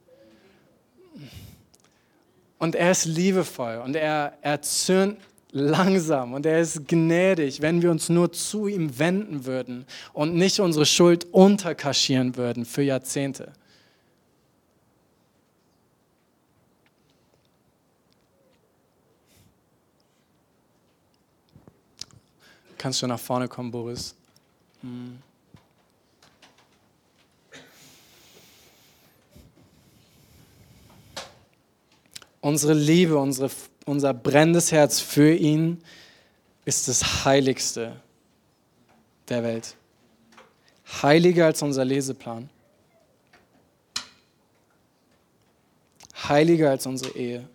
Und 2.59 2.75
er 2.75 2.93
ist 2.93 3.05
liebevoll 3.05 3.83
und 3.85 3.97
er, 3.97 4.35
er 4.43 4.63
zürnt 4.63 5.19
langsam 5.53 6.35
und 6.35 6.47
er 6.47 6.61
ist 6.61 6.87
gnädig, 6.87 7.61
wenn 7.63 7.83
wir 7.83 7.91
uns 7.91 8.09
nur 8.09 8.33
zu 8.33 8.67
ihm 8.67 8.99
wenden 8.99 9.45
würden 9.47 9.87
und 10.13 10.35
nicht 10.35 10.61
unsere 10.61 10.87
Schuld 10.87 11.27
unterkaschieren 11.33 12.37
würden 12.37 12.65
für 12.65 12.83
Jahrzehnte. 12.83 13.53
Kannst 22.81 23.03
du 23.03 23.07
nach 23.07 23.21
vorne 23.21 23.47
kommen, 23.47 23.71
Boris? 23.71 24.15
Hm. 24.81 25.19
Unsere 32.41 32.73
Liebe, 32.73 33.19
unsere, 33.19 33.51
unser 33.85 34.15
brennendes 34.15 34.73
Herz 34.73 35.01
für 35.01 35.35
ihn 35.35 35.83
ist 36.65 36.89
das 36.89 37.25
Heiligste 37.25 37.97
der 39.29 39.43
Welt. 39.43 39.77
Heiliger 41.03 41.47
als 41.47 41.63
unser 41.63 41.85
Leseplan. 41.85 42.51
Heiliger 46.29 46.71
als 46.71 46.87
unsere 46.87 47.17
Ehe. 47.17 47.49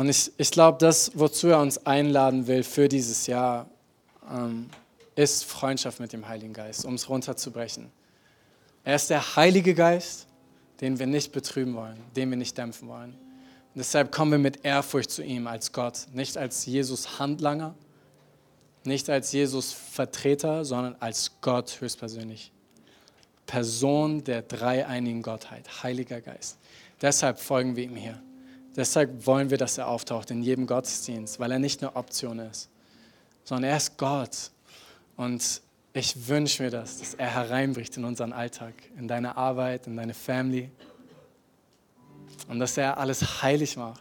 Und 0.00 0.08
ich, 0.08 0.32
ich 0.38 0.50
glaube, 0.50 0.78
das, 0.78 1.12
wozu 1.14 1.48
er 1.48 1.60
uns 1.60 1.84
einladen 1.84 2.46
will 2.46 2.62
für 2.62 2.88
dieses 2.88 3.26
Jahr, 3.26 3.68
ähm, 4.32 4.70
ist 5.14 5.44
Freundschaft 5.44 6.00
mit 6.00 6.12
dem 6.12 6.28
Heiligen 6.28 6.52
Geist, 6.52 6.84
um 6.84 6.94
es 6.94 7.08
runterzubrechen. 7.08 7.90
Er 8.84 8.96
ist 8.96 9.10
der 9.10 9.36
Heilige 9.36 9.74
Geist, 9.74 10.26
den 10.80 10.98
wir 10.98 11.06
nicht 11.06 11.32
betrüben 11.32 11.74
wollen, 11.74 11.98
den 12.16 12.30
wir 12.30 12.36
nicht 12.36 12.56
dämpfen 12.56 12.88
wollen. 12.88 13.12
Und 13.12 13.78
deshalb 13.78 14.10
kommen 14.10 14.32
wir 14.32 14.38
mit 14.38 14.64
Ehrfurcht 14.64 15.10
zu 15.10 15.22
ihm 15.22 15.46
als 15.46 15.72
Gott, 15.72 16.06
nicht 16.12 16.36
als 16.36 16.66
Jesus 16.66 17.18
Handlanger, 17.18 17.74
nicht 18.84 19.10
als 19.10 19.32
Jesus 19.32 19.72
Vertreter, 19.72 20.64
sondern 20.64 20.96
als 21.00 21.32
Gott 21.40 21.80
höchstpersönlich. 21.80 22.52
Person 23.46 24.24
der 24.24 24.42
dreieinigen 24.42 25.22
Gottheit, 25.22 25.82
Heiliger 25.82 26.20
Geist. 26.20 26.58
Deshalb 27.02 27.38
folgen 27.38 27.76
wir 27.76 27.84
ihm 27.84 27.96
hier. 27.96 28.22
Deshalb 28.76 29.26
wollen 29.26 29.50
wir, 29.50 29.58
dass 29.58 29.76
er 29.78 29.88
auftaucht 29.88 30.30
in 30.30 30.42
jedem 30.42 30.66
Gottesdienst, 30.66 31.40
weil 31.40 31.50
er 31.50 31.58
nicht 31.58 31.82
eine 31.82 31.96
Option 31.96 32.38
ist, 32.38 32.70
sondern 33.44 33.70
er 33.70 33.76
ist 33.76 33.98
Gott. 33.98 34.50
Und 35.20 35.60
ich 35.92 36.28
wünsche 36.28 36.62
mir 36.62 36.70
das, 36.70 36.96
dass 36.96 37.12
er 37.12 37.34
hereinbricht 37.34 37.94
in 37.98 38.06
unseren 38.06 38.32
Alltag, 38.32 38.72
in 38.98 39.06
deine 39.06 39.36
Arbeit, 39.36 39.86
in 39.86 39.94
deine 39.94 40.14
Family. 40.14 40.70
Und 42.48 42.58
dass 42.58 42.78
er 42.78 42.96
alles 42.96 43.42
heilig 43.42 43.76
macht. 43.76 44.00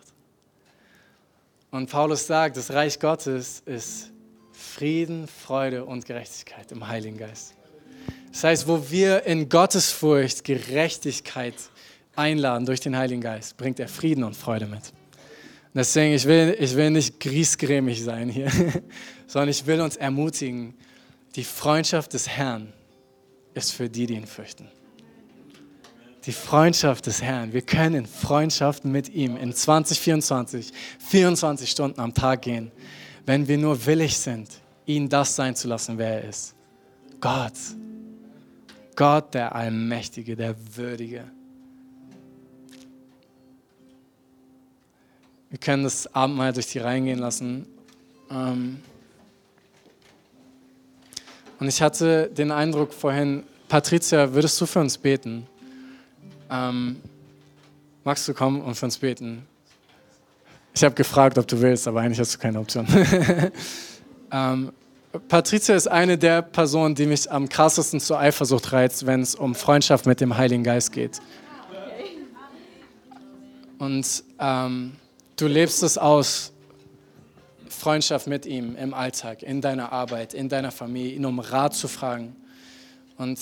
Und 1.71 1.91
Paulus 1.91 2.25
sagt, 2.25 2.55
das 2.55 2.71
Reich 2.71 3.01
Gottes 3.01 3.61
ist 3.65 4.11
Frieden, 4.53 5.27
Freude 5.27 5.83
und 5.83 6.05
Gerechtigkeit 6.05 6.71
im 6.71 6.87
Heiligen 6.87 7.17
Geist. 7.17 7.53
Das 8.31 8.45
heißt, 8.45 8.67
wo 8.69 8.89
wir 8.89 9.25
in 9.25 9.49
Gottesfurcht 9.49 10.45
Gerechtigkeit 10.45 11.55
einladen 12.15 12.65
durch 12.65 12.79
den 12.79 12.95
Heiligen 12.95 13.19
Geist, 13.19 13.57
bringt 13.57 13.81
er 13.81 13.89
Frieden 13.89 14.23
und 14.23 14.37
Freude 14.37 14.67
mit. 14.67 14.93
Deswegen, 15.73 16.13
ich 16.13 16.25
will, 16.25 16.55
ich 16.57 16.77
will 16.77 16.91
nicht 16.91 17.19
griesgrämig 17.19 18.01
sein 18.01 18.29
hier, 18.29 18.49
sondern 19.27 19.49
ich 19.49 19.65
will 19.65 19.81
uns 19.81 19.97
ermutigen, 19.97 20.75
die 21.35 21.43
Freundschaft 21.43 22.13
des 22.13 22.27
Herrn 22.27 22.73
ist 23.53 23.71
für 23.71 23.89
die, 23.89 24.05
die 24.05 24.15
ihn 24.15 24.25
fürchten. 24.25 24.67
Die 26.25 26.31
Freundschaft 26.31 27.05
des 27.05 27.21
Herrn. 27.21 27.53
Wir 27.53 27.61
können 27.61 27.95
in 27.95 28.05
Freundschaft 28.05 28.85
mit 28.85 29.09
ihm 29.09 29.37
in 29.37 29.53
2024, 29.53 30.71
24 30.99 31.69
Stunden 31.69 31.99
am 31.99 32.13
Tag 32.13 32.41
gehen, 32.41 32.71
wenn 33.25 33.47
wir 33.47 33.57
nur 33.57 33.85
willig 33.85 34.17
sind, 34.17 34.49
ihn 34.85 35.07
das 35.07 35.35
sein 35.35 35.55
zu 35.55 35.67
lassen, 35.67 35.97
wer 35.97 36.21
er 36.21 36.29
ist. 36.29 36.55
Gott. 37.21 37.53
Gott, 38.95 39.33
der 39.33 39.55
Allmächtige, 39.55 40.35
der 40.35 40.55
Würdige. 40.75 41.23
Wir 45.49 45.57
können 45.57 45.83
das 45.83 46.13
Abendmahl 46.13 46.53
durch 46.53 46.67
die 46.67 46.79
Reihen 46.79 47.05
gehen 47.05 47.19
lassen. 47.19 47.65
Ähm, 48.29 48.81
und 51.59 51.67
ich 51.67 51.81
hatte 51.81 52.29
den 52.29 52.51
Eindruck 52.51 52.93
vorhin, 52.93 53.43
Patricia, 53.67 54.33
würdest 54.33 54.59
du 54.59 54.65
für 54.65 54.79
uns 54.79 54.97
beten? 54.97 55.45
Ähm, 56.49 56.97
magst 58.03 58.27
du 58.27 58.33
kommen 58.33 58.61
und 58.61 58.75
für 58.75 58.85
uns 58.85 58.97
beten? 58.97 59.45
Ich 60.73 60.83
habe 60.83 60.95
gefragt, 60.95 61.37
ob 61.37 61.47
du 61.47 61.59
willst, 61.61 61.87
aber 61.87 62.01
eigentlich 62.01 62.19
hast 62.19 62.33
du 62.33 62.39
keine 62.39 62.59
Option. 62.59 62.87
ähm, 64.31 64.71
Patricia 65.27 65.75
ist 65.75 65.87
eine 65.87 66.17
der 66.17 66.41
Personen, 66.41 66.95
die 66.95 67.05
mich 67.05 67.31
am 67.31 67.49
krassesten 67.49 67.99
zur 67.99 68.19
Eifersucht 68.19 68.71
reizt, 68.71 69.05
wenn 69.05 69.21
es 69.21 69.35
um 69.35 69.55
Freundschaft 69.55 70.05
mit 70.05 70.21
dem 70.21 70.37
Heiligen 70.37 70.63
Geist 70.63 70.91
geht. 70.91 71.19
Und 73.79 74.23
ähm, 74.39 74.93
du 75.35 75.47
lebst 75.47 75.83
es 75.83 75.97
aus, 75.97 76.51
Freundschaft 77.69 78.27
mit 78.27 78.45
ihm 78.45 78.75
im 78.75 78.93
Alltag, 78.93 79.43
in 79.43 79.61
deiner 79.61 79.91
Arbeit, 79.91 80.33
in 80.33 80.49
deiner 80.49 80.71
Familie, 80.71 81.13
ihn 81.13 81.25
um 81.25 81.39
Rat 81.39 81.75
zu 81.75 81.87
fragen. 81.87 82.35
Und 83.17 83.39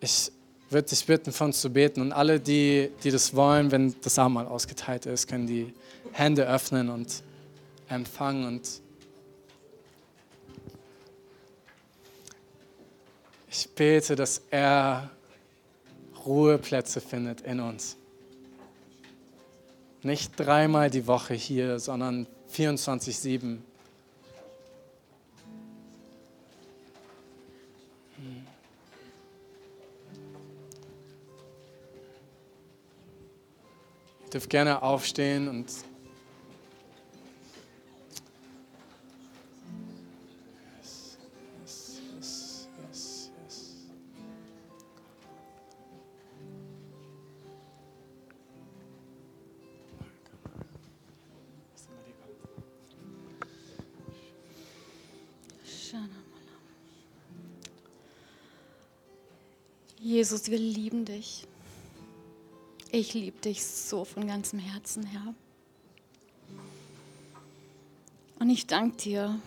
ich 0.00 0.30
würde 0.68 0.88
dich 0.88 1.04
bitten, 1.04 1.32
von 1.32 1.48
uns 1.48 1.60
zu 1.60 1.70
beten. 1.70 2.00
Und 2.00 2.12
alle, 2.12 2.38
die, 2.38 2.90
die 3.02 3.10
das 3.10 3.34
wollen, 3.34 3.70
wenn 3.70 3.94
das 4.02 4.18
Abendmahl 4.18 4.46
ausgeteilt 4.46 5.06
ist, 5.06 5.26
können 5.26 5.46
die 5.46 5.72
Hände 6.12 6.46
öffnen 6.46 6.90
und 6.90 7.22
empfangen. 7.88 8.46
Und 8.46 8.80
ich 13.50 13.68
bete, 13.70 14.14
dass 14.14 14.42
er 14.50 15.10
Ruheplätze 16.24 17.00
findet 17.00 17.40
in 17.40 17.60
uns. 17.60 17.96
Nicht 20.02 20.38
dreimal 20.38 20.90
die 20.90 21.06
Woche 21.06 21.34
hier, 21.34 21.78
sondern 21.78 22.26
24-7 22.54 23.58
dürft 34.30 34.50
gerne 34.50 34.82
aufstehen 34.82 35.48
und 35.48 35.66
Jesus, 60.02 60.50
wir 60.50 60.58
lieben 60.58 61.04
dich. 61.04 61.46
Ich 62.92 63.14
liebe 63.14 63.40
dich 63.40 63.64
so 63.64 64.04
von 64.04 64.26
ganzem 64.26 64.58
Herzen, 64.58 65.06
Herr. 65.06 65.32
Und 68.40 68.50
ich 68.50 68.66
danke 68.66 68.96
dir, 68.96 69.40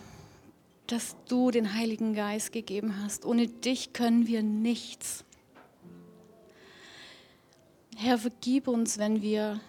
dass 0.86 1.14
du 1.28 1.50
den 1.50 1.74
Heiligen 1.74 2.14
Geist 2.14 2.52
gegeben 2.52 3.02
hast. 3.02 3.26
Ohne 3.26 3.48
dich 3.48 3.92
können 3.92 4.26
wir 4.26 4.42
nichts. 4.42 5.24
Herr, 7.96 8.16
vergib 8.16 8.66
uns, 8.66 8.96
wenn 8.96 9.20
wir 9.20 9.60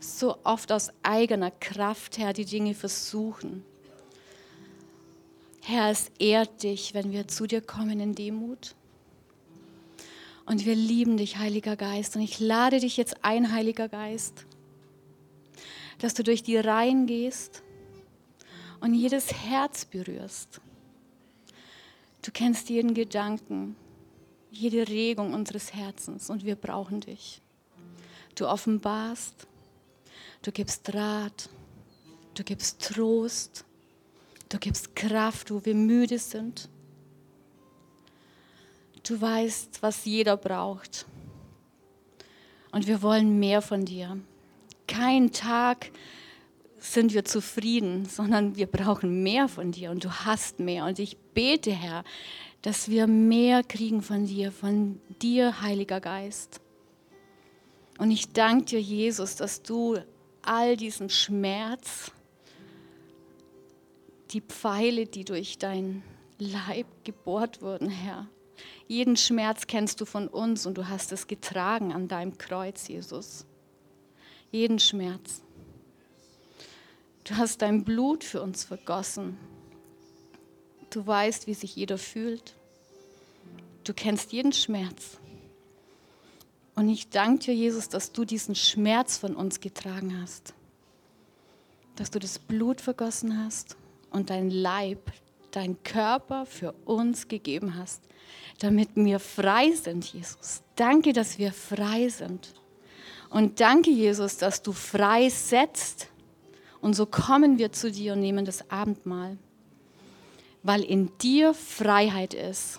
so 0.00 0.38
oft 0.44 0.70
aus 0.70 0.90
eigener 1.02 1.50
Kraft, 1.50 2.18
Herr, 2.18 2.32
die 2.32 2.44
Dinge 2.44 2.74
versuchen. 2.74 3.64
Herr, 5.60 5.90
es 5.90 6.12
ehrt 6.20 6.62
dich, 6.62 6.94
wenn 6.94 7.10
wir 7.10 7.26
zu 7.26 7.48
dir 7.48 7.62
kommen 7.62 7.98
in 7.98 8.14
Demut. 8.14 8.76
Und 10.44 10.66
wir 10.66 10.74
lieben 10.74 11.16
dich, 11.16 11.38
Heiliger 11.38 11.76
Geist. 11.76 12.16
Und 12.16 12.22
ich 12.22 12.40
lade 12.40 12.80
dich 12.80 12.96
jetzt 12.96 13.24
ein, 13.24 13.52
Heiliger 13.52 13.88
Geist, 13.88 14.46
dass 15.98 16.14
du 16.14 16.22
durch 16.22 16.42
die 16.42 16.56
Reihen 16.56 17.06
gehst 17.06 17.62
und 18.80 18.94
jedes 18.94 19.32
Herz 19.32 19.84
berührst. 19.84 20.60
Du 22.22 22.30
kennst 22.32 22.68
jeden 22.68 22.94
Gedanken, 22.94 23.76
jede 24.50 24.88
Regung 24.88 25.32
unseres 25.32 25.72
Herzens 25.72 26.30
und 26.30 26.44
wir 26.44 26.56
brauchen 26.56 27.00
dich. 27.00 27.40
Du 28.34 28.48
offenbarst, 28.48 29.46
du 30.42 30.52
gibst 30.52 30.92
Rat, 30.94 31.48
du 32.34 32.44
gibst 32.44 32.82
Trost, 32.82 33.64
du 34.48 34.58
gibst 34.58 34.94
Kraft, 34.96 35.50
wo 35.50 35.64
wir 35.64 35.74
müde 35.74 36.18
sind. 36.18 36.68
Du 39.02 39.20
weißt, 39.20 39.82
was 39.82 40.04
jeder 40.04 40.36
braucht. 40.36 41.06
Und 42.70 42.86
wir 42.86 43.02
wollen 43.02 43.38
mehr 43.38 43.60
von 43.60 43.84
dir. 43.84 44.18
Kein 44.86 45.32
Tag 45.32 45.90
sind 46.78 47.12
wir 47.14 47.24
zufrieden, 47.24 48.06
sondern 48.06 48.56
wir 48.56 48.66
brauchen 48.66 49.22
mehr 49.22 49.48
von 49.48 49.72
dir 49.72 49.90
und 49.90 50.04
du 50.04 50.10
hast 50.10 50.58
mehr. 50.58 50.84
Und 50.86 50.98
ich 50.98 51.16
bete, 51.16 51.70
Herr, 51.70 52.04
dass 52.62 52.88
wir 52.88 53.06
mehr 53.06 53.62
kriegen 53.62 54.02
von 54.02 54.26
dir, 54.26 54.52
von 54.52 55.00
dir, 55.20 55.60
Heiliger 55.62 56.00
Geist. 56.00 56.60
Und 57.98 58.10
ich 58.10 58.32
danke 58.32 58.64
dir, 58.66 58.80
Jesus, 58.80 59.36
dass 59.36 59.62
du 59.62 59.98
all 60.42 60.76
diesen 60.76 61.08
Schmerz, 61.08 62.10
die 64.30 64.40
Pfeile, 64.40 65.06
die 65.06 65.24
durch 65.24 65.58
dein 65.58 66.02
Leib 66.38 66.86
gebohrt 67.04 67.62
wurden, 67.62 67.88
Herr, 67.88 68.26
jeden 68.92 69.16
Schmerz 69.16 69.66
kennst 69.66 70.00
du 70.00 70.04
von 70.04 70.28
uns 70.28 70.66
und 70.66 70.76
du 70.76 70.88
hast 70.88 71.12
es 71.12 71.26
getragen 71.26 71.92
an 71.92 72.08
deinem 72.08 72.36
Kreuz, 72.36 72.88
Jesus. 72.88 73.46
Jeden 74.50 74.78
Schmerz. 74.78 75.42
Du 77.24 77.36
hast 77.36 77.62
dein 77.62 77.84
Blut 77.84 78.22
für 78.22 78.42
uns 78.42 78.64
vergossen. 78.64 79.38
Du 80.90 81.06
weißt, 81.06 81.46
wie 81.46 81.54
sich 81.54 81.74
jeder 81.76 81.96
fühlt. 81.96 82.54
Du 83.84 83.94
kennst 83.94 84.32
jeden 84.32 84.52
Schmerz. 84.52 85.18
Und 86.74 86.88
ich 86.88 87.08
danke 87.08 87.46
dir, 87.46 87.54
Jesus, 87.54 87.88
dass 87.88 88.12
du 88.12 88.24
diesen 88.24 88.54
Schmerz 88.54 89.16
von 89.16 89.36
uns 89.36 89.60
getragen 89.60 90.20
hast. 90.20 90.52
Dass 91.96 92.10
du 92.10 92.18
das 92.18 92.38
Blut 92.38 92.80
vergossen 92.80 93.42
hast 93.42 93.76
und 94.10 94.30
dein 94.30 94.50
Leib, 94.50 95.12
dein 95.50 95.82
Körper 95.82 96.44
für 96.44 96.72
uns 96.84 97.28
gegeben 97.28 97.76
hast 97.76 98.02
damit 98.62 98.90
wir 98.94 99.18
frei 99.18 99.72
sind, 99.72 100.04
Jesus. 100.12 100.62
Danke, 100.76 101.12
dass 101.12 101.36
wir 101.38 101.52
frei 101.52 102.08
sind. 102.08 102.54
Und 103.28 103.58
danke, 103.58 103.90
Jesus, 103.90 104.36
dass 104.36 104.62
du 104.62 104.72
frei 104.72 105.28
setzt. 105.30 106.08
Und 106.80 106.94
so 106.94 107.06
kommen 107.06 107.58
wir 107.58 107.72
zu 107.72 107.90
dir 107.90 108.12
und 108.12 108.20
nehmen 108.20 108.44
das 108.44 108.70
Abendmahl, 108.70 109.36
weil 110.62 110.82
in 110.82 111.10
dir 111.18 111.54
Freiheit 111.54 112.34
ist. 112.34 112.78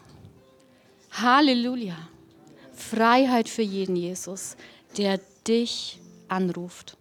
Halleluja. 1.11 1.97
Freiheit 2.73 3.49
für 3.49 3.61
jeden, 3.61 3.95
Jesus, 3.97 4.55
der 4.97 5.19
dich 5.45 5.99
anruft. 6.29 6.97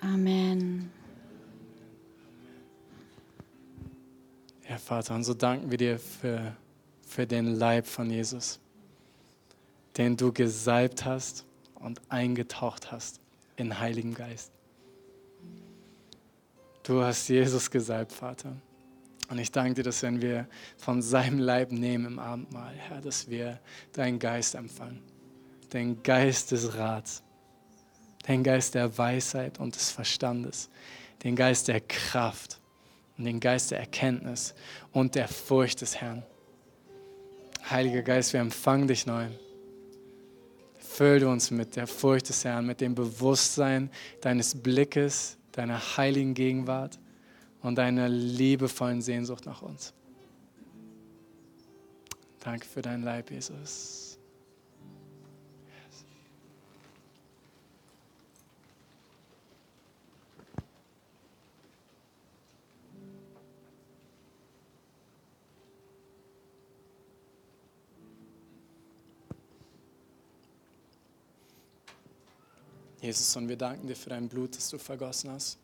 Amen. 0.00 0.90
Herr 4.74 4.80
Vater, 4.80 5.14
und 5.14 5.22
so 5.22 5.34
danken 5.34 5.70
wir 5.70 5.78
dir 5.78 6.00
für, 6.00 6.56
für 7.06 7.28
den 7.28 7.46
Leib 7.46 7.86
von 7.86 8.10
Jesus, 8.10 8.58
den 9.96 10.16
du 10.16 10.32
gesalbt 10.32 11.04
hast 11.04 11.46
und 11.76 12.00
eingetaucht 12.08 12.90
hast 12.90 13.20
in 13.54 13.78
Heiligen 13.78 14.14
Geist. 14.14 14.50
Du 16.82 17.04
hast 17.04 17.28
Jesus 17.28 17.70
gesalbt, 17.70 18.10
Vater. 18.10 18.56
Und 19.28 19.38
ich 19.38 19.52
danke 19.52 19.74
dir, 19.74 19.84
dass 19.84 20.02
wenn 20.02 20.20
wir 20.20 20.48
von 20.76 21.02
seinem 21.02 21.38
Leib 21.38 21.70
nehmen 21.70 22.06
im 22.06 22.18
Abendmahl, 22.18 22.74
Herr, 22.74 23.00
dass 23.00 23.30
wir 23.30 23.60
deinen 23.92 24.18
Geist 24.18 24.56
empfangen. 24.56 25.04
den 25.72 26.02
Geist 26.02 26.50
des 26.50 26.74
Rats, 26.74 27.22
den 28.26 28.42
Geist 28.42 28.74
der 28.74 28.98
Weisheit 28.98 29.60
und 29.60 29.76
des 29.76 29.92
Verstandes, 29.92 30.68
den 31.22 31.36
Geist 31.36 31.68
der 31.68 31.80
Kraft 31.80 32.60
und 33.16 33.24
den 33.24 33.40
Geist 33.40 33.70
der 33.70 33.80
Erkenntnis 33.80 34.54
und 34.92 35.14
der 35.14 35.28
Furcht 35.28 35.80
des 35.80 36.00
Herrn. 36.00 36.22
Heiliger 37.70 38.02
Geist, 38.02 38.32
wir 38.32 38.40
empfangen 38.40 38.88
dich 38.88 39.06
neu. 39.06 39.26
Füll 40.78 41.20
du 41.20 41.28
uns 41.28 41.50
mit 41.50 41.76
der 41.76 41.86
Furcht 41.86 42.28
des 42.28 42.44
Herrn, 42.44 42.66
mit 42.66 42.80
dem 42.80 42.94
Bewusstsein 42.94 43.90
deines 44.20 44.54
Blickes, 44.54 45.38
deiner 45.52 45.96
heiligen 45.96 46.34
Gegenwart 46.34 46.98
und 47.62 47.76
deiner 47.76 48.08
liebevollen 48.08 49.02
Sehnsucht 49.02 49.46
nach 49.46 49.62
uns. 49.62 49.92
Danke 52.40 52.66
für 52.66 52.82
dein 52.82 53.02
Leib, 53.02 53.30
Jesus. 53.30 54.03
Jesus, 73.04 73.36
und 73.36 73.50
wir 73.50 73.56
danken 73.56 73.86
dir 73.86 73.96
für 73.96 74.08
dein 74.08 74.28
Blut, 74.28 74.56
das 74.56 74.70
du 74.70 74.78
vergossen 74.78 75.30
hast. 75.30 75.58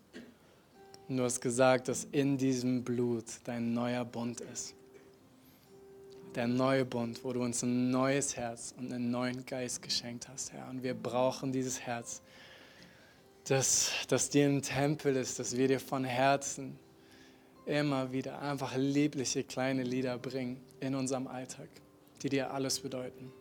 Und 1.09 1.17
du 1.17 1.23
hast 1.23 1.41
gesagt, 1.41 1.89
dass 1.89 2.07
in 2.13 2.37
diesem 2.37 2.85
Blut 2.85 3.25
dein 3.45 3.73
neuer 3.73 4.05
Bund 4.05 4.43
ist. 4.43 4.75
Der 6.35 6.47
neue 6.47 6.85
Bund, 6.85 7.25
wo 7.25 7.33
du 7.33 7.43
uns 7.43 7.63
ein 7.63 7.91
neues 7.91 8.37
Herz 8.37 8.75
und 8.77 8.93
einen 8.93 9.11
neuen 9.11 9.47
Geist 9.47 9.81
geschenkt 9.81 10.29
hast, 10.29 10.53
Herr. 10.53 10.69
Und 10.69 10.83
wir 10.83 10.93
brauchen 10.93 11.51
dieses 11.51 11.81
Herz, 11.81 12.21
das, 13.45 13.91
das 14.09 14.29
dir 14.29 14.45
im 14.45 14.61
Tempel 14.61 15.17
ist, 15.17 15.39
dass 15.39 15.57
wir 15.57 15.67
dir 15.67 15.81
von 15.81 16.05
Herzen 16.05 16.79
immer 17.65 18.13
wieder 18.13 18.43
einfach 18.43 18.77
liebliche 18.77 19.45
kleine 19.45 19.83
Lieder 19.83 20.19
bringen 20.19 20.61
in 20.81 20.95
unserem 20.95 21.27
Alltag, 21.27 21.71
die 22.23 22.29
dir 22.29 22.53
alles 22.53 22.81
bedeuten. 22.81 23.33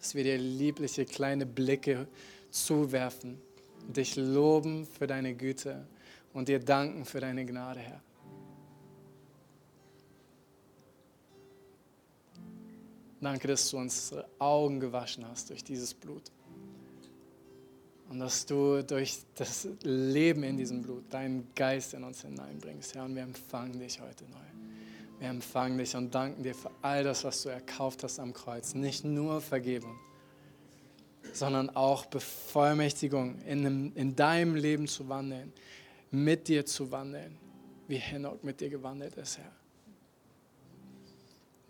Dass 0.00 0.16
wir 0.16 0.24
dir 0.24 0.36
liebliche 0.36 1.04
kleine 1.04 1.46
Blicke 1.46 2.08
zuwerfen, 2.50 3.40
dich 3.88 4.16
loben 4.16 4.86
für 4.86 5.06
deine 5.06 5.34
Güte 5.34 5.86
und 6.32 6.48
dir 6.48 6.60
danken 6.60 7.04
für 7.04 7.20
deine 7.20 7.44
Gnade, 7.44 7.80
Herr. 7.80 8.00
Danke, 13.20 13.48
dass 13.48 13.68
du 13.70 13.76
unsere 13.76 14.26
Augen 14.38 14.80
gewaschen 14.80 15.26
hast 15.28 15.50
durch 15.50 15.62
dieses 15.62 15.92
Blut. 15.92 16.30
Und 18.08 18.18
dass 18.18 18.46
du 18.46 18.82
durch 18.82 19.18
das 19.36 19.68
Leben 19.82 20.42
in 20.42 20.56
diesem 20.56 20.82
Blut 20.82 21.04
deinen 21.12 21.48
Geist 21.54 21.94
in 21.94 22.02
uns 22.02 22.22
hineinbringst, 22.22 22.94
Herr. 22.94 23.04
Und 23.04 23.14
wir 23.14 23.22
empfangen 23.22 23.78
dich 23.78 24.00
heute 24.00 24.24
neu. 24.24 25.20
Wir 25.20 25.28
empfangen 25.28 25.76
dich 25.76 25.94
und 25.94 26.14
danken 26.14 26.42
dir 26.42 26.54
für 26.54 26.70
all 26.80 27.04
das, 27.04 27.24
was 27.24 27.42
du 27.42 27.50
erkauft 27.50 28.02
hast 28.02 28.18
am 28.18 28.32
Kreuz. 28.32 28.74
Nicht 28.74 29.04
nur 29.04 29.42
Vergebung, 29.42 29.96
sondern 31.36 31.70
auch 31.70 32.06
Bevollmächtigung, 32.06 33.40
in, 33.42 33.94
in 33.94 34.16
deinem 34.16 34.54
Leben 34.54 34.86
zu 34.86 35.08
wandeln, 35.08 35.52
mit 36.10 36.48
dir 36.48 36.66
zu 36.66 36.90
wandeln, 36.90 37.36
wie 37.88 37.96
Henoch 37.96 38.42
mit 38.42 38.60
dir 38.60 38.70
gewandelt 38.70 39.16
ist, 39.16 39.38
Herr. 39.38 39.52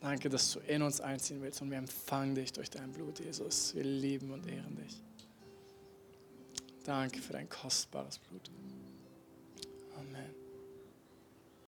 Danke, 0.00 0.30
dass 0.30 0.52
du 0.52 0.60
in 0.60 0.80
uns 0.80 1.00
einziehen 1.00 1.42
willst 1.42 1.60
und 1.60 1.70
wir 1.70 1.76
empfangen 1.76 2.34
dich 2.34 2.52
durch 2.52 2.70
dein 2.70 2.90
Blut, 2.90 3.20
Jesus. 3.20 3.74
Wir 3.74 3.84
lieben 3.84 4.30
und 4.30 4.46
ehren 4.46 4.76
dich. 4.76 5.02
Danke 6.84 7.20
für 7.20 7.34
dein 7.34 7.48
kostbares 7.48 8.18
Blut. 8.18 8.50